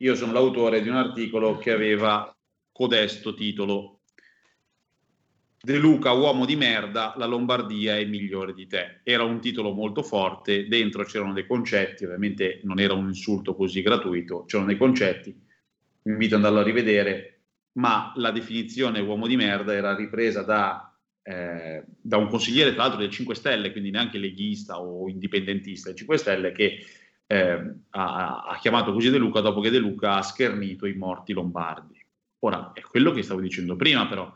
Io 0.00 0.14
sono 0.14 0.32
l'autore 0.32 0.82
di 0.82 0.90
un 0.90 0.96
articolo 0.96 1.56
che 1.56 1.72
aveva 1.72 2.30
codesto 2.70 3.32
titolo 3.32 3.95
De 5.66 5.78
Luca, 5.78 6.12
uomo 6.12 6.46
di 6.46 6.54
merda, 6.54 7.12
la 7.16 7.26
Lombardia 7.26 7.96
è 7.96 8.04
migliore 8.04 8.54
di 8.54 8.68
te. 8.68 9.00
Era 9.02 9.24
un 9.24 9.40
titolo 9.40 9.72
molto 9.72 10.04
forte, 10.04 10.68
dentro 10.68 11.02
c'erano 11.02 11.32
dei 11.32 11.44
concetti, 11.44 12.04
ovviamente 12.04 12.60
non 12.62 12.78
era 12.78 12.94
un 12.94 13.08
insulto 13.08 13.56
così 13.56 13.82
gratuito, 13.82 14.44
c'erano 14.44 14.68
dei 14.68 14.76
concetti, 14.76 15.32
vi 16.02 16.12
invito 16.12 16.36
ad 16.36 16.44
andarlo 16.44 16.60
a 16.60 16.62
rivedere, 16.62 17.40
ma 17.78 18.12
la 18.14 18.30
definizione 18.30 19.00
uomo 19.00 19.26
di 19.26 19.34
merda 19.34 19.74
era 19.74 19.96
ripresa 19.96 20.42
da, 20.42 20.96
eh, 21.20 21.82
da 22.00 22.16
un 22.16 22.28
consigliere, 22.28 22.72
tra 22.72 22.82
l'altro 22.82 23.00
del 23.00 23.10
5 23.10 23.34
Stelle, 23.34 23.72
quindi 23.72 23.90
neanche 23.90 24.18
leghista 24.18 24.80
o 24.80 25.08
indipendentista 25.08 25.88
del 25.88 25.98
5 25.98 26.16
Stelle, 26.16 26.52
che 26.52 26.78
eh, 27.26 27.74
ha, 27.90 28.44
ha 28.44 28.58
chiamato 28.60 28.92
così 28.92 29.10
De 29.10 29.18
Luca 29.18 29.40
dopo 29.40 29.60
che 29.60 29.70
De 29.70 29.78
Luca 29.78 30.14
ha 30.14 30.22
schernito 30.22 30.86
i 30.86 30.94
morti 30.94 31.32
lombardi. 31.32 32.00
Ora, 32.44 32.70
è 32.72 32.82
quello 32.82 33.10
che 33.10 33.24
stavo 33.24 33.40
dicendo 33.40 33.74
prima, 33.74 34.06
però 34.06 34.32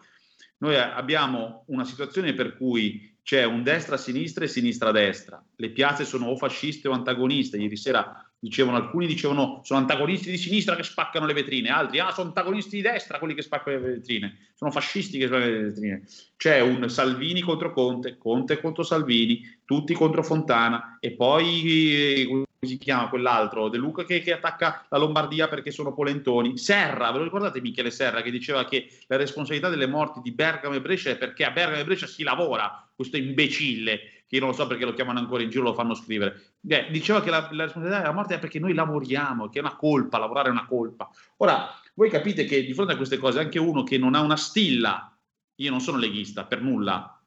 noi 0.61 0.77
abbiamo 0.77 1.65
una 1.69 1.85
situazione 1.85 2.35
per 2.35 2.57
cui 2.57 3.17
c'è 3.23 3.45
un 3.45 3.63
destra-sinistra 3.63 4.45
e 4.45 4.49
sinistra-destra. 4.49 5.43
Le 5.57 5.71
piazze 5.71 6.05
sono 6.05 6.27
o 6.27 6.37
fasciste 6.37 6.89
o 6.89 6.93
antagoniste. 6.93 7.57
Ieri 7.57 7.77
sera 7.77 8.25
dicevano, 8.39 8.77
alcuni 8.77 9.07
dicevano 9.07 9.61
sono 9.63 9.81
antagonisti 9.81 10.31
di 10.31 10.39
sinistra 10.39 10.75
che 10.75 10.83
spaccano 10.83 11.27
le 11.27 11.35
vetrine, 11.35 11.69
altri 11.69 11.99
ah, 11.99 12.11
sono 12.11 12.29
antagonisti 12.29 12.77
di 12.77 12.83
destra 12.83 13.19
quelli 13.19 13.35
che 13.35 13.43
spaccano 13.43 13.79
le 13.79 13.93
vetrine, 13.93 14.51
sono 14.55 14.71
fascisti 14.71 15.19
che 15.19 15.27
spaccano 15.27 15.51
le 15.51 15.63
vetrine. 15.63 16.03
C'è 16.37 16.61
un 16.61 16.89
Salvini 16.89 17.41
contro 17.41 17.73
Conte, 17.73 18.17
Conte 18.17 18.61
contro 18.61 18.83
Salvini, 18.83 19.43
tutti 19.65 19.95
contro 19.95 20.23
Fontana 20.23 20.99
e 21.01 21.13
poi 21.13 22.47
si 22.67 22.77
chiama 22.77 23.09
quell'altro, 23.09 23.71
De 23.71 23.79
Luca 23.79 24.05
che, 24.05 24.21
che, 24.21 24.35
attacca 24.35 24.85
la 24.91 24.99
Lombardia 24.99 25.49
perché 25.49 25.71
sono 25.71 25.95
polentoni. 25.95 26.59
Serra, 26.59 27.11
ve 27.11 27.17
lo 27.17 27.25
ricordate 27.25 27.63
Michele 27.63 27.91
Serra 27.91 28.21
che 28.21 28.31
diceva 28.31 28.67
che 28.67 28.91
la 29.07 29.17
responsabilità 29.17 29.71
delle 29.71 29.87
morti 29.87 30.21
di 30.21 30.31
Bergamo 30.31 30.75
e 30.75 30.83
Brescia 30.83 31.09
è 31.09 31.17
perché 31.17 31.47
a 31.47 31.53
Bergamo 31.53 31.81
e 31.81 31.85
Brescia 31.87 32.07
si 32.07 32.23
lavora, 32.23 32.87
questo 32.95 33.17
imbecille, 33.17 33.99
che 34.27 34.35
io 34.37 34.41
non 34.41 34.51
lo 34.51 34.55
so 34.55 34.67
perché 34.67 34.85
lo 34.85 34.93
chiamano 34.93 35.21
ancora 35.21 35.43
in 35.43 35.49
giro, 35.49 35.63
lo 35.63 35.73
fanno 35.73 35.95
scrivere. 35.95 36.57
Eh, 36.69 36.89
diceva 36.91 37.23
che 37.23 37.31
la, 37.31 37.49
la, 37.51 37.65
responsabilità 37.65 38.03
della 38.03 38.13
morte 38.13 38.35
è 38.35 38.39
perché 38.39 38.59
noi 38.59 38.75
lavoriamo, 38.75 39.49
che 39.49 39.59
è 39.59 39.63
una 39.63 39.77
colpa, 39.77 40.19
lavorare 40.19 40.49
è 40.49 40.53
una 40.53 40.67
colpa. 40.67 41.09
Ora, 41.39 41.67
voi 41.95 42.11
capite 42.11 42.45
che 42.45 42.63
di 42.63 42.75
fronte 42.75 42.93
a 42.93 42.97
queste 42.97 43.17
cose 43.17 43.41
anche 43.41 43.59
uno 43.59 43.85
che 43.85 43.97
non 43.97 44.15
ha 44.15 44.21
una 44.21 44.37
stilla, 44.37 45.19
io 45.55 45.71
non 45.71 45.81
sono 45.81 45.97
leghista 45.97 46.45
per 46.45 46.61
nulla, 46.61 47.23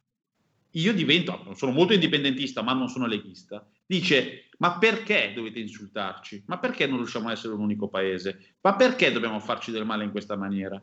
io 0.76 0.94
divento, 0.94 1.54
sono 1.56 1.72
molto 1.72 1.94
indipendentista, 1.94 2.62
ma 2.62 2.74
non 2.74 2.88
sono 2.88 3.08
leghista, 3.08 3.68
dice, 3.86 4.50
ma 4.58 4.78
perché 4.78 5.34
dovete 5.36 5.60
insultarci? 5.60 6.44
Ma 6.48 6.60
perché 6.60 6.88
non 6.88 6.98
riusciamo 6.98 7.30
a 7.30 7.32
essere 7.32 7.54
un 7.54 7.62
unico 7.62 7.88
paese? 7.90 8.58
Ma 8.62 8.76
perché 8.76 9.12
dobbiamo 9.12 9.40
farci 9.40 9.72
del 9.72 9.86
male 9.86 10.04
in 10.04 10.12
questa 10.12 10.36
maniera? 10.36 10.82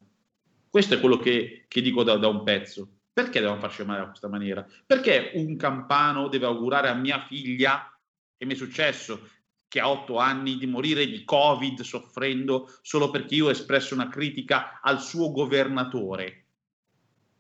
Questo 0.68 0.94
è 0.94 1.00
quello 1.00 1.16
che, 1.16 1.64
che 1.66 1.82
dico 1.82 2.02
da, 2.02 2.16
da, 2.16 2.28
un 2.28 2.42
pezzo. 2.42 2.98
Perché 3.12 3.40
dobbiamo 3.40 3.60
farci 3.60 3.84
male 3.84 4.02
in 4.02 4.08
questa 4.08 4.28
maniera? 4.28 4.66
Perché 4.86 5.32
un 5.34 5.56
campano 5.56 6.28
deve 6.28 6.46
augurare 6.46 6.88
a 6.88 6.94
mia 6.94 7.20
figlia, 7.26 7.92
che 8.36 8.44
mi 8.46 8.52
è 8.52 8.56
successo, 8.56 9.28
che 9.66 9.80
ha 9.80 9.88
otto 9.88 10.18
anni, 10.18 10.56
di 10.56 10.66
morire 10.66 11.06
di 11.06 11.24
Covid 11.24 11.80
soffrendo 11.82 12.72
solo 12.82 13.10
perché 13.10 13.36
io 13.36 13.46
ho 13.46 13.50
espresso 13.50 13.94
una 13.94 14.08
critica 14.08 14.80
al 14.80 15.00
suo 15.00 15.30
governatore? 15.30 16.44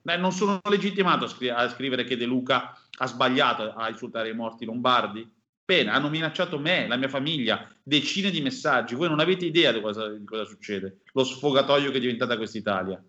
Beh, 0.02 0.16
non 0.16 0.32
sono 0.32 0.60
legittimato 0.68 1.24
a, 1.24 1.28
scri- 1.28 1.50
a, 1.50 1.68
scrivere 1.68 2.04
che 2.04 2.16
De 2.16 2.24
Luca 2.24 2.76
ha 2.98 3.06
sbagliato 3.06 3.74
a 3.74 3.88
insultare 3.88 4.30
i 4.30 4.34
morti 4.34 4.64
lombardi. 4.64 5.28
Bene, 5.70 5.90
hanno 5.90 6.08
minacciato 6.08 6.58
me, 6.58 6.88
la 6.88 6.96
mia 6.96 7.06
famiglia, 7.06 7.72
decine 7.80 8.30
di 8.30 8.40
messaggi. 8.40 8.96
Voi 8.96 9.08
non 9.08 9.20
avete 9.20 9.44
idea 9.44 9.70
di 9.70 9.80
cosa, 9.80 10.08
di 10.08 10.24
cosa 10.24 10.44
succede, 10.44 11.02
lo 11.12 11.22
sfogatoio 11.22 11.92
che 11.92 11.98
è 11.98 12.00
diventata 12.00 12.36
questa 12.36 12.58
Italia. 12.58 13.00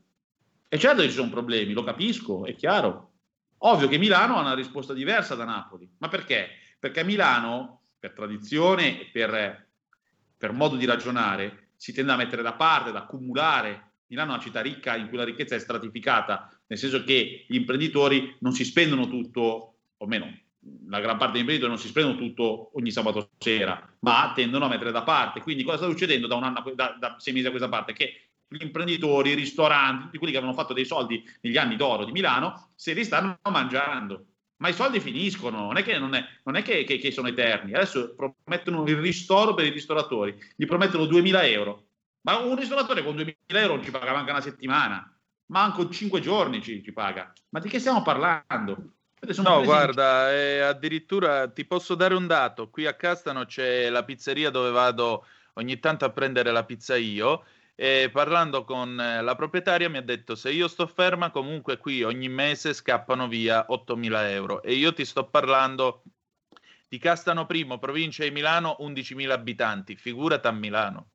E 0.69 0.77
certo 0.77 1.01
che 1.01 1.07
ci 1.07 1.15
sono 1.15 1.31
problemi, 1.31 1.73
lo 1.73 1.81
capisco, 1.81 2.45
è 2.45 2.53
chiaro. 2.53 3.13
Ovvio 3.63 3.87
che 3.87 3.97
Milano 3.97 4.35
ha 4.35 4.41
una 4.41 4.53
risposta 4.53 4.93
diversa 4.93 5.33
da 5.33 5.43
Napoli. 5.43 5.89
Ma 5.97 6.07
perché? 6.07 6.49
Perché 6.77 6.99
a 6.99 7.03
Milano, 7.03 7.81
per 7.97 8.13
tradizione 8.13 9.01
e 9.01 9.05
per, 9.07 9.67
per 10.37 10.51
modo 10.51 10.75
di 10.75 10.85
ragionare, 10.85 11.69
si 11.77 11.93
tende 11.93 12.11
a 12.11 12.15
mettere 12.15 12.43
da 12.43 12.53
parte, 12.53 12.89
ad 12.89 12.95
accumulare 12.95 13.93
Milano 14.05 14.33
è 14.33 14.33
una 14.35 14.43
città 14.43 14.61
ricca 14.61 14.95
in 14.95 15.07
cui 15.07 15.17
la 15.17 15.23
ricchezza 15.23 15.55
è 15.55 15.59
stratificata, 15.59 16.47
nel 16.67 16.77
senso 16.77 17.03
che 17.03 17.45
gli 17.47 17.55
imprenditori 17.55 18.35
non 18.41 18.51
si 18.51 18.65
spendono 18.65 19.07
tutto, 19.07 19.77
o 19.97 20.05
meno, 20.05 20.40
la 20.87 20.99
gran 20.99 21.17
parte 21.17 21.33
degli 21.33 21.41
imprenditori 21.41 21.71
non 21.71 21.81
si 21.81 21.87
spendono 21.87 22.17
tutto 22.17 22.71
ogni 22.75 22.91
sabato 22.91 23.31
sera, 23.37 23.81
ma 23.99 24.31
tendono 24.35 24.65
a 24.65 24.67
mettere 24.67 24.91
da 24.91 25.03
parte. 25.03 25.41
Quindi 25.41 25.63
cosa 25.63 25.77
sta 25.77 25.87
succedendo 25.87 26.27
da, 26.27 26.35
un 26.35 26.43
anno, 26.43 26.63
da, 26.75 26.95
da 26.99 27.15
sei 27.19 27.33
mesi 27.33 27.47
a 27.47 27.49
questa 27.49 27.69
parte? 27.69 27.93
Che 27.93 28.29
gli 28.47 28.61
imprenditori, 28.61 29.31
i 29.31 29.35
ristoranti, 29.35 30.05
tutti 30.05 30.17
quelli 30.17 30.33
che 30.33 30.39
avevano 30.39 30.59
fatto 30.59 30.73
dei 30.73 30.85
soldi 30.85 31.23
negli 31.41 31.57
anni 31.57 31.77
d'oro 31.77 32.05
di 32.05 32.11
Milano, 32.11 32.71
se 32.75 32.93
li 32.93 33.03
stanno 33.03 33.39
mangiando. 33.49 34.25
ma 34.57 34.69
i 34.69 34.73
soldi 34.73 34.99
finiscono, 34.99 35.61
non 35.61 35.77
è 35.77 35.83
che, 35.83 35.97
non 35.97 36.13
è, 36.13 36.23
non 36.43 36.55
è 36.55 36.61
che, 36.61 36.83
che, 36.83 36.97
che 36.97 37.11
sono 37.11 37.29
eterni. 37.29 37.73
Adesso 37.73 38.13
promettono 38.15 38.83
il 38.85 38.97
ristoro 38.97 39.53
per 39.53 39.65
i 39.65 39.69
ristoratori, 39.69 40.37
gli 40.55 40.65
promettono 40.65 41.05
2.000 41.05 41.45
euro, 41.45 41.85
ma 42.21 42.37
un 42.37 42.55
ristoratore 42.55 43.03
con 43.03 43.15
2.000 43.15 43.33
euro 43.47 43.75
non 43.75 43.83
ci 43.83 43.91
paga 43.91 44.13
manca 44.13 44.31
una 44.31 44.41
settimana, 44.41 45.17
manco 45.47 45.89
5 45.89 46.19
giorni 46.19 46.61
ci, 46.61 46.83
ci 46.83 46.91
paga. 46.91 47.33
Ma 47.49 47.59
di 47.59 47.69
che 47.69 47.79
stiamo 47.79 48.03
parlando? 48.03 48.93
No, 49.43 49.63
guarda, 49.63 50.33
eh, 50.33 50.59
addirittura 50.61 51.47
ti 51.47 51.65
posso 51.65 51.93
dare 51.93 52.15
un 52.15 52.25
dato. 52.25 52.69
Qui 52.69 52.87
a 52.87 52.95
Castano 52.95 53.45
c'è 53.45 53.89
la 53.89 54.03
pizzeria 54.03 54.49
dove 54.49 54.71
vado 54.71 55.25
ogni 55.53 55.79
tanto 55.79 56.05
a 56.05 56.09
prendere 56.09 56.51
la 56.51 56.65
pizza 56.65 56.95
io 56.95 57.43
e 57.75 58.09
parlando 58.11 58.63
con 58.63 58.99
eh, 58.99 59.21
la 59.21 59.35
proprietaria 59.35 59.89
mi 59.89 59.97
ha 59.97 60.01
detto 60.01 60.35
se 60.35 60.51
io 60.51 60.67
sto 60.67 60.87
ferma 60.87 61.31
comunque 61.31 61.77
qui 61.77 62.03
ogni 62.03 62.29
mese 62.29 62.73
scappano 62.73 63.27
via 63.27 63.65
8.000 63.69 64.29
euro 64.29 64.61
e 64.61 64.73
io 64.73 64.93
ti 64.93 65.05
sto 65.05 65.25
parlando 65.27 66.03
di 66.87 66.97
Castano 66.97 67.45
Primo, 67.45 67.79
provincia 67.79 68.23
di 68.23 68.31
Milano, 68.31 68.75
11.000 68.81 69.29
abitanti, 69.29 69.95
figurati 69.95 70.47
a 70.47 70.51
Milano. 70.51 71.11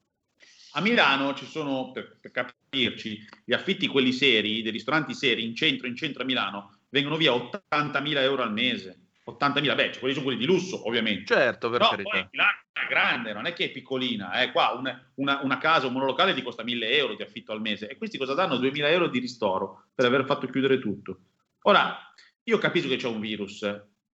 A 0.72 0.80
Milano 0.80 1.34
ci 1.34 1.44
sono, 1.44 1.92
per, 1.92 2.16
per, 2.18 2.30
capirci, 2.30 3.22
gli 3.44 3.52
affitti 3.52 3.86
quelli 3.86 4.12
seri, 4.12 4.62
dei 4.62 4.72
ristoranti 4.72 5.12
seri 5.12 5.44
in 5.44 5.54
centro, 5.54 5.86
in 5.86 5.94
centro 5.94 6.22
a 6.22 6.24
Milano, 6.24 6.76
vengono 6.97 7.16
via 7.16 7.32
80.000 7.32 8.16
euro 8.18 8.42
al 8.42 8.53
mese. 8.53 9.01
80.000, 9.26 9.74
beh, 9.74 9.99
quelli 9.99 10.14
sono 10.14 10.24
quelli 10.24 10.38
di 10.38 10.47
lusso, 10.47 10.86
ovviamente. 10.86 11.34
Certo, 11.34 11.68
per 11.68 11.78
Però 11.78 11.90
carità. 11.90 12.11
poi 12.11 12.28
Milano 12.30 12.59
è 12.72 12.86
grande, 12.88 13.32
non 13.32 13.47
è 13.47 13.53
che 13.53 13.64
è 13.64 13.70
piccolina. 13.70 14.40
Eh. 14.40 14.53
Qua 14.53 14.72
una, 14.72 15.11
una, 15.16 15.40
una, 15.42 15.59
casa, 15.59 15.88
un 15.88 15.92
monolocale 15.92 16.32
ti 16.32 16.42
costa 16.42 16.62
1.000 16.62 16.92
euro 16.92 17.14
di 17.14 17.22
affitto 17.22 17.53
al 17.53 17.61
mese 17.61 17.88
e 17.88 17.97
questi 17.97 18.18
cosa 18.18 18.34
danno? 18.34 18.57
2.000 18.57 18.84
euro 18.84 19.09
di 19.09 19.18
ristoro 19.18 19.88
per 19.94 20.07
aver 20.07 20.24
fatto 20.24 20.47
chiudere 20.47 20.78
tutto. 20.78 21.18
Ora, 21.62 21.99
io 22.44 22.59
capisco 22.59 22.88
che 22.88 22.97
c'è 22.97 23.09
un 23.09 23.20
virus 23.20 23.62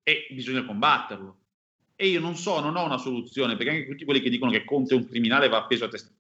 e 0.03 0.26
bisogna 0.31 0.64
combatterlo. 0.64 1.39
E 1.97 2.07
io 2.07 2.20
non 2.20 2.37
so, 2.37 2.61
non 2.61 2.76
ho 2.76 2.85
una 2.85 2.97
soluzione, 2.97 3.57
perché 3.57 3.72
anche 3.72 3.87
tutti 3.89 4.05
quelli 4.05 4.20
che 4.20 4.31
dicono 4.31 4.51
che 4.53 4.64
Conte 4.64 4.95
è 4.95 4.97
un 4.97 5.07
criminale 5.07 5.49
va 5.49 5.59
appeso 5.59 5.85
a 5.85 5.89
testa, 5.89 6.11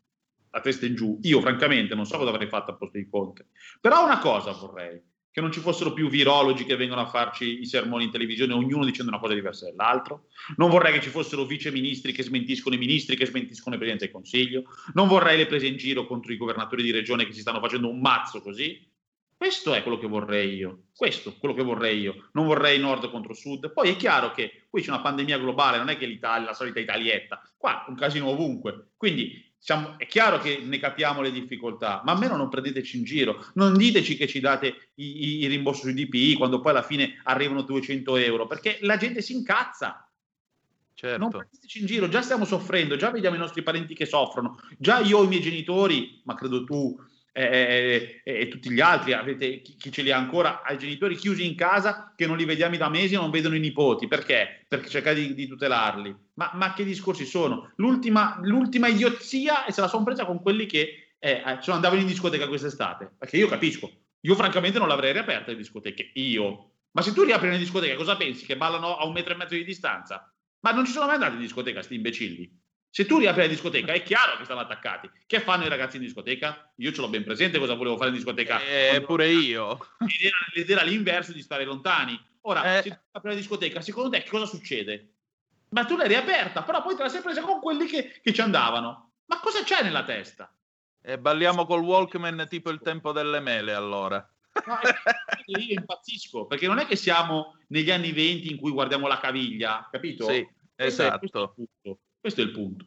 a 0.50 0.60
testa 0.60 0.84
in 0.84 0.94
giù. 0.94 1.18
Io, 1.22 1.40
francamente, 1.40 1.94
non 1.94 2.04
so 2.04 2.18
cosa 2.18 2.30
avrei 2.30 2.48
fatto 2.48 2.72
a 2.72 2.74
posto 2.74 2.98
di 2.98 3.08
Conte. 3.08 3.46
Però 3.80 4.04
una 4.04 4.18
cosa 4.18 4.50
vorrei 4.50 5.00
che 5.32 5.40
non 5.40 5.52
ci 5.52 5.60
fossero 5.60 5.92
più 5.92 6.08
virologi 6.08 6.64
che 6.64 6.76
vengono 6.76 7.02
a 7.02 7.06
farci 7.06 7.60
i 7.60 7.66
sermoni 7.66 8.04
in 8.04 8.10
televisione, 8.10 8.52
ognuno 8.52 8.84
dicendo 8.84 9.10
una 9.10 9.20
cosa 9.20 9.34
diversa 9.34 9.66
dall'altro. 9.66 10.26
Non 10.56 10.70
vorrei 10.70 10.92
che 10.92 11.00
ci 11.00 11.08
fossero 11.08 11.44
viceministri 11.44 12.12
che 12.12 12.22
smentiscono 12.22 12.74
i 12.74 12.78
ministri, 12.78 13.16
che 13.16 13.26
smentiscono 13.26 13.74
il 13.74 13.80
Presidente 13.80 14.06
del 14.06 14.14
Consiglio. 14.14 14.64
Non 14.94 15.06
vorrei 15.06 15.36
le 15.36 15.46
prese 15.46 15.66
in 15.66 15.76
giro 15.76 16.06
contro 16.06 16.32
i 16.32 16.36
governatori 16.36 16.82
di 16.82 16.90
regione 16.90 17.26
che 17.26 17.32
si 17.32 17.40
stanno 17.40 17.60
facendo 17.60 17.88
un 17.88 18.00
mazzo 18.00 18.40
così. 18.40 18.88
Questo 19.36 19.72
è 19.72 19.82
quello 19.82 19.98
che 19.98 20.06
vorrei 20.06 20.54
io. 20.54 20.88
Questo 20.94 21.30
è 21.30 21.32
quello 21.38 21.54
che 21.54 21.62
vorrei 21.62 21.98
io. 22.00 22.28
Non 22.32 22.44
vorrei 22.44 22.78
nord 22.78 23.10
contro 23.10 23.32
sud. 23.32 23.72
Poi 23.72 23.90
è 23.90 23.96
chiaro 23.96 24.32
che 24.32 24.66
qui 24.68 24.82
c'è 24.82 24.90
una 24.90 25.00
pandemia 25.00 25.38
globale, 25.38 25.78
non 25.78 25.88
è 25.88 25.96
che 25.96 26.04
l'Italia, 26.04 26.48
la 26.48 26.54
solita 26.54 26.78
Italietta. 26.78 27.40
Qua 27.56 27.86
un 27.88 27.94
casino 27.94 28.26
ovunque. 28.26 28.90
Quindi 28.96 29.49
Diciamo, 29.60 29.98
è 29.98 30.06
chiaro 30.06 30.38
che 30.38 30.62
ne 30.64 30.78
capiamo 30.78 31.20
le 31.20 31.30
difficoltà, 31.30 32.00
ma 32.02 32.12
almeno 32.12 32.34
non 32.34 32.48
prendeteci 32.48 32.96
in 32.96 33.04
giro, 33.04 33.44
non 33.54 33.76
diteci 33.76 34.16
che 34.16 34.26
ci 34.26 34.40
date 34.40 34.92
i, 34.94 35.40
i, 35.40 35.46
rimborsi 35.48 35.82
sui 35.82 35.92
DPI 35.92 36.34
quando 36.36 36.60
poi 36.60 36.70
alla 36.70 36.82
fine 36.82 37.20
arrivano 37.24 37.60
200 37.60 38.16
euro, 38.16 38.46
perché 38.46 38.78
la 38.80 38.96
gente 38.96 39.20
si 39.20 39.34
incazza. 39.34 40.10
Certo. 40.94 41.18
Non 41.18 41.28
prendeteci 41.28 41.80
in 41.80 41.86
giro, 41.86 42.08
già 42.08 42.22
stiamo 42.22 42.46
soffrendo, 42.46 42.96
già 42.96 43.10
vediamo 43.10 43.36
i 43.36 43.38
nostri 43.38 43.62
parenti 43.62 43.94
che 43.94 44.06
soffrono, 44.06 44.58
già 44.78 45.00
io 45.00 45.18
ho 45.18 45.24
i 45.24 45.28
miei 45.28 45.42
genitori, 45.42 46.22
ma 46.24 46.34
credo 46.34 46.64
tu 46.64 46.98
e, 47.32 48.20
e, 48.24 48.40
e 48.40 48.48
tutti 48.48 48.70
gli 48.70 48.80
altri, 48.80 49.12
avete, 49.12 49.62
chi, 49.62 49.76
chi, 49.76 49.92
ce 49.92 50.02
li 50.02 50.10
ha 50.10 50.16
ancora, 50.16 50.62
ai 50.62 50.78
genitori 50.78 51.16
chiusi 51.16 51.46
in 51.46 51.54
casa 51.54 52.12
che 52.16 52.26
non 52.26 52.36
li 52.36 52.44
vediamo 52.44 52.76
da 52.76 52.88
mesi 52.88 53.14
e 53.14 53.18
non 53.18 53.30
vedono 53.30 53.54
i 53.54 53.60
nipoti. 53.60 54.08
Perché? 54.08 54.64
Perché 54.68 54.88
cercare 54.88 55.16
di, 55.16 55.34
di 55.34 55.46
tutelarli. 55.46 56.14
Ma, 56.34 56.50
ma, 56.54 56.72
che 56.72 56.84
discorsi 56.84 57.24
sono? 57.24 57.72
L'ultima, 57.76 58.38
l'ultima 58.42 58.88
idiozia 58.88 59.64
e 59.64 59.72
se 59.72 59.80
la 59.80 59.88
sono 59.88 60.04
presa 60.04 60.24
con 60.24 60.40
quelli 60.40 60.66
che 60.66 61.14
eh, 61.18 61.42
cioè 61.60 61.74
andavano 61.74 62.00
in 62.00 62.06
discoteca 62.06 62.48
quest'estate. 62.48 63.12
Perché 63.18 63.36
io 63.36 63.48
capisco, 63.48 63.90
io 64.20 64.34
francamente 64.34 64.78
non 64.78 64.88
l'avrei 64.88 65.12
riaperta 65.12 65.50
le 65.50 65.56
discoteche, 65.56 66.10
io. 66.14 66.72
Ma 66.92 67.02
se 67.02 67.12
tu 67.12 67.22
riapri 67.22 67.48
le 67.48 67.58
discoteche, 67.58 67.94
cosa 67.94 68.16
pensi? 68.16 68.44
Che 68.44 68.56
ballano 68.56 68.96
a 68.96 69.06
un 69.06 69.12
metro 69.12 69.32
e 69.32 69.36
mezzo 69.36 69.54
di 69.54 69.64
distanza? 69.64 70.34
Ma 70.60 70.72
non 70.72 70.84
ci 70.84 70.92
sono 70.92 71.06
mai 71.06 71.14
andati 71.14 71.34
in 71.34 71.40
discoteca, 71.40 71.76
questi 71.76 71.94
imbecilli. 71.94 72.59
Se 72.92 73.06
tu 73.06 73.18
riapri 73.18 73.42
la 73.42 73.46
discoteca, 73.46 73.92
è 73.92 74.02
chiaro 74.02 74.36
che 74.36 74.44
stanno 74.44 74.60
attaccati. 74.60 75.08
Che 75.24 75.40
fanno 75.40 75.64
i 75.64 75.68
ragazzi 75.68 75.96
in 75.96 76.02
discoteca? 76.02 76.72
Io 76.76 76.92
ce 76.92 77.00
l'ho 77.00 77.08
ben 77.08 77.22
presente 77.22 77.58
cosa 77.60 77.74
volevo 77.74 77.96
fare 77.96 78.10
in 78.10 78.16
discoteca. 78.16 78.60
Eh, 78.60 79.00
pure 79.06 79.28
io. 79.28 79.78
L'idea, 79.98 80.32
l'idea 80.54 80.82
l'inverso 80.82 81.32
di 81.32 81.40
stare 81.40 81.64
lontani. 81.64 82.20
Ora, 82.42 82.78
eh. 82.78 82.82
se 82.82 82.88
tu 82.90 82.96
apri 83.12 83.30
la 83.30 83.36
discoteca, 83.36 83.80
secondo 83.80 84.10
te 84.10 84.22
che 84.22 84.28
cosa 84.28 84.46
succede? 84.46 85.14
Ma 85.68 85.84
tu 85.84 85.96
l'hai 85.96 86.08
riaperta, 86.08 86.64
però 86.64 86.82
poi 86.82 86.96
te 86.96 87.02
la 87.02 87.08
sei 87.08 87.22
presa 87.22 87.42
con 87.42 87.60
quelli 87.60 87.86
che, 87.86 88.20
che 88.20 88.32
ci 88.32 88.40
andavano. 88.40 89.12
Ma 89.26 89.38
cosa 89.38 89.62
c'è 89.62 89.84
nella 89.84 90.02
testa? 90.02 90.52
E 91.00 91.16
balliamo 91.16 91.66
col 91.66 91.82
Walkman 91.82 92.46
tipo 92.48 92.70
il 92.70 92.80
tempo 92.82 93.12
delle 93.12 93.38
mele, 93.38 93.72
allora. 93.72 94.16
No, 94.66 94.78
io 95.46 95.78
impazzisco, 95.78 96.46
perché 96.46 96.66
non 96.66 96.78
è 96.78 96.86
che 96.86 96.96
siamo 96.96 97.56
negli 97.68 97.92
anni 97.92 98.10
20 98.10 98.50
in 98.50 98.58
cui 98.58 98.72
guardiamo 98.72 99.06
la 99.06 99.20
caviglia, 99.20 99.88
capito? 99.88 100.28
Sì, 100.28 100.46
esatto. 100.74 101.54
Questo 102.20 102.40
è, 102.40 102.44
il 102.44 102.50
punto. 102.50 102.86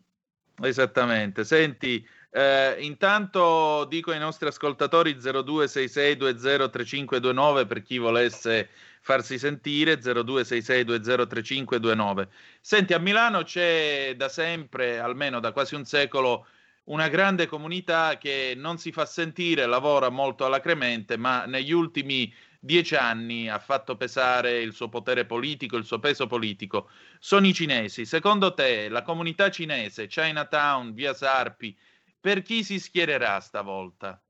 Esattamente. 0.61 1.43
Senti, 1.43 2.07
eh, 2.29 2.75
intanto 2.79 3.86
dico 3.86 4.11
ai 4.11 4.19
nostri 4.19 4.47
ascoltatori 4.47 5.15
0266203529 5.15 7.65
per 7.65 7.81
chi 7.81 7.97
volesse 7.97 8.69
farsi 9.01 9.39
sentire 9.39 9.99
0266203529. 9.99 12.27
Senti, 12.61 12.93
a 12.93 12.99
Milano 12.99 13.41
c'è 13.43 14.13
da 14.15 14.29
sempre, 14.29 14.99
almeno 14.99 15.39
da 15.39 15.51
quasi 15.51 15.73
un 15.75 15.86
secolo, 15.86 16.45
una 16.86 17.07
grande 17.07 17.47
comunità 17.47 18.17
che 18.17 18.53
non 18.55 18.77
si 18.77 18.91
fa 18.91 19.05
sentire, 19.05 19.65
lavora 19.65 20.09
molto 20.09 20.45
alacremente, 20.45 21.17
ma 21.17 21.45
negli 21.45 21.71
ultimi 21.71 22.31
dieci 22.64 22.95
anni 22.95 23.49
ha 23.49 23.59
fatto 23.59 23.97
pesare 23.97 24.61
il 24.61 24.72
suo 24.72 24.88
potere 24.88 25.26
politico, 25.26 25.76
il 25.76 25.84
suo 25.84 25.99
peso 25.99 26.28
politico, 26.28 26.89
sono 27.20 27.45
i 27.45 27.53
cinesi. 27.53 28.05
Secondo 28.05 28.53
te 28.53 28.88
la 28.88 29.01
comunità 29.01 29.51
cinese, 29.51 30.07
Chinatown, 30.07 30.93
via 30.93 31.14
Sarpi, 31.14 31.78
per 32.22 32.41
chi 32.41 32.64
si 32.64 32.80
schiererà 32.80 33.41
stavolta? 33.41 34.22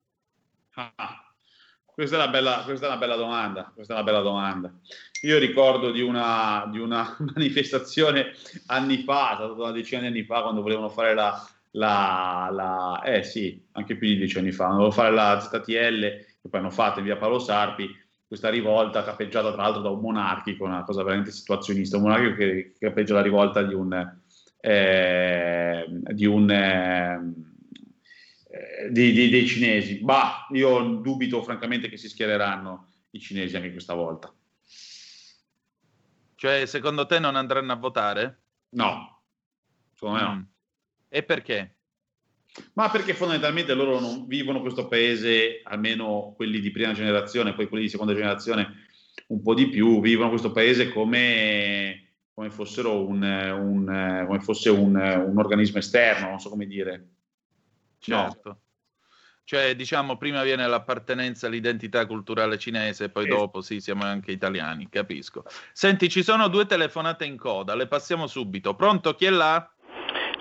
Ah, 0.73 1.31
questa, 1.86 2.15
è 2.15 2.19
una 2.23 2.31
bella, 2.31 2.63
questa 2.65 2.88
è 2.88 2.89
una 2.89 2.97
bella 2.97 3.15
domanda. 3.15 3.71
Questa 3.71 3.93
è 3.93 3.95
una 3.97 4.05
bella 4.05 4.21
domanda. 4.21 4.73
Io 5.21 5.38
ricordo 5.38 5.91
di 5.91 6.01
una, 6.01 6.67
di 6.71 6.79
una 6.79 7.15
manifestazione 7.36 8.34
anni 8.65 9.03
fa, 9.03 9.34
è 9.34 9.36
stata 9.36 9.51
una 9.53 9.71
decina 9.71 10.01
di 10.01 10.07
anni 10.07 10.23
fa, 10.23 10.41
quando 10.41 10.63
volevano 10.63 10.89
fare 10.89 11.13
la, 11.13 11.47
la, 11.71 12.49
la, 12.51 13.01
eh 13.03 13.21
sì, 13.21 13.63
anche 13.73 13.95
più 13.95 14.07
di 14.07 14.17
dieci 14.17 14.39
anni 14.39 14.51
fa, 14.51 14.65
volevano 14.65 14.89
fare 14.89 15.11
la 15.11 15.39
ZTL, 15.39 15.99
che 16.41 16.49
poi 16.49 16.59
hanno 16.59 16.71
fatto 16.71 16.99
via 16.99 17.15
Paolo 17.15 17.38
Sarpi, 17.38 18.01
questa 18.34 18.49
rivolta 18.49 19.03
capeggiata 19.03 19.51
tra 19.53 19.61
l'altro 19.61 19.84
da 19.84 19.89
un 19.89 19.99
monarchico, 19.99 20.65
una 20.65 20.84
cosa 20.84 21.03
veramente 21.03 21.29
situazionista, 21.29 21.97
un 21.97 22.03
monarchico 22.03 22.34
che, 22.34 22.71
che 22.71 22.88
capeggia 22.88 23.13
la 23.13 23.21
rivolta 23.21 23.61
di 23.61 23.75
un, 23.75 23.93
eh, 24.59 25.86
di 25.88 26.25
un 26.25 26.49
eh, 26.49 27.31
di, 28.89 29.11
di, 29.11 29.29
dei 29.29 29.45
cinesi. 29.45 29.99
Bah, 29.99 30.47
io 30.49 30.81
dubito 30.95 31.43
francamente 31.43 31.88
che 31.89 31.97
si 31.97 32.09
schiereranno 32.09 32.88
i 33.11 33.19
cinesi 33.19 33.55
anche 33.55 33.71
questa 33.71 33.93
volta. 33.93 34.34
Cioè, 36.34 36.65
secondo 36.65 37.05
te 37.05 37.19
non 37.19 37.36
andranno 37.36 37.71
a 37.71 37.75
votare? 37.75 38.41
No, 38.69 39.21
secondo 39.93 40.17
me 40.17 40.23
no. 40.23 40.36
Mm. 40.38 40.41
E 41.07 41.21
perché? 41.21 41.72
Ma 42.73 42.89
perché 42.89 43.13
fondamentalmente 43.13 43.73
loro 43.73 43.99
non 43.99 44.27
vivono 44.27 44.61
questo 44.61 44.87
paese, 44.87 45.61
almeno 45.63 46.33
quelli 46.35 46.59
di 46.59 46.71
prima 46.71 46.93
generazione, 46.93 47.53
poi 47.53 47.67
quelli 47.67 47.85
di 47.85 47.89
seconda 47.89 48.13
generazione 48.13 48.87
un 49.27 49.41
po' 49.41 49.53
di 49.53 49.69
più, 49.69 49.99
vivono 50.01 50.29
questo 50.29 50.51
paese 50.51 50.89
come, 50.89 52.17
come 52.33 52.49
fossero 52.49 53.07
un, 53.07 53.23
un, 53.23 54.23
come 54.27 54.39
fosse 54.39 54.69
un, 54.69 54.95
un, 54.95 55.37
organismo 55.37 55.79
esterno, 55.79 56.29
non 56.29 56.39
so 56.39 56.49
come 56.49 56.67
dire. 56.67 57.07
Certo. 57.97 58.49
No. 58.49 58.59
Cioè, 59.45 59.75
diciamo, 59.75 60.17
prima 60.17 60.41
viene 60.43 60.65
l'appartenenza 60.67 61.47
all'identità 61.47 62.05
culturale 62.05 62.57
cinese, 62.57 63.09
poi 63.09 63.25
esatto. 63.25 63.39
dopo 63.39 63.61
sì, 63.61 63.81
siamo 63.81 64.03
anche 64.03 64.31
italiani, 64.31 64.87
capisco. 64.89 65.43
Senti, 65.73 66.07
ci 66.07 66.23
sono 66.23 66.47
due 66.47 66.65
telefonate 66.65 67.25
in 67.25 67.37
coda, 67.37 67.75
le 67.75 67.87
passiamo 67.87 68.27
subito. 68.27 68.75
Pronto, 68.75 69.15
chi 69.15 69.25
è 69.25 69.29
là? 69.29 69.72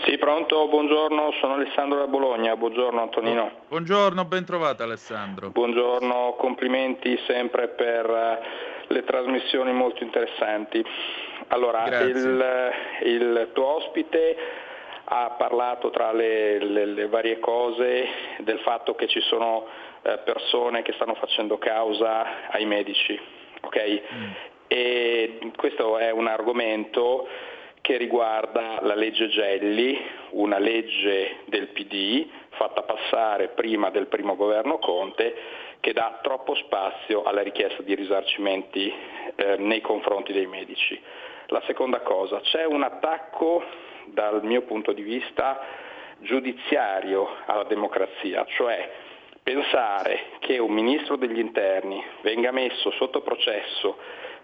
Sì, 0.04 0.18
pronto, 0.18 0.66
buongiorno, 0.66 1.30
sono 1.40 1.54
Alessandro 1.54 1.98
da 1.98 2.08
Bologna, 2.08 2.56
buongiorno 2.56 3.00
Antonino. 3.00 3.62
Buongiorno, 3.68 4.24
ben 4.24 4.44
trovato 4.44 4.82
Alessandro. 4.82 5.50
Buongiorno, 5.50 6.34
complimenti 6.38 7.16
sempre 7.24 7.68
per 7.68 8.40
le 8.88 9.04
trasmissioni 9.04 9.72
molto 9.72 10.02
interessanti. 10.02 10.84
Allora, 11.48 12.00
il, 12.00 12.72
il, 13.04 13.50
tuo 13.52 13.76
ospite 13.76 14.36
ha 15.04 15.36
parlato 15.38 15.90
tra 15.90 16.12
le, 16.12 16.58
le, 16.58 16.84
le, 16.86 17.06
varie 17.06 17.38
cose 17.38 18.06
del 18.38 18.58
fatto 18.60 18.96
che 18.96 19.06
ci 19.06 19.20
sono 19.20 19.66
eh, 20.02 20.18
persone 20.24 20.82
che 20.82 20.94
stanno 20.94 21.14
facendo 21.14 21.58
causa 21.58 22.50
ai 22.50 22.64
medici, 22.64 23.18
ok? 23.60 24.02
Mm 24.14 24.30
E 24.66 25.38
questo 25.54 25.98
è 25.98 26.10
un 26.10 26.26
argomento 26.26 27.28
che 27.82 27.96
riguarda 27.96 28.78
la 28.82 28.94
legge 28.94 29.28
Gelli, 29.28 30.00
una 30.30 30.58
legge 30.58 31.38
del 31.46 31.68
PD 31.68 32.26
fatta 32.50 32.82
passare 32.82 33.48
prima 33.48 33.90
del 33.90 34.06
primo 34.06 34.36
governo 34.36 34.78
Conte 34.78 35.34
che 35.80 35.92
dà 35.92 36.20
troppo 36.22 36.54
spazio 36.54 37.24
alla 37.24 37.42
richiesta 37.42 37.82
di 37.82 37.96
risarcimenti 37.96 38.92
eh, 39.34 39.56
nei 39.56 39.80
confronti 39.80 40.32
dei 40.32 40.46
medici. 40.46 40.98
La 41.46 41.60
seconda 41.66 42.00
cosa, 42.02 42.40
c'è 42.40 42.64
un 42.64 42.84
attacco 42.84 43.64
dal 44.06 44.44
mio 44.44 44.62
punto 44.62 44.92
di 44.92 45.02
vista 45.02 45.60
giudiziario 46.18 47.28
alla 47.46 47.64
democrazia, 47.64 48.44
cioè 48.46 48.90
pensare 49.42 50.26
che 50.38 50.58
un 50.58 50.70
ministro 50.70 51.16
degli 51.16 51.40
interni 51.40 52.00
venga 52.20 52.52
messo 52.52 52.92
sotto 52.92 53.22
processo 53.22 53.98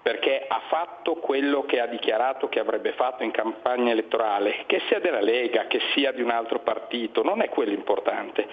perché 0.09 0.43
ha 0.49 0.63
fatto 0.69 1.17
quello 1.17 1.67
che 1.67 1.81
ha 1.81 1.87
dichiarato 1.87 2.49
che 2.49 2.61
avrebbe 2.61 2.93
fatto 2.93 3.25
in 3.25 3.31
campagna 3.31 3.93
elettorale, 3.93 4.63
che 4.65 4.81
sia 4.89 5.01
della 5.01 5.21
Lega, 5.21 5.67
che 5.67 5.83
sia 5.93 6.13
di 6.13 6.23
un 6.23 6.31
altro 6.31 6.61
partito, 6.61 7.23
non 7.23 7.43
è 7.43 7.51
quello 7.51 7.73
importante, 7.75 8.49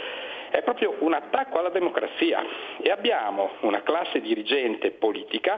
è 0.49 0.61
proprio 0.63 0.97
un 0.99 1.13
attacco 1.13 1.57
alla 1.57 1.69
democrazia. 1.69 2.43
E 2.81 2.91
abbiamo 2.91 3.51
una 3.61 3.83
classe 3.83 4.19
dirigente 4.19 4.91
politica 4.91 5.57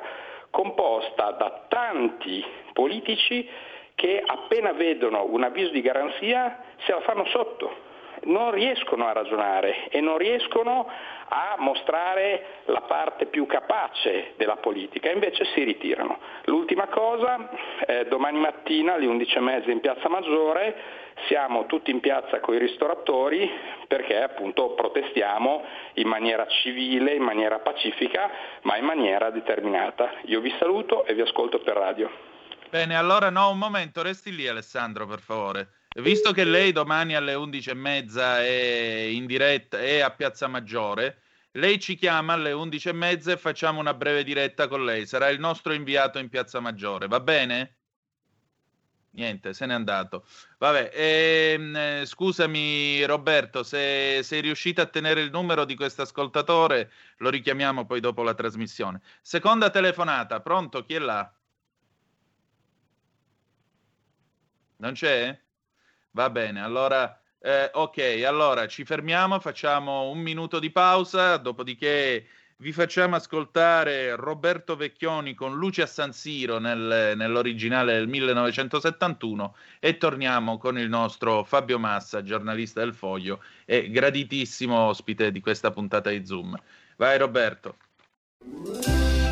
composta 0.51 1.31
da 1.31 1.65
tanti 1.67 2.45
politici 2.73 3.49
che 3.95 4.21
appena 4.23 4.73
vedono 4.73 5.25
un 5.27 5.41
avviso 5.41 5.71
di 5.71 5.81
garanzia 5.81 6.59
se 6.85 6.91
la 6.91 7.01
fanno 7.01 7.25
sotto, 7.25 7.75
non 8.28 8.51
riescono 8.51 9.05
a 9.07 9.13
ragionare 9.13 9.89
e 9.89 9.99
non 9.99 10.17
riescono 10.17 10.88
a 11.30 11.55
mostrare 11.59 12.61
la 12.65 12.82
parte 12.82 13.25
più 13.25 13.45
capace 13.45 14.34
della 14.38 14.55
politica, 14.55 15.11
invece 15.11 15.45
si 15.53 15.63
ritirano. 15.63 16.19
L'ultima 16.45 16.88
cosa, 16.88 17.49
eh, 17.86 18.05
domani 18.05 18.39
mattina 18.39 18.93
alle 18.93 19.07
11.30 19.07 19.69
in 19.69 19.82
Piazza 19.82 20.07
Maggiore 20.07 21.05
siamo 21.28 21.65
tutti 21.65 21.91
in 21.91 21.99
piazza 21.99 22.39
con 22.39 22.53
i 22.53 22.59
ristoratori 22.59 23.49
perché 23.88 24.21
appunto 24.21 24.73
protestiamo 24.73 25.63
in 25.93 26.07
maniera 26.07 26.45
civile, 26.47 27.15
in 27.15 27.23
maniera 27.23 27.59
pacifica, 27.59 28.30
ma 28.61 28.78
in 28.78 28.86
maniera 28.86 29.30
determinata. 29.32 30.11
Io 30.25 30.39
vi 30.39 30.53
saluto 30.59 31.05
e 31.05 31.13
vi 31.13 31.21
ascolto 31.21 31.59
per 31.59 31.75
radio. 31.75 32.09
Bene, 32.69 32.95
allora 32.95 33.30
no, 33.30 33.49
un 33.49 33.57
momento, 33.57 34.01
resti 34.01 34.36
lì 34.36 34.47
Alessandro 34.47 35.05
per 35.07 35.19
favore. 35.19 35.76
Visto 35.99 36.31
che 36.31 36.43
lei 36.43 36.71
domani 36.71 37.15
alle 37.15 37.33
11.30 37.33 38.37
è 38.37 39.07
in 39.11 39.25
diretta 39.25 39.81
e 39.81 40.01
a 40.01 40.11
Piazza 40.11 40.47
Maggiore, 40.47 41.21
lei 41.53 41.79
ci 41.79 41.95
chiama 41.95 42.33
alle 42.33 42.51
11.30 42.51 43.31
e 43.31 43.37
facciamo 43.37 43.79
una 43.79 43.95
breve 43.95 44.23
diretta 44.23 44.67
con 44.67 44.85
lei. 44.85 45.07
Sarà 45.07 45.29
il 45.29 45.39
nostro 45.39 45.73
inviato 45.73 46.19
in 46.19 46.29
Piazza 46.29 46.59
Maggiore, 46.59 47.07
va 47.07 47.19
bene? 47.19 47.77
Niente, 49.11 49.53
se 49.53 49.65
n'è 49.65 49.73
andato. 49.73 50.25
Vabbè, 50.59 50.91
ehm, 50.93 51.75
eh, 51.75 52.03
scusami 52.05 53.03
Roberto, 53.05 53.63
se 53.63 54.21
sei 54.21 54.41
riuscito 54.41 54.81
a 54.81 54.85
tenere 54.85 55.21
il 55.21 55.31
numero 55.31 55.65
di 55.65 55.75
questo 55.75 56.03
ascoltatore, 56.03 56.91
lo 57.17 57.29
richiamiamo 57.31 57.87
poi 57.87 57.99
dopo 57.99 58.21
la 58.21 58.35
trasmissione. 58.35 59.01
Seconda 59.23 59.71
telefonata, 59.71 60.41
pronto? 60.41 60.83
Chi 60.83 60.93
è 60.93 60.99
là? 60.99 61.33
Non 64.77 64.93
c'è? 64.93 65.46
Va 66.11 66.29
bene, 66.29 66.61
allora, 66.61 67.19
eh, 67.39 67.69
ok, 67.73 68.23
allora 68.25 68.67
ci 68.67 68.83
fermiamo, 68.85 69.39
facciamo 69.39 70.09
un 70.09 70.19
minuto 70.19 70.59
di 70.59 70.71
pausa, 70.71 71.37
dopodiché 71.37 72.27
vi 72.59 72.71
facciamo 72.71 73.15
ascoltare 73.15 74.15
Roberto 74.15 74.75
Vecchioni 74.75 75.35
con 75.35 75.55
Luce 75.55 75.83
a 75.83 75.85
San 75.85 76.11
Siro 76.11 76.57
nel, 76.57 77.13
nell'originale 77.15 77.93
del 77.93 78.07
1971 78.07 79.55
e 79.79 79.97
torniamo 79.97 80.57
con 80.57 80.79
il 80.79 80.89
nostro 80.89 81.43
Fabio 81.43 81.77
Massa, 81.77 82.23
giornalista 82.23 82.79
del 82.79 82.95
Foglio 82.95 83.43
e 83.65 83.91
graditissimo 83.91 84.75
ospite 84.75 85.31
di 85.31 85.39
questa 85.39 85.69
puntata 85.69 86.09
di 86.09 86.25
Zoom. 86.25 86.59
Vai 86.95 87.19
Roberto. 87.19 87.77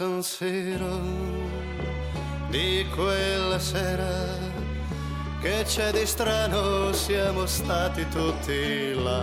Siro 0.00 0.98
di 2.48 2.86
quella 2.94 3.58
sera 3.58 4.38
che 5.42 5.62
c'è 5.66 5.92
di 5.92 6.06
strano 6.06 6.90
siamo 6.94 7.44
stati 7.44 8.08
tutti 8.08 8.94
là. 8.94 9.22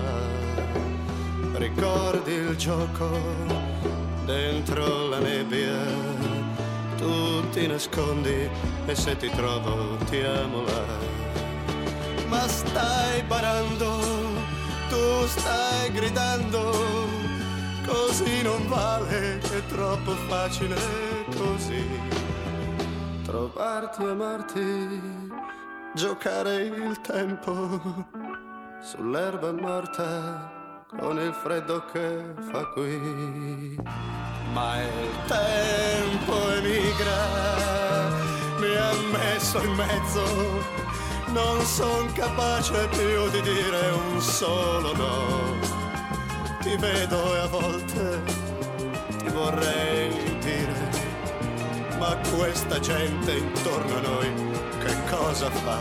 Ricordi 1.53 2.31
il 2.31 2.55
gioco 2.57 3.09
dentro 4.25 5.07
la 5.07 5.17
nebbia 5.17 5.81
tu 6.97 7.49
ti 7.49 7.65
nascondi 7.65 8.47
e 8.85 8.93
se 8.93 9.17
ti 9.17 9.31
trovo 9.31 9.97
ti 10.11 10.19
amo 10.19 10.61
là. 10.61 10.85
Ma 12.27 12.47
stai 12.47 13.23
barando 13.23 13.97
tu 14.89 15.25
stai 15.25 15.91
gridando 15.91 16.86
così 18.17 18.41
non 18.41 18.67
vale, 18.67 19.39
è 19.39 19.65
troppo 19.67 20.11
facile 20.27 20.75
così. 21.35 21.85
Trovarti, 23.23 24.03
amarti, 24.03 25.21
giocare 25.93 26.63
il 26.63 26.99
tempo 27.01 27.79
sull'erba 28.81 29.51
morta 29.51 30.51
con 30.97 31.19
il 31.19 31.33
freddo 31.33 31.85
che 31.91 32.33
fa 32.49 32.65
qui. 32.69 33.77
Ma 34.53 34.81
il 34.81 35.15
tempo 35.27 36.51
emigra, 36.53 38.09
mi 38.57 38.75
ha 38.75 38.93
messo 39.11 39.61
in 39.61 39.73
mezzo 39.73 40.85
non 41.33 41.61
son 41.65 42.11
capace 42.13 42.87
più 42.87 43.29
di 43.29 43.41
dire 43.41 43.91
un 43.91 44.19
solo 44.21 44.95
no. 44.95 45.56
Ti 46.67 46.75
vedo 46.75 47.33
e 47.33 47.39
a 47.39 47.47
volte 47.47 48.21
ti 49.19 49.29
vorrei 49.29 50.11
dire, 50.41 50.89
ma 51.97 52.13
questa 52.35 52.77
gente 52.81 53.31
intorno 53.31 53.95
a 53.95 54.01
noi 54.01 54.33
che 54.83 54.93
cosa 55.09 55.49
fa? 55.49 55.77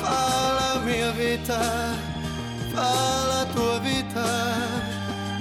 Fa 0.00 0.52
la 0.60 0.80
mia 0.82 1.10
vita, 1.10 1.60
fa 2.72 3.26
la 3.26 3.46
tua 3.52 3.78
vita, 3.80 4.24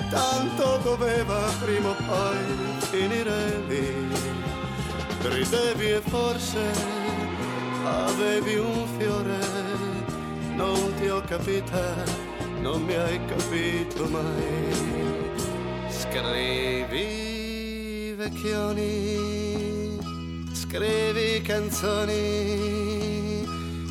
tanto 0.09 0.79
doveva 0.83 1.39
prima 1.61 1.91
o 1.91 1.95
poi 2.05 2.79
finire 2.91 3.63
lì. 3.69 4.09
Ridevi 5.21 5.91
e 5.91 6.01
forse 6.01 6.73
avevi 7.85 8.55
un 8.55 8.85
fiore, 8.97 9.39
non 10.55 10.93
ti 10.99 11.07
ho 11.07 11.21
capita, 11.21 12.31
non 12.63 12.81
mi 12.83 12.95
hai 12.95 13.19
capito 13.25 14.07
mai. 14.07 14.71
Scrivi 15.89 17.03
vecchioni, 18.15 19.99
scrivi 20.53 21.41
canzoni, 21.41 22.15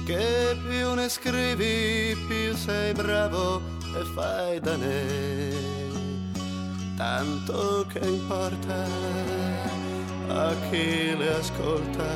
che 0.07 0.57
più 0.67 0.95
ne 0.95 1.09
scrivi 1.11 2.17
più 2.27 2.57
sei 2.57 2.95
bravo 2.95 3.61
e 3.95 4.05
fai 4.15 4.59
da 4.59 4.77
ne. 4.77 5.51
Tanto 6.97 7.85
che 7.93 7.99
importa 7.99 8.87
a 10.29 10.55
chi 10.71 11.15
le 11.17 11.35
ascolta 11.35 12.07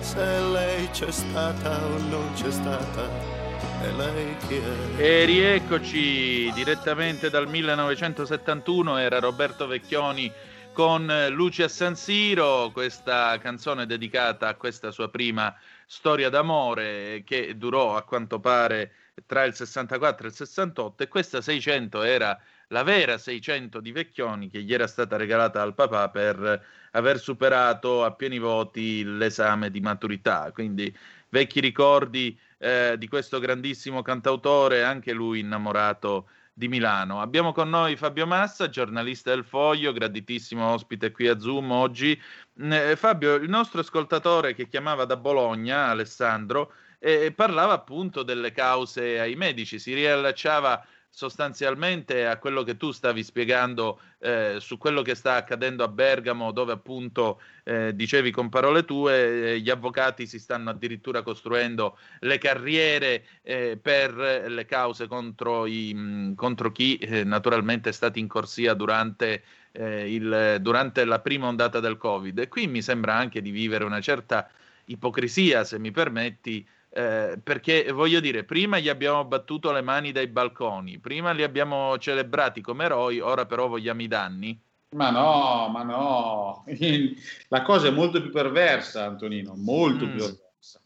se 0.00 0.40
lei 0.52 0.88
c'è 0.90 1.10
stata 1.10 1.84
o 1.84 1.98
non 2.08 2.32
c'è 2.34 2.50
stata. 2.50 3.37
E 3.80 5.24
rieccoci 5.24 6.50
direttamente 6.52 7.30
dal 7.30 7.46
1971, 7.46 8.96
era 8.96 9.20
Roberto 9.20 9.68
Vecchioni 9.68 10.32
con 10.72 11.12
Luce 11.30 11.62
a 11.62 11.68
San 11.68 11.94
Siro, 11.94 12.70
questa 12.72 13.38
canzone 13.38 13.86
dedicata 13.86 14.48
a 14.48 14.54
questa 14.54 14.90
sua 14.90 15.08
prima 15.08 15.54
storia 15.86 16.28
d'amore 16.28 17.22
che 17.24 17.56
durò 17.56 17.96
a 17.96 18.02
quanto 18.02 18.40
pare 18.40 18.92
tra 19.26 19.44
il 19.44 19.54
64 19.54 20.26
e 20.26 20.30
il 20.30 20.34
68 20.34 21.02
e 21.04 21.08
questa 21.08 21.40
600 21.40 22.02
era 22.02 22.38
la 22.68 22.82
vera 22.82 23.16
600 23.16 23.80
di 23.80 23.92
Vecchioni 23.92 24.50
che 24.50 24.62
gli 24.62 24.74
era 24.74 24.86
stata 24.86 25.16
regalata 25.16 25.62
al 25.62 25.74
papà 25.74 26.08
per 26.08 26.64
aver 26.92 27.18
superato 27.18 28.04
a 28.04 28.12
pieni 28.12 28.38
voti 28.38 29.04
l'esame 29.04 29.70
di 29.70 29.80
maturità. 29.80 30.50
Quindi 30.52 30.94
vecchi 31.28 31.60
ricordi 31.60 32.38
eh, 32.58 32.96
di 32.98 33.08
questo 33.08 33.38
grandissimo 33.38 34.02
cantautore, 34.02 34.82
anche 34.82 35.12
lui 35.12 35.40
innamorato 35.40 36.28
di 36.52 36.66
Milano. 36.68 37.20
Abbiamo 37.20 37.52
con 37.52 37.68
noi 37.70 37.94
Fabio 37.94 38.26
Massa, 38.26 38.68
giornalista 38.68 39.30
del 39.30 39.44
Foglio, 39.44 39.92
graditissimo 39.92 40.72
ospite 40.72 41.12
qui 41.12 41.28
a 41.28 41.38
Zoom 41.38 41.70
oggi. 41.70 42.20
Eh, 42.60 42.96
Fabio, 42.96 43.34
il 43.36 43.48
nostro 43.48 43.80
ascoltatore 43.80 44.54
che 44.54 44.66
chiamava 44.66 45.04
da 45.04 45.16
Bologna, 45.16 45.86
Alessandro, 45.86 46.72
eh, 46.98 47.32
parlava 47.32 47.74
appunto 47.74 48.24
delle 48.24 48.50
cause 48.50 49.20
ai 49.20 49.36
medici, 49.36 49.78
si 49.78 49.94
riallacciava 49.94 50.84
sostanzialmente 51.10 52.26
a 52.26 52.38
quello 52.38 52.62
che 52.62 52.76
tu 52.76 52.92
stavi 52.92 53.24
spiegando 53.24 54.00
eh, 54.18 54.56
su 54.60 54.78
quello 54.78 55.02
che 55.02 55.14
sta 55.14 55.34
accadendo 55.34 55.82
a 55.82 55.88
Bergamo, 55.88 56.52
dove 56.52 56.72
appunto 56.72 57.40
eh, 57.64 57.94
dicevi 57.94 58.30
con 58.30 58.48
parole 58.48 58.84
tue, 58.84 59.54
eh, 59.54 59.60
gli 59.60 59.70
avvocati 59.70 60.26
si 60.26 60.38
stanno 60.38 60.70
addirittura 60.70 61.22
costruendo 61.22 61.98
le 62.20 62.38
carriere 62.38 63.24
eh, 63.42 63.78
per 63.80 64.14
le 64.14 64.64
cause 64.66 65.06
contro, 65.06 65.66
i, 65.66 65.92
mh, 65.94 66.34
contro 66.34 66.70
chi 66.70 66.96
eh, 66.98 67.24
naturalmente 67.24 67.88
è 67.88 67.92
stato 67.92 68.18
in 68.18 68.28
corsia 68.28 68.74
durante, 68.74 69.42
eh, 69.72 70.14
il, 70.14 70.58
durante 70.60 71.04
la 71.04 71.20
prima 71.20 71.48
ondata 71.48 71.80
del 71.80 71.96
Covid. 71.96 72.38
E 72.38 72.48
qui 72.48 72.66
mi 72.66 72.82
sembra 72.82 73.14
anche 73.14 73.42
di 73.42 73.50
vivere 73.50 73.84
una 73.84 74.00
certa 74.00 74.48
ipocrisia, 74.84 75.64
se 75.64 75.78
mi 75.78 75.90
permetti, 75.90 76.66
eh, 76.90 77.38
perché 77.42 77.92
voglio 77.92 78.20
dire, 78.20 78.44
prima 78.44 78.78
gli 78.78 78.88
abbiamo 78.88 79.24
battuto 79.24 79.70
le 79.72 79.82
mani 79.82 80.12
dai 80.12 80.26
balconi, 80.26 80.98
prima 80.98 81.32
li 81.32 81.42
abbiamo 81.42 81.98
celebrati 81.98 82.60
come 82.60 82.84
eroi, 82.84 83.20
ora 83.20 83.46
però 83.46 83.68
vogliamo 83.68 84.02
i 84.02 84.08
danni. 84.08 84.60
Ma 84.96 85.10
no, 85.10 85.68
ma 85.68 85.82
no, 85.82 86.64
la 87.48 87.62
cosa 87.62 87.88
è 87.88 87.90
molto 87.90 88.22
più 88.22 88.30
perversa, 88.30 89.04
Antonino, 89.04 89.54
molto 89.54 90.06
mm. 90.06 90.10
più 90.10 90.18
perversa. 90.18 90.80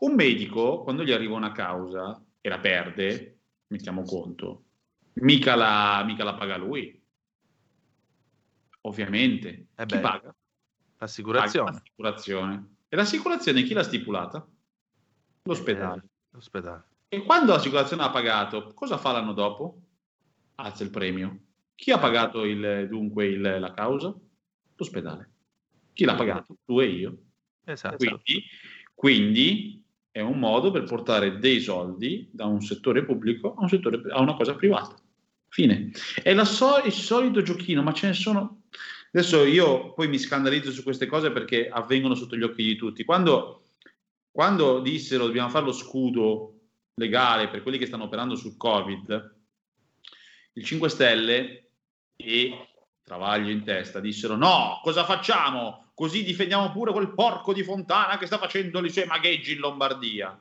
Un 0.00 0.14
medico, 0.14 0.82
quando 0.82 1.04
gli 1.04 1.12
arriva 1.12 1.34
una 1.34 1.52
causa 1.52 2.22
e 2.40 2.48
la 2.48 2.58
perde, 2.58 3.38
mettiamo 3.68 4.02
conto, 4.04 4.62
mica 5.14 5.54
la, 5.54 6.02
mica 6.04 6.24
la 6.24 6.34
paga 6.34 6.56
lui. 6.56 6.98
Ovviamente. 8.82 9.66
Eh 9.74 9.86
chi 9.86 9.98
paga? 9.98 10.34
L'assicurazione. 10.98 11.66
Paga 11.66 11.78
l'assicurazione. 11.78 12.76
E 12.88 12.96
l'assicurazione 12.96 13.62
chi 13.64 13.74
l'ha 13.74 13.82
stipulata? 13.82 14.46
L'ospedale. 15.46 16.02
Eh, 16.02 16.08
l'ospedale. 16.30 16.84
E 17.08 17.22
quando 17.22 17.52
l'assicurazione 17.52 18.02
ha 18.02 18.10
pagato, 18.10 18.72
cosa 18.74 18.98
fa 18.98 19.12
l'anno 19.12 19.32
dopo? 19.32 19.80
Alza 20.56 20.82
il 20.82 20.90
premio. 20.90 21.40
Chi 21.74 21.90
ha 21.92 21.98
pagato 21.98 22.44
il, 22.44 22.86
dunque 22.88 23.26
il, 23.26 23.40
la 23.40 23.72
causa? 23.72 24.14
L'ospedale. 24.74 25.30
Chi 25.92 26.04
l'ha 26.04 26.14
pagato? 26.14 26.58
Tu 26.64 26.80
e 26.80 26.86
io. 26.86 27.18
Esatto. 27.64 27.96
Quindi, 27.96 28.44
quindi 28.94 29.84
è 30.10 30.20
un 30.20 30.38
modo 30.38 30.70
per 30.70 30.84
portare 30.84 31.38
dei 31.38 31.60
soldi 31.60 32.28
da 32.32 32.46
un 32.46 32.60
settore 32.60 33.04
pubblico 33.04 33.54
a, 33.54 33.62
un 33.62 33.68
settore, 33.68 34.02
a 34.10 34.20
una 34.20 34.34
cosa 34.34 34.54
privata. 34.54 34.96
Fine. 35.48 35.90
È 36.22 36.44
so, 36.44 36.82
il 36.84 36.92
solito 36.92 37.42
giochino, 37.42 37.82
ma 37.82 37.92
ce 37.92 38.08
ne 38.08 38.14
sono. 38.14 38.62
Adesso 39.12 39.44
io 39.44 39.92
poi 39.94 40.08
mi 40.08 40.18
scandalizzo 40.18 40.70
su 40.70 40.82
queste 40.82 41.06
cose 41.06 41.30
perché 41.30 41.68
avvengono 41.68 42.14
sotto 42.14 42.36
gli 42.36 42.42
occhi 42.42 42.64
di 42.64 42.76
tutti. 42.76 43.04
Quando 43.04 43.65
quando 44.36 44.80
dissero 44.80 45.24
dobbiamo 45.24 45.48
fare 45.48 45.64
lo 45.64 45.72
scudo 45.72 46.58
legale 46.96 47.48
per 47.48 47.62
quelli 47.62 47.78
che 47.78 47.86
stanno 47.86 48.04
operando 48.04 48.34
sul 48.34 48.58
Covid, 48.58 49.34
il 50.52 50.62
5 50.62 50.88
Stelle 50.90 51.70
e 52.14 52.68
Travaglio 53.02 53.50
in 53.50 53.64
testa 53.64 53.98
dissero 53.98 54.36
no, 54.36 54.80
cosa 54.82 55.06
facciamo? 55.06 55.90
Così 55.94 56.22
difendiamo 56.22 56.70
pure 56.70 56.92
quel 56.92 57.14
porco 57.14 57.54
di 57.54 57.62
Fontana 57.62 58.18
che 58.18 58.26
sta 58.26 58.36
facendo 58.36 58.84
i 58.84 58.90
suoi 58.90 59.06
magheggi 59.06 59.52
in 59.52 59.60
Lombardia. 59.60 60.38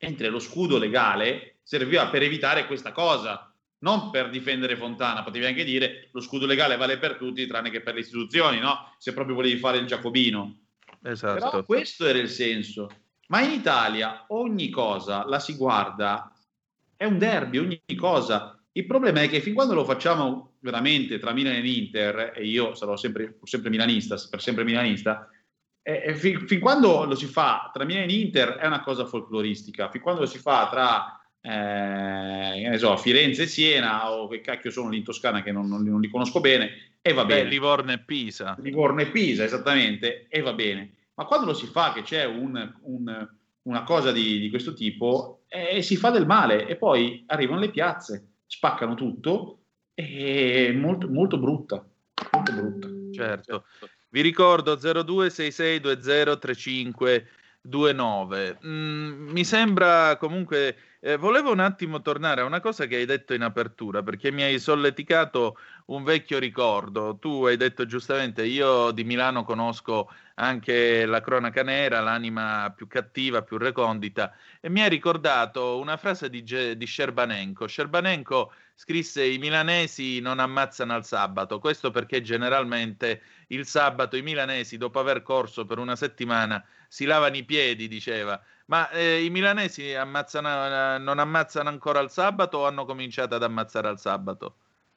Mentre 0.00 0.28
lo 0.28 0.38
scudo 0.38 0.76
legale 0.76 1.60
serviva 1.62 2.08
per 2.08 2.20
evitare 2.20 2.66
questa 2.66 2.92
cosa, 2.92 3.50
non 3.78 4.10
per 4.10 4.28
difendere 4.28 4.76
Fontana, 4.76 5.22
potevi 5.22 5.46
anche 5.46 5.64
dire 5.64 6.10
lo 6.12 6.20
scudo 6.20 6.44
legale 6.44 6.76
vale 6.76 6.98
per 6.98 7.16
tutti 7.16 7.46
tranne 7.46 7.70
che 7.70 7.80
per 7.80 7.94
le 7.94 8.00
istituzioni, 8.00 8.58
no? 8.58 8.94
Se 8.98 9.14
proprio 9.14 9.36
volevi 9.36 9.56
fare 9.56 9.78
il 9.78 9.86
Giacobino. 9.86 10.58
Esatto. 11.02 11.48
Però 11.48 11.64
questo 11.64 12.04
era 12.04 12.18
il 12.18 12.28
senso. 12.28 12.90
Ma 13.32 13.40
in 13.40 13.52
Italia 13.52 14.26
ogni 14.28 14.68
cosa 14.68 15.24
la 15.26 15.40
si 15.40 15.56
guarda, 15.56 16.30
è 16.94 17.06
un 17.06 17.16
derby, 17.16 17.56
ogni 17.56 17.80
cosa. 17.96 18.62
Il 18.72 18.84
problema 18.84 19.22
è 19.22 19.28
che 19.30 19.40
fin 19.40 19.54
quando 19.54 19.72
lo 19.72 19.86
facciamo 19.86 20.56
veramente 20.60 21.18
tra 21.18 21.32
Milan 21.32 21.54
e 21.54 21.66
Inter, 21.66 22.34
e 22.36 22.44
io 22.44 22.74
sarò 22.74 22.94
sempre, 22.94 23.38
sempre 23.44 23.70
milanista, 23.70 24.16
per 24.28 24.42
sempre 24.42 24.64
milanista, 24.64 25.30
eh, 25.80 26.14
fin, 26.14 26.46
fin, 26.46 26.60
quando 26.60 27.06
lo 27.06 27.14
si 27.14 27.24
fa 27.24 27.70
tra 27.72 27.84
Milan 27.84 28.10
e 28.10 28.12
Inter 28.12 28.50
è 28.50 28.66
una 28.66 28.82
cosa 28.82 29.06
folcloristica, 29.06 29.88
fin 29.88 30.02
quando 30.02 30.20
lo 30.20 30.26
si 30.26 30.38
fa 30.38 30.68
tra 30.70 31.18
eh, 31.40 32.76
so, 32.76 32.98
Firenze 32.98 33.44
e 33.44 33.46
Siena, 33.46 34.10
o 34.10 34.28
che 34.28 34.42
cacchio 34.42 34.70
sono 34.70 34.90
lì 34.90 34.98
in 34.98 35.04
Toscana 35.04 35.42
che 35.42 35.52
non, 35.52 35.68
non, 35.68 35.82
non 35.82 36.02
li 36.02 36.10
conosco 36.10 36.40
bene, 36.40 36.96
e 37.00 37.14
va 37.14 37.24
bene. 37.24 37.44
Beh, 37.44 37.48
Livorno 37.48 37.92
e 37.92 37.98
Pisa. 37.98 38.56
Livorno 38.60 39.00
e 39.00 39.06
Pisa, 39.06 39.42
esattamente, 39.42 40.26
e 40.28 40.42
va 40.42 40.52
bene 40.52 40.96
ma 41.14 41.24
quando 41.24 41.46
lo 41.46 41.54
si 41.54 41.66
fa 41.66 41.92
che 41.92 42.02
c'è 42.02 42.24
un, 42.24 42.74
un, 42.82 43.28
una 43.62 43.82
cosa 43.84 44.12
di, 44.12 44.38
di 44.38 44.50
questo 44.50 44.72
tipo, 44.72 45.42
eh, 45.48 45.82
si 45.82 45.96
fa 45.96 46.10
del 46.10 46.26
male 46.26 46.66
e 46.66 46.76
poi 46.76 47.24
arrivano 47.26 47.60
le 47.60 47.70
piazze, 47.70 48.34
spaccano 48.46 48.94
tutto, 48.94 49.58
è 49.94 50.72
molto, 50.72 51.08
molto 51.08 51.38
brutta. 51.38 51.84
Molto 52.32 52.52
brutta. 52.52 52.88
Certo. 53.12 53.64
Vi 54.08 54.20
ricordo 54.20 54.76
02662035 54.76 57.26
29. 57.62 58.58
Mm, 58.66 59.30
mi 59.30 59.44
sembra 59.44 60.16
comunque. 60.16 60.76
Eh, 61.04 61.16
volevo 61.16 61.50
un 61.50 61.58
attimo 61.58 62.00
tornare 62.00 62.42
a 62.42 62.44
una 62.44 62.60
cosa 62.60 62.86
che 62.86 62.96
hai 62.96 63.06
detto 63.06 63.34
in 63.34 63.42
apertura, 63.42 64.02
perché 64.02 64.30
mi 64.30 64.42
hai 64.42 64.58
solleticato 64.58 65.56
un 65.86 66.04
vecchio 66.04 66.38
ricordo. 66.38 67.16
Tu 67.18 67.46
hai 67.46 67.56
detto 67.56 67.86
giustamente: 67.86 68.44
io 68.44 68.90
di 68.90 69.04
Milano 69.04 69.44
conosco 69.44 70.10
anche 70.42 71.06
la 71.06 71.20
cronaca 71.20 71.62
nera, 71.62 72.00
l'anima 72.00 72.72
più 72.74 72.88
cattiva, 72.88 73.42
più 73.42 73.58
recondita, 73.58 74.34
e 74.60 74.68
mi 74.68 74.82
hai 74.82 74.88
ricordato 74.88 75.78
una 75.78 75.96
frase 75.96 76.28
di, 76.28 76.42
Ge- 76.42 76.76
di 76.76 76.84
Scerbanenko. 76.84 77.66
Scerbanenko 77.66 78.52
scrisse: 78.74 79.24
I 79.24 79.38
milanesi 79.38 80.18
non 80.20 80.40
ammazzano 80.40 80.94
al 80.94 81.04
sabato. 81.04 81.60
Questo 81.60 81.92
perché 81.92 82.22
generalmente 82.22 83.22
il 83.48 83.66
sabato 83.66 84.16
i 84.16 84.22
milanesi, 84.22 84.76
dopo 84.76 84.98
aver 84.98 85.22
corso 85.22 85.64
per 85.64 85.78
una 85.78 85.94
settimana, 85.94 86.62
si 86.88 87.04
lavano 87.04 87.36
i 87.36 87.44
piedi, 87.44 87.86
diceva. 87.86 88.40
Ma 88.66 88.90
eh, 88.90 89.22
i 89.24 89.30
milanesi 89.30 89.94
ammazzano, 89.94 90.98
non 90.98 91.18
ammazzano 91.20 91.68
ancora 91.68 92.00
al 92.00 92.10
sabato 92.10 92.58
o 92.58 92.66
hanno 92.66 92.84
cominciato 92.84 93.36
ad 93.36 93.42
ammazzare 93.44 93.86
al 93.86 94.00
sabato? 94.00 94.56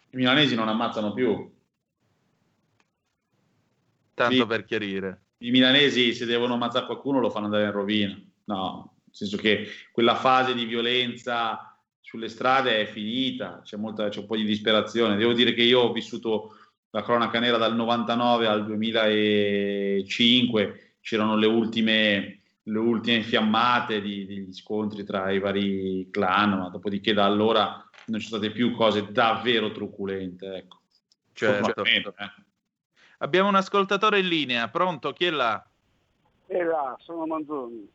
I 0.10 0.18
milanesi 0.18 0.56
non 0.56 0.70
ammazzano 0.70 1.14
più. 1.14 1.54
Tanto 4.16 4.44
I, 4.44 4.48
per 4.48 4.64
chiarire. 4.64 5.25
I 5.38 5.52
milanesi, 5.52 6.14
se 6.14 6.26
devono 6.26 6.54
ammazzare 6.54 6.86
qualcuno, 6.86 7.20
lo 7.20 7.30
fanno 7.30 7.46
andare 7.46 7.66
in 7.66 7.72
rovina. 7.72 8.18
No, 8.46 9.00
nel 9.04 9.16
senso 9.16 9.38
che 9.38 9.68
quella 9.92 10.16
fase 10.16 10.54
di 10.54 10.66
violenza 10.66 11.78
sulle 12.00 12.30
strade 12.30 12.82
è 12.82 12.86
finita, 12.86 13.62
c'è, 13.64 13.78
molta, 13.78 14.10
c'è 14.10 14.20
un 14.20 14.28
po' 14.28 14.36
di 14.36 14.46
disperazione. 14.46 15.18
Devo 15.18 15.34
dire 15.34 15.54
che 15.54 15.64
io 15.64 15.82
ho 15.82 15.92
vissuto 15.92 16.56
la 16.92 17.04
cronaca 17.04 17.40
nera 17.40 17.58
dal 17.58 17.76
99 17.76 18.48
al 18.48 18.66
2005 18.66 20.98
c'erano 21.02 21.36
le 21.36 21.46
ultime, 21.46 22.42
le 22.64 22.80
ultime 22.80 23.22
fiammate 23.22 24.02
di, 24.02 24.26
degli 24.26 24.54
scontri 24.54 25.04
tra 25.04 25.30
i 25.30 25.40
vari 25.40 26.08
clan, 26.10 26.58
ma 26.58 26.70
dopodiché 26.70 27.14
da 27.14 27.26
allora 27.26 27.86
non 28.08 28.20
ci 28.20 28.28
sono 28.28 28.42
state 28.42 28.54
più 28.54 28.72
cose 28.72 29.12
davvero 29.12 29.72
truculente. 29.72 30.56
Ecco. 30.56 30.82
Certo. 31.34 31.84
Eh. 31.84 32.04
Abbiamo 33.20 33.50
un 33.50 33.56
ascoltatore 33.56 34.20
in 34.20 34.28
linea, 34.28 34.68
pronto? 34.68 35.14
Chi 35.14 35.26
è 35.26 35.32
là? 35.32 35.66
È 36.46 36.62
là, 36.62 36.96
sono 37.00 37.26
Manzoni. 37.26 37.90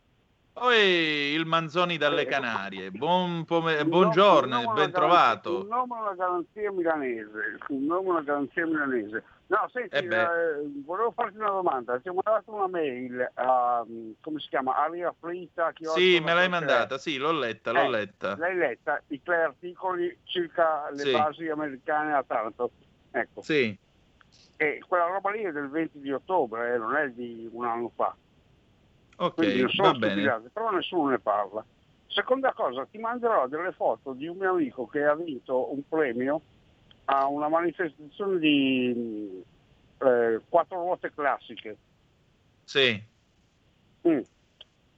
Poi 0.53 0.77
il 0.77 1.47
Manzoni 1.47 1.97
dalle 1.97 2.27
Canarie. 2.27 2.91
Buon 2.91 3.45
pom- 3.45 3.83
buongiorno, 3.85 4.73
ben 4.73 4.91
trovato. 4.91 5.61
Un 5.61 5.69
nome 5.69 5.97
è 5.97 6.01
una 6.01 6.15
garanzia 6.15 6.73
milanese. 6.73 7.59
Un 7.69 7.85
nome 7.87 8.09
è 8.09 8.11
una 8.11 8.23
garanzia 8.23 8.67
milanese. 8.67 9.23
No, 9.47 9.69
senti, 9.73 9.97
eh 9.97 10.07
eh, 10.07 10.71
volevo 10.85 11.13
farti 11.13 11.37
una 11.37 11.51
domanda. 11.51 11.99
Ti 11.99 12.09
ho 12.09 12.15
mandato 12.15 12.53
una 12.53 12.69
mail 12.69 13.31
a, 13.35 13.85
come 14.21 14.41
si 14.41 14.49
chiama, 14.49 14.77
Aria 14.77 15.15
Fritta. 15.19 15.73
Sì, 15.95 16.21
me 16.21 16.35
l'hai 16.35 16.49
mandata, 16.49 16.99
sì, 16.99 17.17
l'ho 17.17 17.33
letta, 17.33 17.73
l'ho 17.73 17.81
eh, 17.81 17.89
letta. 17.89 18.37
L'hai 18.37 18.57
letta, 18.57 19.01
i 19.09 19.23
tre 19.23 19.43
articoli 19.43 20.17
circa 20.25 20.89
le 20.91 20.99
sì. 20.99 21.13
basi 21.13 21.49
americane 21.49 22.15
a 22.15 22.23
Taranto. 22.23 22.71
Ecco. 23.11 23.43
Sì. 23.43 23.77
E 24.63 24.79
quella 24.87 25.07
roba 25.07 25.31
lì 25.31 25.41
è 25.41 25.53
del 25.53 25.71
20 25.71 26.01
di 26.01 26.13
ottobre, 26.13 26.75
eh, 26.75 26.77
non 26.77 26.95
è 26.95 27.09
di 27.09 27.49
un 27.51 27.65
anno 27.65 27.91
fa. 27.97 28.15
Ok, 29.17 29.35
Quindi 29.37 29.63
non 29.63 29.71
sono 29.71 29.93
va 29.93 29.99
bene. 29.99 30.51
però 30.53 30.71
nessuno 30.71 31.09
ne 31.09 31.19
parla. 31.19 31.65
Seconda 32.09 32.53
cosa, 32.53 32.85
ti 32.85 32.99
manderò 32.99 33.49
delle 33.49 33.73
foto 33.73 34.13
di 34.13 34.27
un 34.27 34.37
mio 34.37 34.51
amico 34.51 34.87
che 34.87 35.03
ha 35.03 35.15
vinto 35.15 35.73
un 35.73 35.81
premio 35.89 36.43
a 37.07 37.27
una 37.27 37.49
manifestazione 37.49 38.39
di 38.39 39.43
eh, 39.97 40.41
quattro 40.47 40.77
ruote 40.77 41.11
classiche. 41.15 41.79
Sì. 42.65 43.03
Mm. 44.07 44.21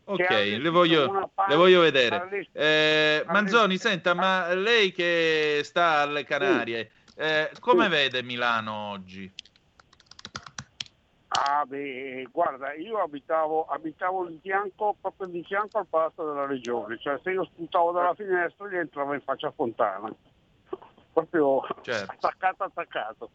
Ok, 0.07 0.29
le 0.29 0.69
voglio, 0.71 1.31
le 1.47 1.55
voglio, 1.55 1.83
vedere. 1.83 2.49
Eh, 2.51 3.23
Manzoni, 3.29 3.77
senta, 3.77 4.13
ma 4.13 4.53
lei 4.55 4.91
che 4.91 5.61
sta 5.63 6.01
alle 6.01 6.25
Canarie, 6.25 6.91
eh, 7.15 7.53
come 7.61 7.87
vede 7.87 8.25
Milano 8.25 8.91
oggi? 8.91 9.33
Ah 11.35 11.65
beh, 11.67 12.29
guarda, 12.31 12.75
io 12.75 12.99
abitavo, 12.99 13.65
abitavo 13.67 14.29
fianco, 14.41 14.97
proprio 15.01 15.29
di 15.29 15.43
fianco 15.45 15.79
al 15.79 15.87
Palazzo 15.87 16.27
della 16.27 16.47
Regione, 16.47 16.99
cioè 16.99 17.19
se 17.23 17.31
io 17.31 17.45
spuntavo 17.45 17.93
dalla 17.93 18.15
finestra 18.15 18.69
gli 18.69 18.77
entravo 18.77 19.15
in 19.15 19.23
faccia 19.23 19.49
a 19.49 19.53
fontana 19.53 20.15
proprio 21.13 21.63
certo. 21.83 22.13
attaccato 22.13 22.65
attaccato. 22.65 23.31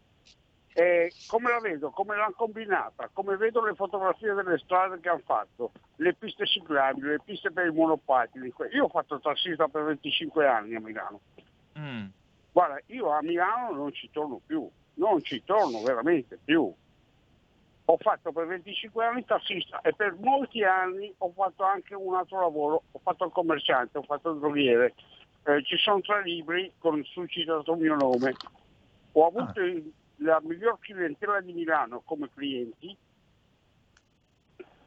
E 0.74 1.12
come 1.26 1.50
la 1.50 1.60
vedo, 1.60 1.90
come 1.90 2.16
l'hanno 2.16 2.36
combinata, 2.36 3.10
come 3.12 3.36
vedo 3.36 3.66
le 3.66 3.74
fotografie 3.74 4.34
delle 4.34 4.60
strade 4.60 5.00
che 5.00 5.10
hanno 5.10 5.24
fatto, 5.26 5.72
le 5.96 6.14
piste 6.14 6.46
ciclabili, 6.46 7.10
le 7.10 7.22
piste 7.24 7.52
per 7.52 7.66
i 7.66 7.72
monopattini. 7.72 8.54
Io 8.74 8.84
ho 8.84 8.90
fatto 8.90 9.20
tassista 9.20 9.68
per 9.68 9.86
25 9.86 10.46
anni 10.46 10.76
a 10.76 10.80
Milano. 10.80 11.22
Mm. 11.80 12.06
Guarda, 12.52 12.80
io 12.88 13.10
a 13.10 13.24
Milano 13.24 13.76
non 13.76 13.92
ci 13.92 14.10
torno 14.12 14.40
più, 14.46 14.70
non 14.96 15.24
ci 15.24 15.44
torno 15.44 15.82
veramente 15.82 16.38
più. 16.44 16.72
Ho 17.90 17.98
fatto 18.02 18.34
per 18.34 18.48
25 18.48 19.06
anni 19.06 19.24
tassista 19.24 19.80
e 19.80 19.94
per 19.94 20.18
molti 20.20 20.62
anni 20.62 21.14
ho 21.20 21.32
fatto 21.32 21.64
anche 21.64 21.96
un 21.96 22.16
altro 22.16 22.42
lavoro, 22.42 22.84
ho 22.92 23.00
fatto 23.00 23.24
il 23.24 23.32
commerciante, 23.32 23.98
ho 23.98 24.04
fatto 24.04 24.32
il 24.32 24.40
droghiere, 24.40 24.94
eh, 25.46 25.64
ci 25.64 25.78
sono 25.78 26.02
tre 26.02 26.22
libri 26.24 26.70
con 26.80 27.02
sul 27.06 27.30
citato 27.30 27.76
mio 27.76 27.96
nome. 27.96 28.36
Ho 29.14 29.28
avuto 29.28 29.62
ah. 29.62 29.82
la 30.18 30.42
miglior 30.44 30.80
clientela 30.80 31.40
di 31.40 31.54
Milano 31.54 32.02
come 32.04 32.30
clienti, 32.34 32.94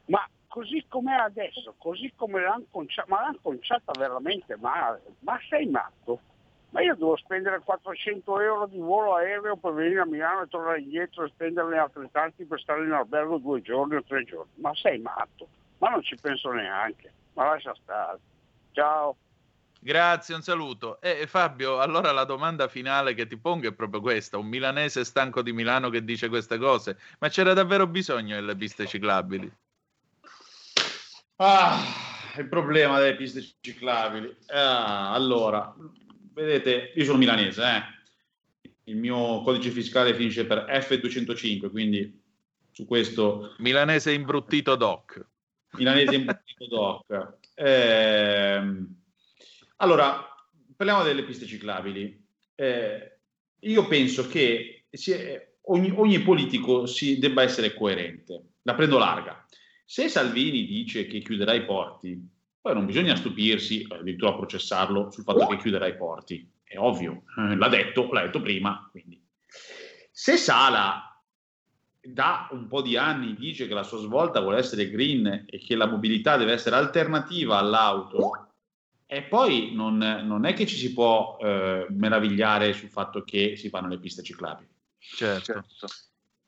ma 0.07 0.29
così 0.47 0.85
come 0.87 1.17
è 1.17 1.21
adesso, 1.21 1.75
così 1.79 2.13
come 2.15 2.43
l'hanno 2.43 2.67
conciata, 2.71 3.09
ma 3.09 3.23
l'hanno 3.23 3.39
conciata 3.41 3.93
veramente 3.99 4.57
male. 4.57 5.01
Ma 5.21 5.41
sei 5.49 5.67
matto? 5.69 6.21
Ma 6.71 6.83
io 6.83 6.95
devo 6.95 7.17
spendere 7.17 7.61
400 7.65 8.41
euro 8.41 8.67
di 8.67 8.79
volo 8.79 9.17
aereo 9.17 9.57
per 9.57 9.73
venire 9.73 10.01
a 10.01 10.07
Milano 10.07 10.43
e 10.43 10.49
tornare 10.49 10.81
indietro 10.81 11.25
e 11.25 11.29
spenderne 11.29 11.79
altrettanti 11.79 12.45
per 12.45 12.61
stare 12.61 12.85
in 12.85 12.93
albergo 12.93 13.39
due 13.39 13.61
giorni 13.61 13.97
o 13.97 14.05
tre 14.05 14.25
giorni. 14.25 14.53
Ma 14.57 14.73
sei 14.75 14.99
matto? 14.99 15.49
Ma 15.79 15.89
non 15.89 16.03
ci 16.03 16.17
penso 16.21 16.53
neanche. 16.53 17.13
Ma 17.35 17.45
lascia 17.47 17.75
stare. 17.83 18.19
Ciao. 18.73 19.17
Grazie, 19.83 20.35
un 20.35 20.43
saluto. 20.43 21.01
E 21.01 21.21
eh, 21.23 21.27
Fabio, 21.27 21.81
allora 21.81 22.13
la 22.13 22.25
domanda 22.25 22.69
finale 22.69 23.15
che 23.15 23.27
ti 23.27 23.39
pongo 23.39 23.67
è 23.67 23.73
proprio 23.73 24.01
questa: 24.01 24.37
un 24.37 24.47
milanese 24.47 25.05
stanco 25.05 25.43
di 25.43 25.53
Milano 25.53 25.89
che 25.89 26.05
dice 26.05 26.29
queste 26.29 26.59
cose, 26.59 26.99
ma 27.19 27.29
c'era 27.29 27.55
davvero 27.55 27.87
bisogno 27.87 28.35
delle 28.35 28.55
piste 28.55 28.87
ciclabili? 28.87 29.51
Ah, 31.37 31.79
il 32.37 32.47
problema 32.47 32.99
delle 32.99 33.17
piste 33.17 33.43
ciclabili. 33.61 34.37
Ah, 34.49 35.15
allora, 35.15 35.75
vedete, 36.33 36.93
io 36.95 37.05
sono 37.05 37.19
milanese, 37.19 37.63
eh? 37.63 37.99
il 38.91 38.97
mio 38.97 39.41
codice 39.43 39.71
fiscale 39.71 40.15
finisce 40.15 40.45
per 40.45 40.67
F205, 40.69 41.71
quindi 41.71 42.21
su 42.73 42.87
questo... 42.87 43.55
Milanese 43.59 44.13
imbruttito 44.13 44.75
doc. 44.75 45.25
Milanese 45.73 46.15
imbruttito 46.17 46.67
doc. 46.67 47.39
Eh, 47.55 48.63
allora, 49.77 50.27
parliamo 50.77 51.03
delle 51.05 51.23
piste 51.23 51.47
ciclabili. 51.47 52.27
Eh, 52.55 53.19
io 53.61 53.87
penso 53.87 54.27
che 54.27 54.87
è, 54.91 55.49
ogni, 55.63 55.93
ogni, 55.95 56.21
politico 56.21 56.87
si 56.87 57.19
debba 57.19 57.43
essere 57.43 57.75
coerente. 57.75 58.43
La 58.63 58.75
prendo 58.75 58.99
larga. 58.99 59.45
Se 59.85 60.09
Salvini 60.09 60.67
dice 60.67 61.07
che 61.07 61.21
chiuderà 61.21 61.55
i 61.55 61.65
porti, 61.65 62.21
poi 62.61 62.75
non 62.75 62.87
bisogna 62.87 63.17
stupirsi, 63.17 63.87
addirittura 63.89 64.35
processarlo 64.35 65.11
sul 65.11 65.25
fatto 65.25 65.47
che 65.47 65.57
chiuderà 65.57 65.87
i 65.87 65.97
porti. 65.97 66.49
È 66.63 66.77
ovvio, 66.79 67.23
eh, 67.39 67.57
l'ha 67.57 67.69
detto, 67.69 68.13
l'ha 68.13 68.23
detto 68.23 68.41
prima. 68.41 68.89
Quindi. 68.91 69.21
Se 70.11 70.37
Sala 70.37 71.05
da 72.03 72.49
un 72.53 72.67
po' 72.67 72.83
di 72.83 72.97
anni 72.97 73.35
dice 73.35 73.67
che 73.67 73.75
la 73.75 73.83
sua 73.83 73.99
svolta 73.99 74.41
vuole 74.41 74.59
essere 74.59 74.89
green 74.89 75.47
e 75.49 75.59
che 75.59 75.75
la 75.75 75.87
mobilità 75.87 76.37
deve 76.37 76.53
essere 76.53 76.77
alternativa 76.77 77.59
all'auto, 77.59 78.51
e 79.07 79.23
poi 79.23 79.75
non, 79.75 79.97
non, 79.97 80.45
è 80.45 80.55
che 80.55 80.67
ci 80.67 80.77
si 80.77 80.93
può 80.93 81.37
eh, 81.41 81.87
meravigliare 81.91 82.73
sul 82.73 82.91
fatto 82.91 83.25
che 83.25 83.57
si 83.57 83.69
fanno 83.69 83.89
le 83.89 83.99
piste 83.99 84.23
ciclabili. 84.23 84.69
Certo. 84.99 85.53
certo. 85.53 85.87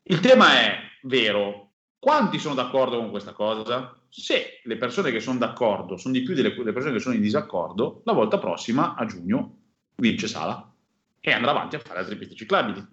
Il 0.04 0.20
tema 0.20 0.60
è 0.60 0.78
vero. 1.02 1.72
Quanti 1.98 2.38
sono 2.38 2.54
d'accordo 2.54 2.98
con 2.98 3.10
questa 3.10 3.32
cosa? 3.32 3.96
Se 4.14 4.60
le 4.62 4.76
persone 4.76 5.10
che 5.10 5.20
sono 5.20 5.38
d'accordo 5.38 5.96
sono 5.96 6.12
di 6.12 6.22
più 6.22 6.34
delle, 6.34 6.52
persone 6.52 6.92
che 6.92 6.98
sono 6.98 7.14
in 7.14 7.22
disaccordo, 7.22 8.02
la 8.04 8.12
volta 8.12 8.38
prossima, 8.38 8.94
a 8.94 9.06
giugno, 9.06 9.58
vince 9.96 10.28
Sala 10.28 10.70
e 11.18 11.32
andrà 11.32 11.52
avanti 11.52 11.76
a 11.76 11.78
fare 11.78 12.00
altre 12.00 12.16
piste 12.16 12.34
ciclabili. 12.34 12.86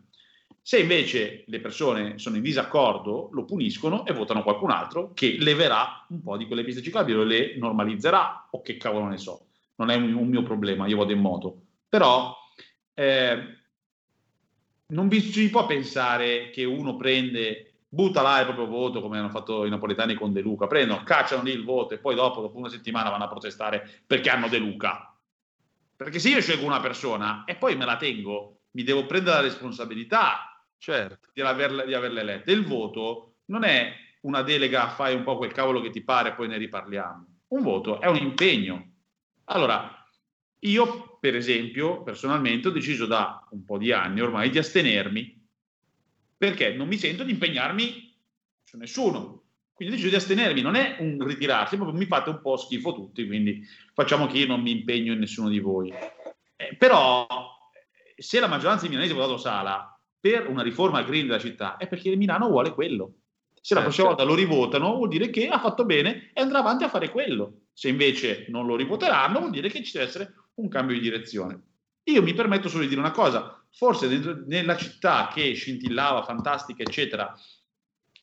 Se 0.61 0.79
invece 0.79 1.43
le 1.47 1.59
persone 1.59 2.17
sono 2.19 2.37
in 2.37 2.41
disaccordo, 2.41 3.29
lo 3.33 3.43
puniscono 3.43 4.05
e 4.05 4.13
votano 4.13 4.43
qualcun 4.43 4.71
altro 4.71 5.11
che 5.13 5.35
leverà 5.39 6.05
un 6.09 6.21
po' 6.21 6.37
di 6.37 6.45
quelle 6.45 6.63
piste 6.63 6.81
ciclabili 6.81 7.17
o 7.17 7.23
le 7.23 7.57
normalizzerà 7.57 8.47
o 8.51 8.61
che 8.61 8.77
cavolo 8.77 9.07
ne 9.07 9.17
so 9.17 9.47
non 9.79 9.89
è 9.89 9.95
un, 9.95 10.13
un 10.13 10.27
mio 10.27 10.43
problema, 10.43 10.87
io 10.87 10.97
vado 10.97 11.11
in 11.11 11.19
moto. 11.19 11.61
Però 11.89 12.35
eh, 12.93 13.57
non 14.87 15.11
si 15.11 15.49
può 15.49 15.65
pensare 15.65 16.51
che 16.51 16.63
uno 16.63 16.95
prende 16.95 17.68
butta 17.89 18.21
là 18.21 18.39
il 18.39 18.45
proprio 18.45 18.67
voto 18.67 19.01
come 19.01 19.17
hanno 19.17 19.29
fatto 19.29 19.65
i 19.65 19.69
napoletani 19.69 20.13
con 20.13 20.31
De 20.31 20.41
Luca, 20.41 20.67
prendono, 20.67 21.03
cacciano 21.03 21.43
lì 21.43 21.51
il 21.51 21.65
voto 21.65 21.95
e 21.95 21.97
poi 21.97 22.15
dopo, 22.15 22.41
dopo 22.41 22.57
una 22.57 22.69
settimana 22.69 23.09
vanno 23.09 23.23
a 23.23 23.29
protestare 23.29 24.03
perché 24.05 24.29
hanno 24.29 24.47
De 24.47 24.59
Luca. 24.59 25.13
Perché 25.95 26.19
se 26.19 26.29
io 26.29 26.39
scelgo 26.39 26.65
una 26.65 26.79
persona 26.79 27.43
e 27.45 27.55
poi 27.55 27.75
me 27.75 27.85
la 27.85 27.97
tengo, 27.97 28.61
mi 28.71 28.83
devo 28.83 29.05
prendere 29.05 29.37
la 29.37 29.41
responsabilità 29.41 30.63
certo. 30.77 31.29
di, 31.33 31.41
averle, 31.41 31.85
di 31.85 31.93
averle 31.93 32.21
elette. 32.21 32.51
Il 32.51 32.65
voto 32.65 33.39
non 33.45 33.63
è 33.63 33.93
una 34.21 34.41
delega, 34.43 34.89
fai 34.89 35.15
un 35.15 35.23
po' 35.23 35.37
quel 35.37 35.51
cavolo 35.51 35.81
che 35.81 35.89
ti 35.89 36.01
pare 36.01 36.29
e 36.29 36.33
poi 36.33 36.47
ne 36.47 36.57
riparliamo. 36.57 37.27
Un 37.49 37.61
voto 37.63 37.99
è 37.99 38.07
un 38.07 38.17
impegno. 38.17 38.91
Allora, 39.45 39.99
io, 40.59 41.17
per 41.19 41.35
esempio, 41.35 42.03
personalmente 42.03 42.67
ho 42.67 42.71
deciso 42.71 43.05
da 43.05 43.45
un 43.51 43.65
po' 43.65 43.77
di 43.77 43.91
anni 43.91 44.21
ormai 44.21 44.49
di 44.49 44.57
astenermi 44.57 45.38
perché 46.39 46.71
non 46.73 46.87
mi 46.87 46.97
sento 46.97 47.23
di 47.23 47.31
impegnarmi 47.31 48.15
su 48.63 48.77
nessuno. 48.77 49.43
Quindi 49.73 49.93
ho 49.93 49.97
deciso 49.97 50.15
di 50.15 50.21
astenermi, 50.21 50.61
non 50.61 50.75
è 50.75 50.95
un 50.99 51.21
ritirarsi, 51.25 51.75
proprio 51.75 51.97
mi 51.97 52.05
fate 52.05 52.29
un 52.29 52.39
po' 52.41 52.55
schifo 52.55 52.93
tutti, 52.93 53.27
quindi 53.27 53.61
facciamo 53.93 54.25
che 54.25 54.37
io 54.37 54.47
non 54.47 54.61
mi 54.61 54.71
impegno 54.71 55.13
in 55.13 55.19
nessuno 55.19 55.49
di 55.49 55.59
voi. 55.59 55.93
Eh, 56.55 56.75
però, 56.77 57.27
se 58.15 58.39
la 58.39 58.47
maggioranza 58.47 58.83
di 58.83 58.89
milanesi 58.89 59.13
ha 59.13 59.17
votato 59.17 59.37
Sala 59.37 59.99
per 60.17 60.49
una 60.49 60.63
riforma 60.63 61.03
green 61.03 61.27
della 61.27 61.39
città, 61.39 61.75
è 61.75 61.87
perché 61.87 62.15
Milano 62.15 62.47
vuole 62.47 62.73
quello. 62.73 63.15
Se 63.61 63.73
la 63.73 63.81
eh, 63.81 63.83
prossima 63.83 64.07
certo. 64.07 64.23
volta 64.23 64.23
lo 64.23 64.35
rivotano, 64.35 64.95
vuol 64.95 65.09
dire 65.09 65.29
che 65.29 65.47
ha 65.49 65.59
fatto 65.59 65.85
bene 65.85 66.31
e 66.33 66.41
andrà 66.41 66.59
avanti 66.59 66.85
a 66.85 66.89
fare 66.89 67.09
quello. 67.09 67.63
Se 67.73 67.89
invece 67.89 68.45
non 68.49 68.65
lo 68.65 68.77
rivoteranno, 68.77 69.39
vuol 69.39 69.51
dire 69.51 69.69
che 69.69 69.83
ci 69.83 69.91
deve 69.93 70.05
essere 70.05 70.33
un 70.55 70.69
cambio 70.69 70.95
di 70.95 71.01
direzione. 71.01 71.61
Io 72.03 72.21
mi 72.21 72.33
permetto 72.33 72.69
solo 72.69 72.83
di 72.83 72.89
dire 72.89 73.01
una 73.01 73.11
cosa, 73.11 73.58
forse 73.71 74.07
nella 74.45 74.75
città 74.75 75.29
che 75.33 75.53
scintillava, 75.53 76.23
fantastica, 76.23 76.83
eccetera, 76.83 77.33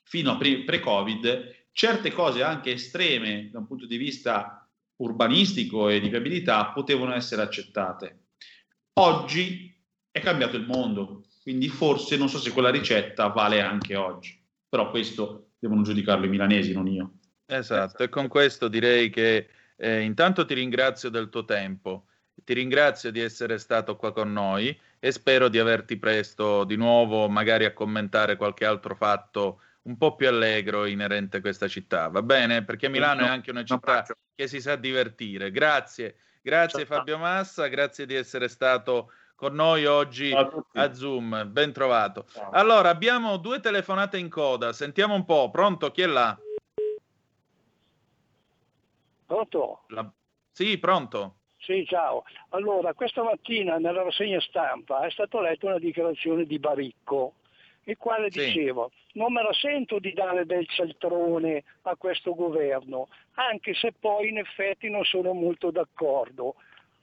fino 0.02 0.32
a 0.32 0.36
pre- 0.36 0.64
pre-Covid, 0.64 1.54
certe 1.72 2.12
cose 2.12 2.42
anche 2.42 2.72
estreme 2.72 3.50
da 3.50 3.58
un 3.58 3.66
punto 3.66 3.86
di 3.86 3.96
vista 3.96 4.68
urbanistico 4.96 5.88
e 5.88 6.00
di 6.00 6.08
viabilità 6.08 6.66
potevano 6.66 7.14
essere 7.14 7.42
accettate. 7.42 8.24
Oggi 8.94 9.74
è 10.10 10.20
cambiato 10.20 10.56
il 10.56 10.66
mondo, 10.66 11.26
quindi 11.42 11.68
forse 11.68 12.16
non 12.16 12.28
so 12.28 12.38
se 12.38 12.50
quella 12.52 12.70
ricetta 12.70 13.28
vale 13.28 13.60
anche 13.60 13.94
oggi, 13.94 14.42
però 14.68 14.90
questo 14.90 15.50
devono 15.58 15.82
giudicarlo 15.82 16.24
i 16.24 16.30
milanesi, 16.30 16.72
non 16.72 16.86
io. 16.86 17.12
Esatto, 17.44 18.02
e 18.02 18.08
con 18.08 18.26
questo 18.28 18.68
direi 18.68 19.10
che 19.10 19.48
eh, 19.76 20.00
intanto 20.00 20.44
ti 20.46 20.54
ringrazio 20.54 21.10
del 21.10 21.28
tuo 21.28 21.44
tempo 21.44 22.06
ti 22.44 22.54
ringrazio 22.54 23.10
di 23.10 23.20
essere 23.20 23.58
stato 23.58 23.96
qua 23.96 24.12
con 24.12 24.32
noi 24.32 24.76
e 24.98 25.12
spero 25.12 25.48
di 25.48 25.58
averti 25.58 25.98
presto 25.98 26.64
di 26.64 26.76
nuovo, 26.76 27.28
magari 27.28 27.64
a 27.64 27.72
commentare 27.72 28.36
qualche 28.36 28.64
altro 28.64 28.94
fatto 28.94 29.60
un 29.82 29.96
po' 29.96 30.14
più 30.16 30.28
allegro 30.28 30.84
inerente 30.84 31.36
a 31.36 31.40
questa 31.40 31.68
città. 31.68 32.08
Va 32.08 32.22
bene? 32.22 32.64
Perché 32.64 32.88
Milano 32.88 33.22
è 33.22 33.28
anche 33.28 33.50
una 33.50 33.64
città 33.64 34.04
che 34.34 34.48
si 34.48 34.60
sa 34.60 34.76
divertire. 34.76 35.50
Grazie, 35.50 36.16
grazie 36.42 36.86
Fabio 36.86 37.18
Massa, 37.18 37.68
grazie 37.68 38.04
di 38.04 38.14
essere 38.14 38.48
stato 38.48 39.12
con 39.36 39.54
noi 39.54 39.84
oggi 39.84 40.32
a 40.32 40.92
Zoom. 40.92 41.48
Ben 41.50 41.72
trovato. 41.72 42.26
Allora, 42.52 42.88
abbiamo 42.88 43.36
due 43.36 43.60
telefonate 43.60 44.18
in 44.18 44.28
coda. 44.28 44.72
Sentiamo 44.72 45.14
un 45.14 45.24
po'. 45.24 45.50
Pronto? 45.50 45.90
Chi 45.92 46.02
è 46.02 46.06
là? 46.06 46.36
Pronto? 49.26 49.84
La... 49.88 50.10
Sì, 50.50 50.78
pronto. 50.78 51.36
Sì, 51.66 51.84
ciao. 51.84 52.22
Allora, 52.50 52.94
questa 52.94 53.24
mattina 53.24 53.78
nella 53.78 54.04
rassegna 54.04 54.40
stampa 54.40 55.04
è 55.04 55.10
stata 55.10 55.40
letta 55.40 55.66
una 55.66 55.80
dichiarazione 55.80 56.44
di 56.44 56.60
Baricco, 56.60 57.34
il 57.84 57.96
quale 57.96 58.30
sì. 58.30 58.44
diceva 58.44 58.88
non 59.14 59.32
me 59.32 59.42
la 59.42 59.52
sento 59.52 59.98
di 59.98 60.12
dare 60.12 60.46
del 60.46 60.68
cialtrone 60.68 61.64
a 61.82 61.96
questo 61.96 62.36
governo, 62.36 63.08
anche 63.34 63.74
se 63.74 63.92
poi 63.98 64.28
in 64.28 64.38
effetti 64.38 64.88
non 64.88 65.04
sono 65.04 65.32
molto 65.32 65.72
d'accordo. 65.72 66.54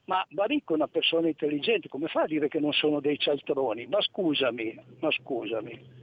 Ma 0.05 0.25
Baricco 0.29 0.71
è 0.73 0.75
una 0.77 0.87
persona 0.87 1.27
intelligente, 1.27 1.89
come 1.89 2.07
fa 2.07 2.21
a 2.21 2.27
dire 2.27 2.47
che 2.47 2.59
non 2.59 2.71
sono 2.71 3.01
dei 3.01 3.19
cialtroni? 3.19 3.87
Ma 3.87 4.01
scusami, 4.01 4.79
ma 4.99 5.11
scusami. 5.11 6.01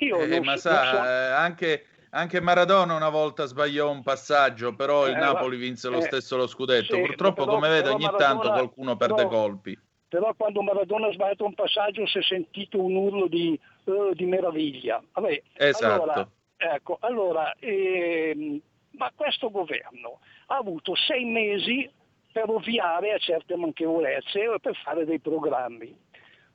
Io 0.00 0.20
eh, 0.20 0.40
ma 0.40 0.56
so, 0.56 0.68
sa, 0.68 0.84
so... 0.84 0.96
Eh, 0.96 1.32
anche 1.32 1.84
anche 2.16 2.40
Maradona 2.40 2.94
una 2.94 3.10
volta 3.10 3.44
sbagliò 3.44 3.90
un 3.90 4.02
passaggio, 4.02 4.74
però 4.74 5.06
il 5.06 5.14
eh, 5.14 5.18
Napoli 5.18 5.56
vinse 5.58 5.88
lo 5.88 5.98
eh, 5.98 6.02
stesso 6.02 6.36
lo 6.36 6.46
scudetto. 6.46 6.94
Sì, 6.94 7.02
Purtroppo, 7.02 7.44
però, 7.44 7.54
come 7.56 7.68
vede, 7.68 7.90
ogni 7.90 8.04
Maradona, 8.04 8.26
tanto 8.26 8.50
qualcuno 8.50 8.96
perde 8.96 9.14
però, 9.14 9.28
colpi. 9.28 9.78
Però 10.08 10.34
quando 10.34 10.62
Maradona 10.62 11.08
ha 11.08 11.12
sbagliato 11.12 11.44
un 11.44 11.54
passaggio 11.54 12.06
si 12.06 12.18
è 12.18 12.22
sentito 12.22 12.82
un 12.82 12.96
urlo 12.96 13.26
di, 13.26 13.58
uh, 13.84 14.14
di 14.14 14.24
meraviglia. 14.24 15.02
Vabbè, 15.12 15.42
esatto. 15.54 16.02
Allora, 16.02 16.28
ecco, 16.56 16.96
allora 17.00 17.54
ehm, 17.58 18.60
ma 18.92 19.12
questo 19.14 19.50
governo 19.50 20.20
ha 20.46 20.56
avuto 20.56 20.94
sei 20.94 21.24
mesi 21.24 21.88
per 22.32 22.48
ovviare 22.48 23.12
a 23.12 23.18
certe 23.18 23.56
manchevolezze 23.56 24.40
e 24.42 24.58
per 24.60 24.74
fare 24.82 25.04
dei 25.04 25.18
programmi. 25.18 25.94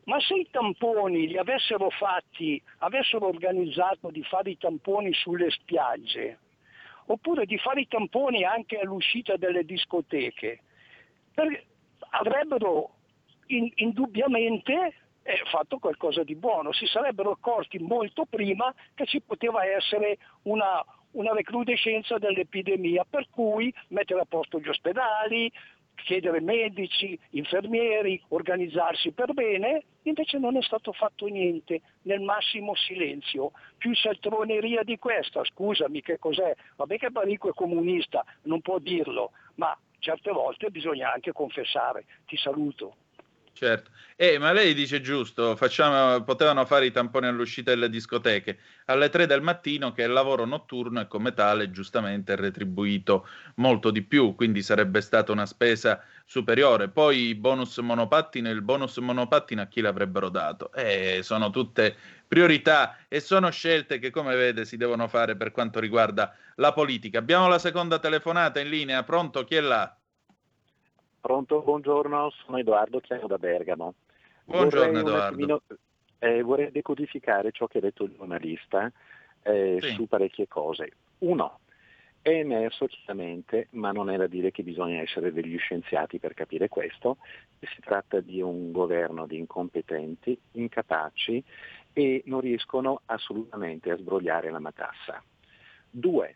Ma 0.05 0.19
se 0.19 0.35
i 0.35 0.47
tamponi 0.49 1.27
li 1.27 1.37
avessero 1.37 1.89
fatti, 1.89 2.61
avessero 2.79 3.27
organizzato 3.27 4.09
di 4.09 4.23
fare 4.23 4.51
i 4.51 4.57
tamponi 4.57 5.13
sulle 5.13 5.51
spiagge, 5.51 6.39
oppure 7.05 7.45
di 7.45 7.57
fare 7.57 7.81
i 7.81 7.87
tamponi 7.87 8.43
anche 8.43 8.79
all'uscita 8.79 9.35
delle 9.37 9.63
discoteche, 9.63 10.61
per, 11.33 11.65
avrebbero 12.09 12.95
in, 13.47 13.71
indubbiamente 13.75 14.93
eh, 15.23 15.41
fatto 15.51 15.77
qualcosa 15.77 16.23
di 16.23 16.35
buono, 16.35 16.71
si 16.71 16.85
sarebbero 16.87 17.31
accorti 17.31 17.77
molto 17.79 18.25
prima 18.25 18.73
che 18.95 19.05
ci 19.05 19.21
poteva 19.21 19.65
essere 19.65 20.17
una, 20.43 20.83
una 21.11 21.33
recrudescenza 21.33 22.17
dell'epidemia, 22.17 23.05
per 23.07 23.27
cui 23.29 23.73
mettere 23.89 24.21
a 24.21 24.25
posto 24.25 24.59
gli 24.59 24.67
ospedali, 24.67 25.51
chiedere 26.03 26.41
medici, 26.41 27.17
infermieri, 27.31 28.21
organizzarsi 28.29 29.11
per 29.11 29.33
bene, 29.33 29.83
invece 30.03 30.37
non 30.37 30.57
è 30.57 30.61
stato 30.61 30.91
fatto 30.91 31.25
niente, 31.27 31.81
nel 32.03 32.21
massimo 32.21 32.75
silenzio. 32.75 33.51
Più 33.77 33.95
saltroneria 33.95 34.83
di 34.83 34.97
questa, 34.97 35.43
scusami 35.43 36.01
che 36.01 36.19
cos'è? 36.19 36.55
Vabbè 36.75 36.97
che 36.97 37.09
Barico 37.09 37.49
è 37.49 37.53
comunista, 37.53 38.23
non 38.43 38.61
può 38.61 38.79
dirlo, 38.79 39.31
ma 39.55 39.77
certe 39.99 40.31
volte 40.31 40.69
bisogna 40.69 41.11
anche 41.13 41.31
confessare. 41.31 42.05
Ti 42.25 42.37
saluto. 42.37 42.95
Certo, 43.63 43.91
eh, 44.15 44.39
ma 44.39 44.53
lei 44.53 44.73
dice 44.73 45.01
giusto, 45.01 45.55
facciamo, 45.55 46.23
potevano 46.23 46.65
fare 46.65 46.87
i 46.87 46.91
tamponi 46.91 47.27
all'uscita 47.27 47.69
delle 47.69 47.89
discoteche 47.89 48.57
alle 48.85 49.09
3 49.09 49.27
del 49.27 49.43
mattino, 49.43 49.91
che 49.91 50.01
è 50.03 50.07
il 50.07 50.13
lavoro 50.13 50.45
notturno 50.45 50.99
e 50.99 51.05
come 51.07 51.31
tale 51.35 51.69
giustamente 51.69 52.33
è 52.33 52.35
retribuito 52.37 53.27
molto 53.57 53.91
di 53.91 54.01
più, 54.01 54.33
quindi 54.33 54.63
sarebbe 54.63 54.99
stata 54.99 55.31
una 55.31 55.45
spesa 55.45 56.03
superiore. 56.25 56.89
Poi 56.89 57.27
i 57.27 57.35
bonus 57.35 57.77
monopattino 57.77 58.49
e 58.49 58.51
il 58.51 58.63
bonus 58.63 58.97
monopattino 58.97 59.61
a 59.61 59.67
chi 59.67 59.81
l'avrebbero 59.81 60.29
dato? 60.29 60.73
Eh, 60.73 61.19
sono 61.21 61.51
tutte 61.51 61.95
priorità 62.27 62.97
e 63.07 63.19
sono 63.19 63.51
scelte 63.51 63.99
che, 63.99 64.09
come 64.09 64.35
vede, 64.35 64.65
si 64.65 64.75
devono 64.75 65.07
fare 65.07 65.37
per 65.37 65.51
quanto 65.51 65.79
riguarda 65.79 66.35
la 66.55 66.73
politica. 66.73 67.19
Abbiamo 67.19 67.47
la 67.47 67.59
seconda 67.59 67.99
telefonata 67.99 68.59
in 68.59 68.69
linea, 68.69 69.03
pronto? 69.03 69.43
Chi 69.43 69.53
è 69.53 69.61
là? 69.61 70.00
Pronto, 71.21 71.61
buongiorno, 71.61 72.31
sono 72.31 72.57
Edoardo, 72.57 72.99
chiamo 72.99 73.27
da 73.27 73.37
Bergamo. 73.37 73.93
Buongiorno 74.43 75.03
vorrei 75.03 75.33
Edoardo. 75.33 75.61
Eh, 76.17 76.41
vorrei 76.41 76.71
decodificare 76.71 77.51
ciò 77.51 77.67
che 77.67 77.77
ha 77.77 77.81
detto 77.81 78.05
il 78.05 78.15
giornalista 78.17 78.91
eh, 79.43 79.77
sì. 79.79 79.89
su 79.89 80.07
parecchie 80.07 80.47
cose. 80.47 80.93
Uno, 81.19 81.59
è 82.23 82.31
emerso 82.31 82.87
chiaramente, 82.87 83.67
ma 83.71 83.91
non 83.91 84.09
è 84.09 84.17
da 84.17 84.25
dire 84.25 84.49
che 84.49 84.63
bisogna 84.63 84.99
essere 84.99 85.31
degli 85.31 85.59
scienziati 85.59 86.17
per 86.17 86.33
capire 86.33 86.69
questo, 86.69 87.17
che 87.59 87.67
si 87.67 87.81
tratta 87.81 88.19
di 88.19 88.41
un 88.41 88.71
governo 88.71 89.27
di 89.27 89.37
incompetenti, 89.37 90.35
incapaci 90.53 91.43
e 91.93 92.23
non 92.25 92.39
riescono 92.39 93.01
assolutamente 93.05 93.91
a 93.91 93.97
sbrogliare 93.97 94.49
la 94.49 94.59
matassa. 94.59 95.23
Due, 95.87 96.35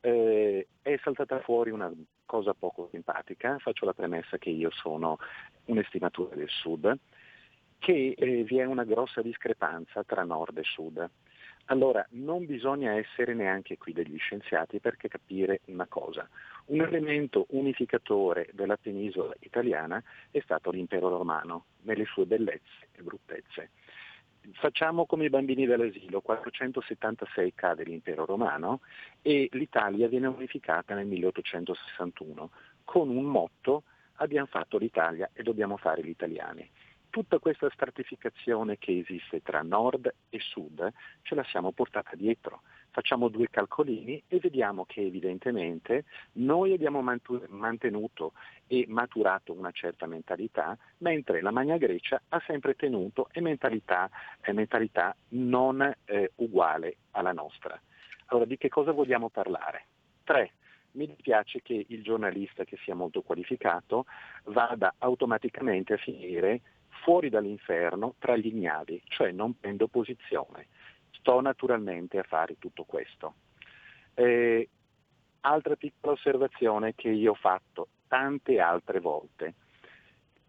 eh, 0.00 0.66
è 0.82 0.98
saltata 1.04 1.38
fuori 1.38 1.70
una 1.70 1.92
cosa 2.34 2.52
poco 2.52 2.88
simpatica, 2.90 3.58
faccio 3.60 3.84
la 3.84 3.92
premessa 3.92 4.38
che 4.38 4.50
io 4.50 4.68
sono 4.72 5.18
un 5.66 5.78
estimatore 5.78 6.34
del 6.34 6.48
Sud, 6.48 6.98
che 7.78 8.14
eh, 8.18 8.42
vi 8.42 8.58
è 8.58 8.64
una 8.64 8.82
grossa 8.82 9.22
discrepanza 9.22 10.02
tra 10.02 10.24
Nord 10.24 10.58
e 10.58 10.64
Sud. 10.64 11.08
Allora, 11.66 12.04
non 12.10 12.44
bisogna 12.44 12.94
essere 12.94 13.34
neanche 13.34 13.78
qui 13.78 13.92
degli 13.92 14.18
scienziati 14.18 14.80
per 14.80 14.96
capire 14.96 15.60
una 15.66 15.86
cosa. 15.86 16.28
Un 16.66 16.80
elemento 16.80 17.46
unificatore 17.50 18.48
della 18.52 18.76
penisola 18.76 19.32
italiana 19.38 20.02
è 20.32 20.40
stato 20.40 20.72
l'impero 20.72 21.08
romano, 21.08 21.66
nelle 21.82 22.04
sue 22.04 22.26
bellezze 22.26 22.88
e 22.96 23.02
bruttezze 23.02 23.70
facciamo 24.52 25.06
come 25.06 25.26
i 25.26 25.30
bambini 25.30 25.66
dell'asilo, 25.66 26.20
476 26.20 27.54
cade 27.54 27.84
l'impero 27.84 28.24
romano 28.24 28.80
e 29.22 29.48
l'Italia 29.52 30.08
viene 30.08 30.26
unificata 30.26 30.94
nel 30.94 31.06
1861 31.06 32.50
con 32.84 33.08
un 33.08 33.24
motto 33.24 33.84
abbiamo 34.16 34.46
fatto 34.46 34.78
l'Italia 34.78 35.30
e 35.32 35.42
dobbiamo 35.42 35.76
fare 35.76 36.02
gli 36.02 36.10
italiani. 36.10 36.68
tutta 37.14 37.38
questa 37.38 37.70
stratificazione 37.70 38.76
che 38.76 38.98
esiste 38.98 39.40
tra 39.40 39.62
nord 39.62 40.12
e 40.30 40.40
sud 40.40 40.92
ce 41.22 41.34
la 41.36 41.44
siamo 41.44 41.70
portata 41.70 42.16
dietro. 42.16 42.62
Facciamo 42.94 43.26
due 43.26 43.48
calcolini 43.50 44.22
e 44.28 44.38
vediamo 44.38 44.84
che 44.84 45.00
evidentemente 45.00 46.04
noi 46.34 46.74
abbiamo 46.74 47.02
mantenuto 47.02 48.34
e 48.68 48.84
maturato 48.86 49.52
una 49.52 49.72
certa 49.72 50.06
mentalità, 50.06 50.78
mentre 50.98 51.40
la 51.42 51.50
Magna 51.50 51.76
Grecia 51.76 52.22
ha 52.28 52.40
sempre 52.46 52.76
tenuto 52.76 53.28
e 53.32 53.40
mentalità, 53.40 54.08
eh, 54.42 54.52
mentalità 54.52 55.12
non 55.30 55.82
eh, 56.04 56.30
uguale 56.36 56.98
alla 57.10 57.32
nostra. 57.32 57.76
Allora 58.26 58.46
di 58.46 58.56
che 58.56 58.68
cosa 58.68 58.92
vogliamo 58.92 59.28
parlare? 59.28 59.86
Tre, 60.22 60.52
mi 60.92 61.06
dispiace 61.06 61.62
che 61.62 61.86
il 61.88 62.00
giornalista 62.00 62.62
che 62.62 62.76
sia 62.84 62.94
molto 62.94 63.22
qualificato 63.22 64.04
vada 64.44 64.94
automaticamente 64.98 65.94
a 65.94 65.96
finire 65.96 66.60
fuori 67.02 67.28
dall'inferno 67.28 68.14
tra 68.20 68.36
gli 68.36 68.46
ignavi, 68.46 69.02
cioè 69.08 69.32
non 69.32 69.58
prendo 69.58 69.88
posizione. 69.88 70.68
Sto 71.24 71.40
naturalmente 71.40 72.18
a 72.18 72.22
fare 72.22 72.58
tutto 72.58 72.84
questo. 72.84 73.36
Eh, 74.12 74.68
altra 75.40 75.74
piccola 75.74 76.12
osservazione 76.12 76.94
che 76.94 77.08
io 77.08 77.30
ho 77.30 77.34
fatto 77.34 77.88
tante 78.08 78.60
altre 78.60 79.00
volte. 79.00 79.54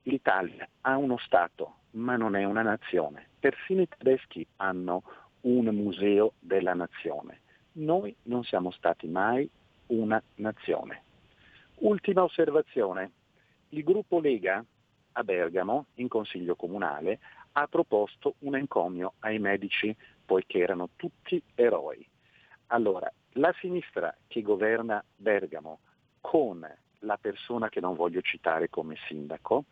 L'Italia 0.02 0.68
ha 0.82 0.98
uno 0.98 1.18
Stato, 1.18 1.76
ma 1.92 2.18
non 2.18 2.36
è 2.36 2.44
una 2.44 2.62
nazione. 2.62 3.30
Persino 3.40 3.84
i 3.84 3.88
tedeschi 3.88 4.46
hanno 4.58 5.04
un 5.44 5.64
museo 5.68 6.34
della 6.40 6.74
nazione. 6.74 7.40
Noi 7.76 8.14
non 8.24 8.44
siamo 8.44 8.72
stati 8.72 9.08
mai 9.08 9.50
una 9.88 10.22
nazione. 10.36 11.04
Ultima 11.76 12.24
osservazione. 12.24 13.12
Il 13.70 13.84
gruppo 13.86 14.20
Lega 14.20 14.62
a 15.14 15.24
Bergamo, 15.24 15.86
in 15.96 16.10
consiglio 16.10 16.58
comunale, 16.58 17.20
ha 17.54 17.68
proposto 17.68 18.36
un 18.40 18.58
encomio 18.58 19.14
ai 19.20 19.40
medici, 19.40 19.96
poiché 20.26 20.60
erano 20.60 20.90
tutti 20.96 21.42
eroi. 21.56 22.08
Allora, 22.68 23.12
la 23.34 23.54
sinistra 23.60 24.16
che 24.28 24.42
governa 24.42 25.04
Bergamo 25.16 25.80
con 26.22 26.68
la 27.00 27.18
persona 27.18 27.70
che 27.70 27.80
non 27.80 27.96
voglio 27.96 28.22
citare 28.22 28.70
come 28.70 28.96
sindaco, 29.08 29.66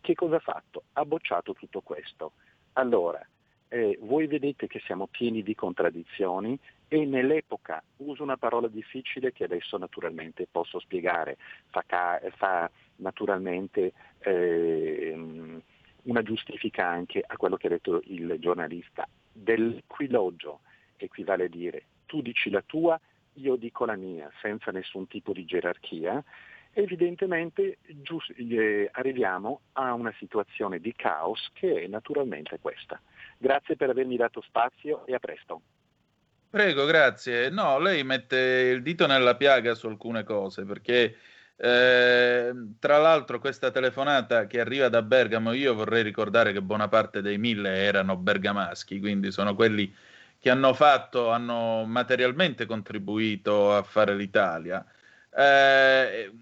che 0.00 0.14
cosa 0.14 0.36
ha 0.36 0.40
fatto? 0.40 0.84
Ha 0.92 1.04
bocciato 1.04 1.54
tutto 1.54 1.80
questo. 1.80 2.32
Allora, 2.74 3.26
eh, 3.68 3.98
voi 4.02 4.26
vedete 4.26 4.66
che 4.66 4.80
siamo 4.80 5.06
pieni 5.06 5.42
di 5.42 5.54
contraddizioni 5.54 6.58
e 6.88 7.04
nell'epoca, 7.04 7.82
uso 7.98 8.22
una 8.22 8.36
parola 8.36 8.68
difficile 8.68 9.32
che 9.32 9.44
adesso 9.44 9.76
naturalmente 9.76 10.46
posso 10.50 10.78
spiegare, 10.78 11.36
fa, 11.66 11.82
ca- 11.86 12.20
fa 12.36 12.70
naturalmente 12.96 13.92
eh, 14.20 15.60
una 16.02 16.22
giustifica 16.22 16.86
anche 16.86 17.22
a 17.24 17.36
quello 17.36 17.56
che 17.56 17.66
ha 17.66 17.70
detto 17.70 18.00
il 18.04 18.36
giornalista, 18.38 19.06
dell'equiloggio 19.42 20.60
equivale 20.96 21.44
a 21.44 21.48
dire 21.48 21.84
tu 22.08 22.22
dici 22.22 22.50
la 22.50 22.62
tua, 22.66 22.98
io 23.34 23.54
dico 23.54 23.84
la 23.84 23.94
mia, 23.94 24.28
senza 24.40 24.72
nessun 24.72 25.06
tipo 25.06 25.32
di 25.32 25.44
gerarchia, 25.44 26.24
evidentemente 26.72 27.78
giust- 27.86 28.34
eh, 28.36 28.88
arriviamo 28.90 29.60
a 29.72 29.92
una 29.92 30.12
situazione 30.18 30.80
di 30.80 30.92
caos 30.96 31.50
che 31.52 31.82
è 31.82 31.86
naturalmente 31.86 32.58
questa. 32.60 33.00
Grazie 33.36 33.76
per 33.76 33.90
avermi 33.90 34.16
dato 34.16 34.40
spazio 34.40 35.06
e 35.06 35.14
a 35.14 35.18
presto. 35.18 35.60
Prego, 36.50 36.86
grazie. 36.86 37.50
No, 37.50 37.78
lei 37.78 38.02
mette 38.04 38.72
il 38.74 38.82
dito 38.82 39.06
nella 39.06 39.36
piaga 39.36 39.74
su 39.74 39.86
alcune 39.86 40.24
cose, 40.24 40.64
perché 40.64 41.14
eh, 41.60 42.52
tra 42.78 42.98
l'altro 42.98 43.40
questa 43.40 43.72
telefonata 43.72 44.46
che 44.46 44.60
arriva 44.60 44.88
da 44.88 45.02
Bergamo, 45.02 45.52
io 45.52 45.74
vorrei 45.74 46.04
ricordare 46.04 46.52
che 46.52 46.62
buona 46.62 46.86
parte 46.86 47.20
dei 47.20 47.36
mille 47.36 47.82
erano 47.82 48.16
bergamaschi, 48.16 49.00
quindi 49.00 49.32
sono 49.32 49.56
quelli 49.56 49.92
che 50.38 50.50
hanno 50.50 50.72
fatto, 50.72 51.30
hanno 51.30 51.84
materialmente 51.84 52.64
contribuito 52.64 53.74
a 53.74 53.82
fare 53.82 54.14
l'Italia. 54.14 54.84
Eh, 55.34 56.32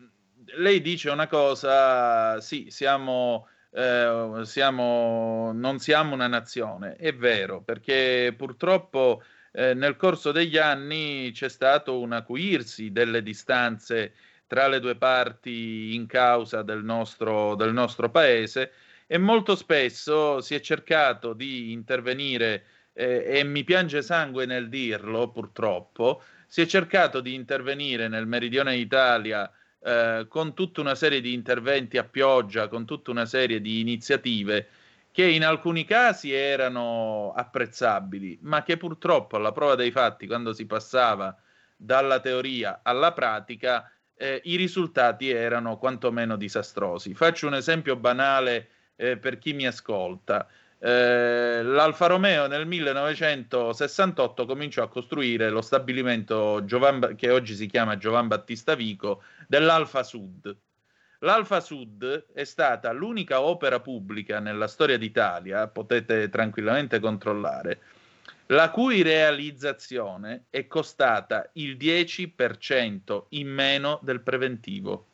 lei 0.57 0.81
dice 0.83 1.09
una 1.09 1.27
cosa, 1.29 2.39
sì, 2.43 2.67
siamo, 2.69 3.49
eh, 3.71 4.41
siamo, 4.43 5.51
non 5.55 5.79
siamo 5.79 6.13
una 6.13 6.27
nazione, 6.27 6.97
è 6.97 7.15
vero, 7.15 7.63
perché 7.63 8.35
purtroppo 8.37 9.23
eh, 9.53 9.73
nel 9.73 9.97
corso 9.97 10.31
degli 10.31 10.59
anni 10.59 11.31
c'è 11.33 11.49
stato 11.49 11.99
un 11.99 12.13
acuirsi 12.13 12.93
delle 12.93 13.23
distanze 13.23 14.13
tra 14.47 14.69
le 14.69 14.81
due 14.81 14.97
parti 14.97 15.95
in 15.95 16.07
causa 16.07 16.63
del 16.63 16.85
nostro, 16.85 17.55
del 17.55 17.73
nostro 17.73 18.11
paese 18.11 18.73
e 19.07 19.19
molto 19.19 19.55
spesso 19.55 20.41
si 20.41 20.55
è 20.55 20.61
cercato 20.61 21.33
di 21.33 21.73
intervenire 21.73 22.65
eh, 22.93 23.25
e 23.27 23.45
mi 23.45 23.65
piange 23.65 24.03
sangue 24.03 24.47
nel 24.47 24.69
dirlo 24.69 25.29
purtroppo, 25.29 26.23
si 26.47 26.61
è 26.63 26.67
cercato 26.67 27.21
di 27.21 27.35
intervenire 27.35 28.09
nel 28.09 28.27
meridione 28.27 28.75
d'Italia 28.75 29.51
eh, 29.81 30.27
con 30.29 30.55
tutta 30.55 30.81
una 30.81 30.95
serie 30.95 31.21
di 31.21 31.33
interventi 31.33 31.99
a 31.99 32.05
pioggia, 32.05 32.69
con 32.69 32.85
tutta 32.85 33.11
una 33.11 33.27
serie 33.27 33.61
di 33.61 33.81
iniziative 33.81 34.69
che 35.13 35.25
in 35.25 35.45
alcuni 35.45 35.85
casi 35.85 36.33
erano 36.33 37.33
apprezzabili, 37.35 38.39
ma 38.43 38.63
che 38.63 38.77
purtroppo 38.77 39.37
alla 39.37 39.53
prova 39.53 39.75
dei 39.75 39.91
fatti, 39.91 40.27
quando 40.27 40.53
si 40.53 40.67
passava 40.67 41.35
dalla 41.75 42.21
teoria 42.21 42.81
alla 42.83 43.13
pratica, 43.13 43.91
eh, 44.17 44.41
i 44.45 44.57
risultati 44.57 45.31
erano 45.31 45.79
quantomeno 45.79 46.37
disastrosi. 46.37 47.15
Faccio 47.15 47.47
un 47.47 47.55
esempio 47.55 47.97
banale 47.97 48.69
eh, 48.97 49.17
per 49.17 49.39
chi 49.39 49.53
mi 49.53 49.67
ascolta. 49.67 50.49
Eh, 50.79 51.63
L'Alfa 51.63 52.07
Romeo 52.07 52.47
nel 52.47 52.67
1968 52.67 54.45
cominciò 54.47 54.83
a 54.83 54.89
costruire 54.89 55.51
lo 55.51 55.63
stabilimento 55.63 56.65
Giovan, 56.65 57.15
che 57.17 57.31
oggi 57.31 57.55
si 57.55 57.67
chiama 57.67 57.97
Giovan 57.97 58.29
Battista 58.29 58.75
Vico 58.75 59.23
dell'Alfa 59.47 60.03
Sud 60.03 60.57
L'Alfa 61.21 61.61
Sud 61.61 62.27
è 62.35 62.45
stata 62.45 62.93
l'unica 62.93 63.41
opera 63.41 63.81
pubblica 63.81 64.39
nella 64.39 64.69
storia 64.69 64.99
d'Italia, 64.99 65.67
potete 65.67 66.29
tranquillamente 66.29 67.01
controllare, 67.01 67.81
la 68.47 68.71
cui 68.71 69.03
realizzazione 69.03 70.45
è 70.51 70.67
costata 70.67 71.49
il 71.55 71.77
10% 71.77 73.25
in 73.31 73.49
meno 73.49 73.99
del 74.03 74.21
preventivo. 74.21 75.07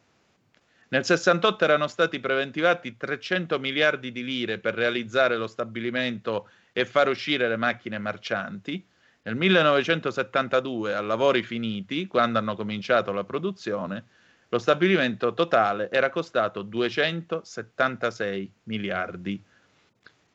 Nel 0.88 1.06
68 1.06 1.64
erano 1.64 1.86
stati 1.86 2.20
preventivati 2.20 2.98
300 2.98 3.58
miliardi 3.58 4.12
di 4.12 4.22
lire 4.22 4.58
per 4.58 4.74
realizzare 4.74 5.38
lo 5.38 5.46
stabilimento 5.46 6.50
e 6.72 6.84
far 6.84 7.08
uscire 7.08 7.48
le 7.48 7.56
macchine 7.56 7.96
marcianti. 7.98 8.84
Nel 9.22 9.36
1972, 9.36 10.94
a 10.94 11.00
lavori 11.00 11.42
finiti, 11.42 12.06
quando 12.06 12.38
hanno 12.38 12.54
cominciato 12.54 13.12
la 13.12 13.24
produzione, 13.24 14.04
lo 14.50 14.58
stabilimento 14.58 15.32
totale 15.32 15.90
era 15.90 16.10
costato 16.10 16.60
276 16.60 18.52
miliardi. 18.64 19.42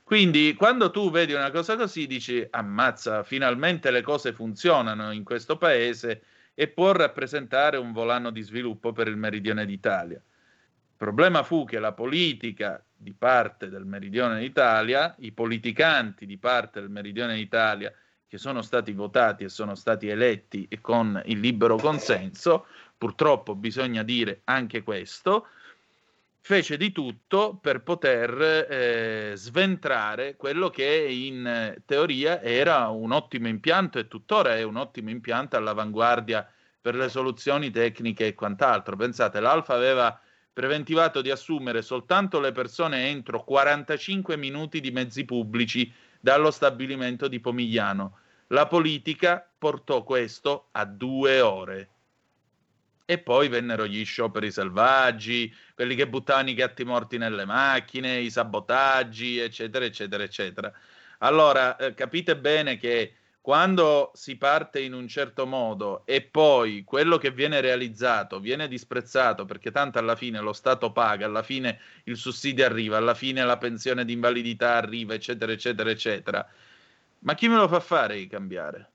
Quindi 0.07 0.53
quando 0.53 0.89
tu 0.89 1.11
vedi 1.11 1.33
una 1.33 1.51
cosa 1.51 1.75
così 1.75 2.07
dici 2.07 2.47
ammazza, 2.49 3.23
finalmente 3.23 3.91
le 3.91 4.01
cose 4.01 4.31
funzionano 4.31 5.11
in 5.11 5.25
questo 5.25 5.57
paese 5.57 6.21
e 6.53 6.69
può 6.69 6.93
rappresentare 6.93 7.75
un 7.75 7.91
volano 7.91 8.29
di 8.29 8.41
sviluppo 8.41 8.93
per 8.93 9.09
il 9.09 9.17
meridione 9.17 9.65
d'Italia. 9.65 10.15
Il 10.15 10.95
problema 10.95 11.43
fu 11.43 11.65
che 11.65 11.79
la 11.79 11.91
politica 11.91 12.81
di 12.95 13.11
parte 13.11 13.67
del 13.67 13.83
meridione 13.83 14.39
d'Italia, 14.39 15.13
i 15.19 15.33
politicanti 15.33 16.25
di 16.25 16.37
parte 16.37 16.79
del 16.79 16.89
meridione 16.89 17.35
d'Italia 17.35 17.93
che 18.29 18.37
sono 18.37 18.61
stati 18.61 18.93
votati 18.93 19.43
e 19.43 19.49
sono 19.49 19.75
stati 19.75 20.07
eletti 20.07 20.69
con 20.79 21.21
il 21.25 21.41
libero 21.41 21.75
consenso, 21.75 22.67
purtroppo 22.97 23.55
bisogna 23.55 24.03
dire 24.03 24.39
anche 24.45 24.83
questo, 24.83 25.47
fece 26.47 26.77
di 26.77 26.93
tutto 26.93 27.57
per 27.61 27.83
poter 27.83 28.69
eh, 28.69 29.33
sventrare 29.35 30.37
quello 30.37 30.69
che 30.69 30.85
in 30.85 31.75
teoria 31.85 32.41
era 32.41 32.87
un 32.87 33.11
ottimo 33.11 33.49
impianto 33.49 33.99
e 33.99 34.07
tuttora 34.07 34.55
è 34.55 34.63
un 34.63 34.77
ottimo 34.77 35.09
impianto 35.09 35.57
all'avanguardia 35.57 36.49
per 36.79 36.95
le 36.95 37.09
soluzioni 37.09 37.69
tecniche 37.69 38.27
e 38.27 38.33
quant'altro. 38.33 38.95
Pensate, 38.95 39.41
l'Alfa 39.41 39.73
aveva 39.73 40.17
preventivato 40.53 41.21
di 41.21 41.31
assumere 41.31 41.81
soltanto 41.81 42.39
le 42.39 42.53
persone 42.53 43.09
entro 43.09 43.43
45 43.43 44.37
minuti 44.37 44.79
di 44.79 44.91
mezzi 44.91 45.25
pubblici 45.25 45.93
dallo 46.17 46.49
stabilimento 46.49 47.27
di 47.27 47.41
Pomigliano. 47.41 48.19
La 48.47 48.67
politica 48.67 49.45
portò 49.57 50.01
questo 50.05 50.69
a 50.71 50.85
due 50.85 51.41
ore. 51.41 51.89
E 53.09 53.19
poi 53.19 53.47
vennero 53.47 53.87
gli 53.87 54.03
scioperi 54.03 54.51
selvaggi, 54.51 55.53
quelli 55.73 55.95
che 55.95 56.09
buttavano 56.09 56.49
i 56.49 56.53
gatti 56.53 56.83
morti 56.83 57.17
nelle 57.17 57.45
macchine, 57.45 58.19
i 58.19 58.29
sabotaggi, 58.29 59.37
eccetera, 59.37 59.85
eccetera, 59.85 60.23
eccetera. 60.23 60.73
Allora, 61.19 61.77
eh, 61.77 61.93
capite 61.93 62.37
bene 62.37 62.75
che 62.77 63.15
quando 63.39 64.11
si 64.13 64.35
parte 64.35 64.81
in 64.81 64.93
un 64.93 65.07
certo 65.07 65.45
modo 65.45 66.05
e 66.05 66.21
poi 66.21 66.83
quello 66.83 67.17
che 67.17 67.31
viene 67.31 67.61
realizzato 67.61 68.41
viene 68.41 68.67
disprezzato 68.67 69.45
perché 69.45 69.71
tanto 69.71 69.99
alla 69.99 70.17
fine 70.17 70.41
lo 70.41 70.51
Stato 70.51 70.91
paga, 70.91 71.25
alla 71.25 71.43
fine 71.43 71.79
il 72.05 72.17
sussidio 72.17 72.65
arriva, 72.65 72.97
alla 72.97 73.13
fine 73.13 73.45
la 73.45 73.57
pensione 73.57 74.03
di 74.03 74.11
invalidità 74.13 74.73
arriva, 74.75 75.13
eccetera, 75.13 75.53
eccetera, 75.53 75.89
eccetera. 75.89 76.45
Ma 77.19 77.35
chi 77.35 77.47
me 77.47 77.55
lo 77.55 77.67
fa 77.69 77.79
fare 77.79 78.17
di 78.17 78.27
cambiare? 78.27 78.91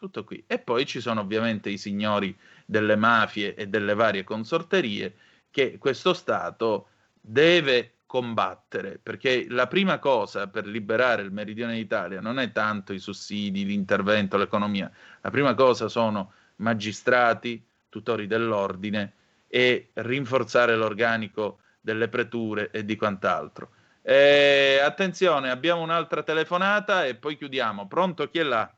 Tutto 0.00 0.24
qui. 0.24 0.42
E 0.46 0.58
poi 0.58 0.86
ci 0.86 0.98
sono 0.98 1.20
ovviamente 1.20 1.68
i 1.68 1.76
signori 1.76 2.34
delle 2.64 2.96
mafie 2.96 3.54
e 3.54 3.68
delle 3.68 3.92
varie 3.92 4.24
consorterie 4.24 5.14
che 5.50 5.76
questo 5.76 6.14
Stato 6.14 6.88
deve 7.20 7.96
combattere, 8.06 8.98
perché 9.00 9.44
la 9.50 9.66
prima 9.66 9.98
cosa 9.98 10.46
per 10.48 10.66
liberare 10.66 11.20
il 11.20 11.32
meridione 11.32 11.74
d'Italia 11.74 12.22
non 12.22 12.38
è 12.38 12.50
tanto 12.50 12.94
i 12.94 12.98
sussidi, 12.98 13.66
l'intervento, 13.66 14.38
l'economia, 14.38 14.90
la 15.20 15.30
prima 15.30 15.52
cosa 15.52 15.86
sono 15.88 16.32
magistrati, 16.56 17.62
tutori 17.90 18.26
dell'ordine 18.26 19.12
e 19.48 19.90
rinforzare 19.92 20.76
l'organico 20.76 21.58
delle 21.78 22.08
preture 22.08 22.70
e 22.70 22.86
di 22.86 22.96
quant'altro. 22.96 23.72
Eh, 24.00 24.80
attenzione, 24.82 25.50
abbiamo 25.50 25.82
un'altra 25.82 26.22
telefonata 26.22 27.04
e 27.04 27.16
poi 27.16 27.36
chiudiamo. 27.36 27.86
Pronto, 27.86 28.30
chi 28.30 28.38
è 28.38 28.44
là? 28.44 28.74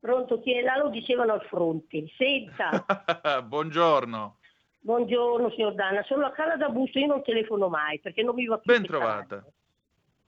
Pronto, 0.00 0.40
chi 0.40 0.52
è 0.52 0.62
là? 0.62 0.76
Lo 0.76 0.88
dicevano 0.88 1.32
al 1.32 1.42
fronte. 1.42 2.04
Senta. 2.16 2.84
Buongiorno. 3.46 4.38
Buongiorno 4.86 5.50
signor 5.50 5.74
Danna, 5.74 6.04
sono 6.04 6.26
a 6.26 6.30
casa 6.30 6.54
da 6.54 6.68
Busto, 6.68 7.00
io 7.00 7.08
non 7.08 7.24
telefono 7.24 7.66
mai 7.68 7.98
perché 7.98 8.22
non 8.22 8.36
mi 8.36 8.46
va 8.46 8.56
più. 8.58 8.72
Ben 8.72 8.84
trovata. 8.84 9.44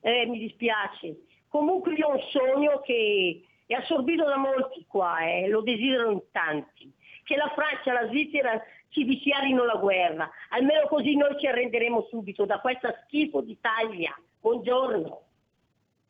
Eh, 0.01 0.27
mi 0.27 0.37
dispiace. 0.41 1.17
Comunque 1.47 1.93
io 1.93 2.09
ho 2.09 2.15
un 2.15 2.21
sogno 2.29 2.81
che 2.81 3.41
è 3.67 3.75
assorbito 3.75 4.25
da 4.25 4.37
molti 4.37 4.85
qua, 4.89 5.21
eh, 5.21 5.49
lo 5.49 5.63
desiderano 5.63 6.11
in 6.11 6.23
tanti, 6.33 6.93
che 7.23 7.37
la 7.37 7.53
Francia 7.55 7.91
e 7.91 8.03
la 8.03 8.09
Svizzera 8.09 8.61
ci 8.89 9.05
dichiarino 9.05 9.65
la 9.65 9.77
guerra, 9.77 10.29
almeno 10.49 10.89
così 10.89 11.15
noi 11.15 11.39
ci 11.39 11.47
arrenderemo 11.47 12.09
subito 12.11 12.45
da 12.45 12.59
questa 12.59 12.93
schifo 13.05 13.41
d'Italia. 13.41 14.19
Buongiorno. 14.41 15.23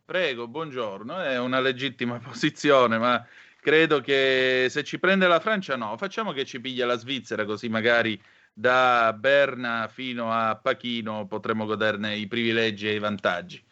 Prego, 0.07 0.49
buongiorno, 0.49 1.21
è 1.21 1.39
una 1.39 1.61
legittima 1.61 2.17
posizione, 2.25 2.97
ma 2.97 3.23
credo 3.69 4.01
che 4.01 4.69
se 4.71 4.83
ci 4.83 4.99
prende 4.99 5.27
la 5.27 5.41
Francia 5.41 5.77
no, 5.77 5.95
facciamo 5.99 6.33
che 6.33 6.47
ci 6.47 6.59
piglia 6.59 6.87
la 6.87 6.97
Svizzera 6.97 7.45
così 7.45 7.69
magari 7.69 8.19
da 8.51 9.13
Berna 9.13 9.91
fino 9.93 10.33
a 10.33 10.57
Pachino 10.57 11.27
potremo 11.27 11.67
goderne 11.67 12.17
i 12.17 12.27
privilegi 12.27 12.89
e 12.89 12.95
i 12.95 12.99
vantaggi. 12.99 13.63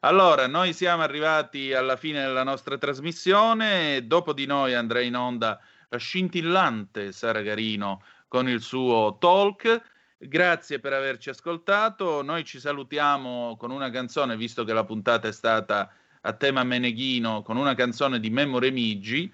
Allora, 0.00 0.46
noi 0.46 0.74
siamo 0.74 1.02
arrivati 1.02 1.72
alla 1.72 1.96
fine 1.96 2.20
della 2.20 2.42
nostra 2.42 2.76
trasmissione, 2.76 4.06
dopo 4.06 4.34
di 4.34 4.44
noi 4.44 4.74
andrà 4.74 5.00
in 5.00 5.16
onda 5.16 5.58
la 5.88 5.96
scintillante 5.96 7.10
Sara 7.12 7.40
Garino 7.40 8.02
con 8.28 8.50
il 8.50 8.60
suo 8.60 9.16
talk. 9.18 9.80
Grazie 10.18 10.80
per 10.80 10.92
averci 10.92 11.30
ascoltato, 11.30 12.20
noi 12.22 12.44
ci 12.44 12.60
salutiamo 12.60 13.56
con 13.56 13.70
una 13.70 13.88
canzone, 13.88 14.36
visto 14.36 14.64
che 14.64 14.74
la 14.74 14.84
puntata 14.84 15.28
è 15.28 15.32
stata 15.32 15.90
a 16.20 16.32
tema 16.34 16.62
meneghino, 16.62 17.40
con 17.40 17.56
una 17.56 17.74
canzone 17.74 18.20
di 18.20 18.28
Memo 18.28 18.58
Remigi 18.58 19.32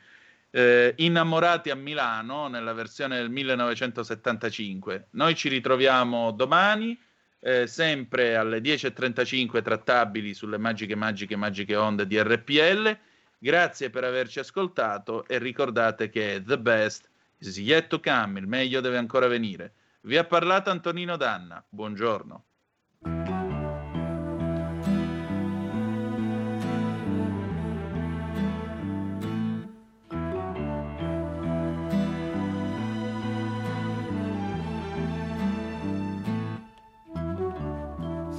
eh, 0.52 0.92
Innamorati 0.98 1.70
a 1.70 1.74
Milano 1.74 2.46
nella 2.46 2.74
versione 2.74 3.16
del 3.16 3.30
1975. 3.30 5.08
Noi 5.12 5.34
ci 5.34 5.48
ritroviamo 5.48 6.30
domani, 6.30 6.98
eh, 7.40 7.66
sempre 7.66 8.36
alle 8.36 8.60
10.35 8.60 9.62
trattabili 9.62 10.34
sulle 10.34 10.58
magiche, 10.58 10.94
magiche, 10.94 11.36
magiche 11.36 11.74
onde 11.74 12.06
di 12.06 12.20
RPL. 12.22 12.96
Grazie 13.38 13.90
per 13.90 14.04
averci 14.04 14.38
ascoltato 14.38 15.26
e 15.26 15.38
ricordate 15.38 16.10
che 16.10 16.42
the 16.46 16.58
best 16.58 17.08
is 17.38 17.56
yet 17.56 17.88
to 17.88 17.98
come, 17.98 18.38
il 18.38 18.46
meglio 18.46 18.80
deve 18.80 18.98
ancora 18.98 19.26
venire. 19.26 19.72
Vi 20.02 20.16
ha 20.16 20.24
parlato 20.24 20.70
Antonino 20.70 21.16
Danna. 21.16 21.64
Buongiorno. 21.68 22.44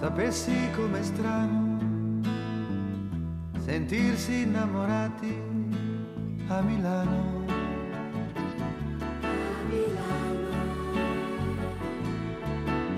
Sapessi 0.03 0.53
com'è 0.75 1.01
strano 1.01 1.79
sentirsi 3.57 4.41
innamorati 4.41 5.41
a 6.47 6.61
Milano. 6.61 7.45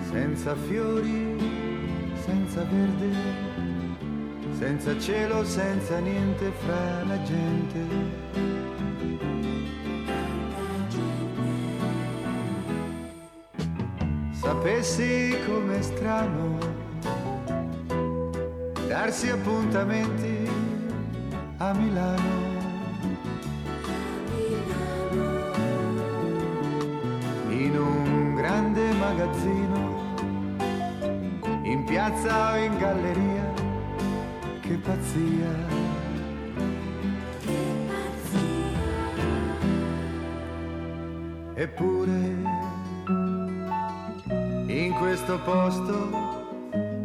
Senza 0.09 0.55
fiori, 0.55 1.37
senza 2.23 2.63
verde, 2.63 3.11
senza 4.57 4.99
cielo, 4.99 5.45
senza 5.45 5.99
niente 5.99 6.51
fra 6.53 7.03
la 7.03 7.21
gente. 7.21 7.85
Sapessi 14.31 15.37
com'è 15.45 15.81
strano 15.83 16.84
darsi 18.95 19.29
appuntamenti 19.29 20.49
a 21.57 21.73
Milano. 21.73 22.43
In 27.49 27.77
un 27.77 28.35
grande 28.35 28.93
magazzino, 28.93 30.15
in 31.63 31.83
piazza 31.83 32.53
o 32.53 32.55
in 32.55 32.77
galleria, 32.77 33.53
che 34.61 34.75
pazzia. 34.75 35.53
Eppure 41.53 42.13
in 44.67 44.93
questo 44.93 45.37
posto 45.41 46.43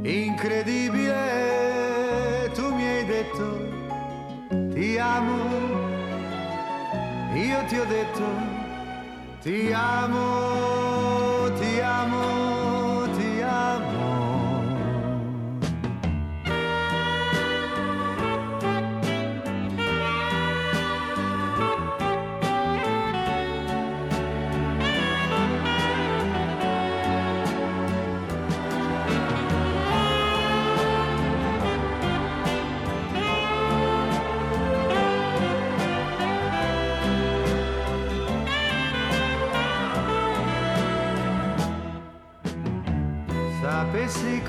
incredibile, 0.03 1.60
detto 3.21 3.49
ti 4.73 4.97
amo, 4.97 5.37
io 7.35 7.65
ti 7.69 7.79
ho 7.79 7.85
detto 7.85 8.25
ti 9.43 9.73
amo, 9.73 11.53
ti 11.59 11.81
amo. 11.81 12.40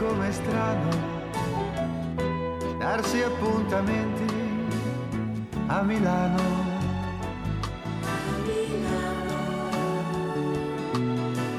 Com'è 0.02 0.32
strano 0.32 0.90
darsi 2.80 3.22
appuntamenti 3.22 4.34
a 5.68 5.84
Milano. 5.84 6.40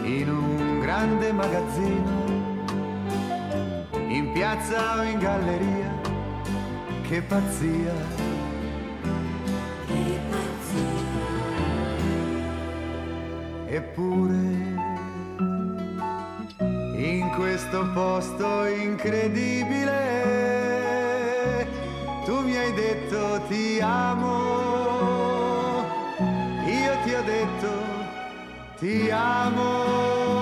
In 0.02 0.28
un 0.28 0.80
grande 0.80 1.32
magazzino, 1.32 2.10
in 4.08 4.32
piazza 4.32 4.98
o 4.98 5.02
in 5.04 5.18
galleria, 5.20 5.92
che 7.02 7.22
pazzia. 7.22 7.94
Che 9.86 10.20
pazzia. 10.30 11.10
Eppure 13.66 14.61
questo 17.72 17.90
posto 17.94 18.66
incredibile. 18.66 19.96
Tu 22.26 22.38
mi 22.40 22.54
hai 22.54 22.70
detto 22.74 23.40
ti 23.48 23.80
amo, 23.80 24.36
io 26.66 26.92
ti 27.02 27.14
ho 27.14 27.22
detto 27.22 27.70
ti 28.78 29.10
amo. 29.10 30.41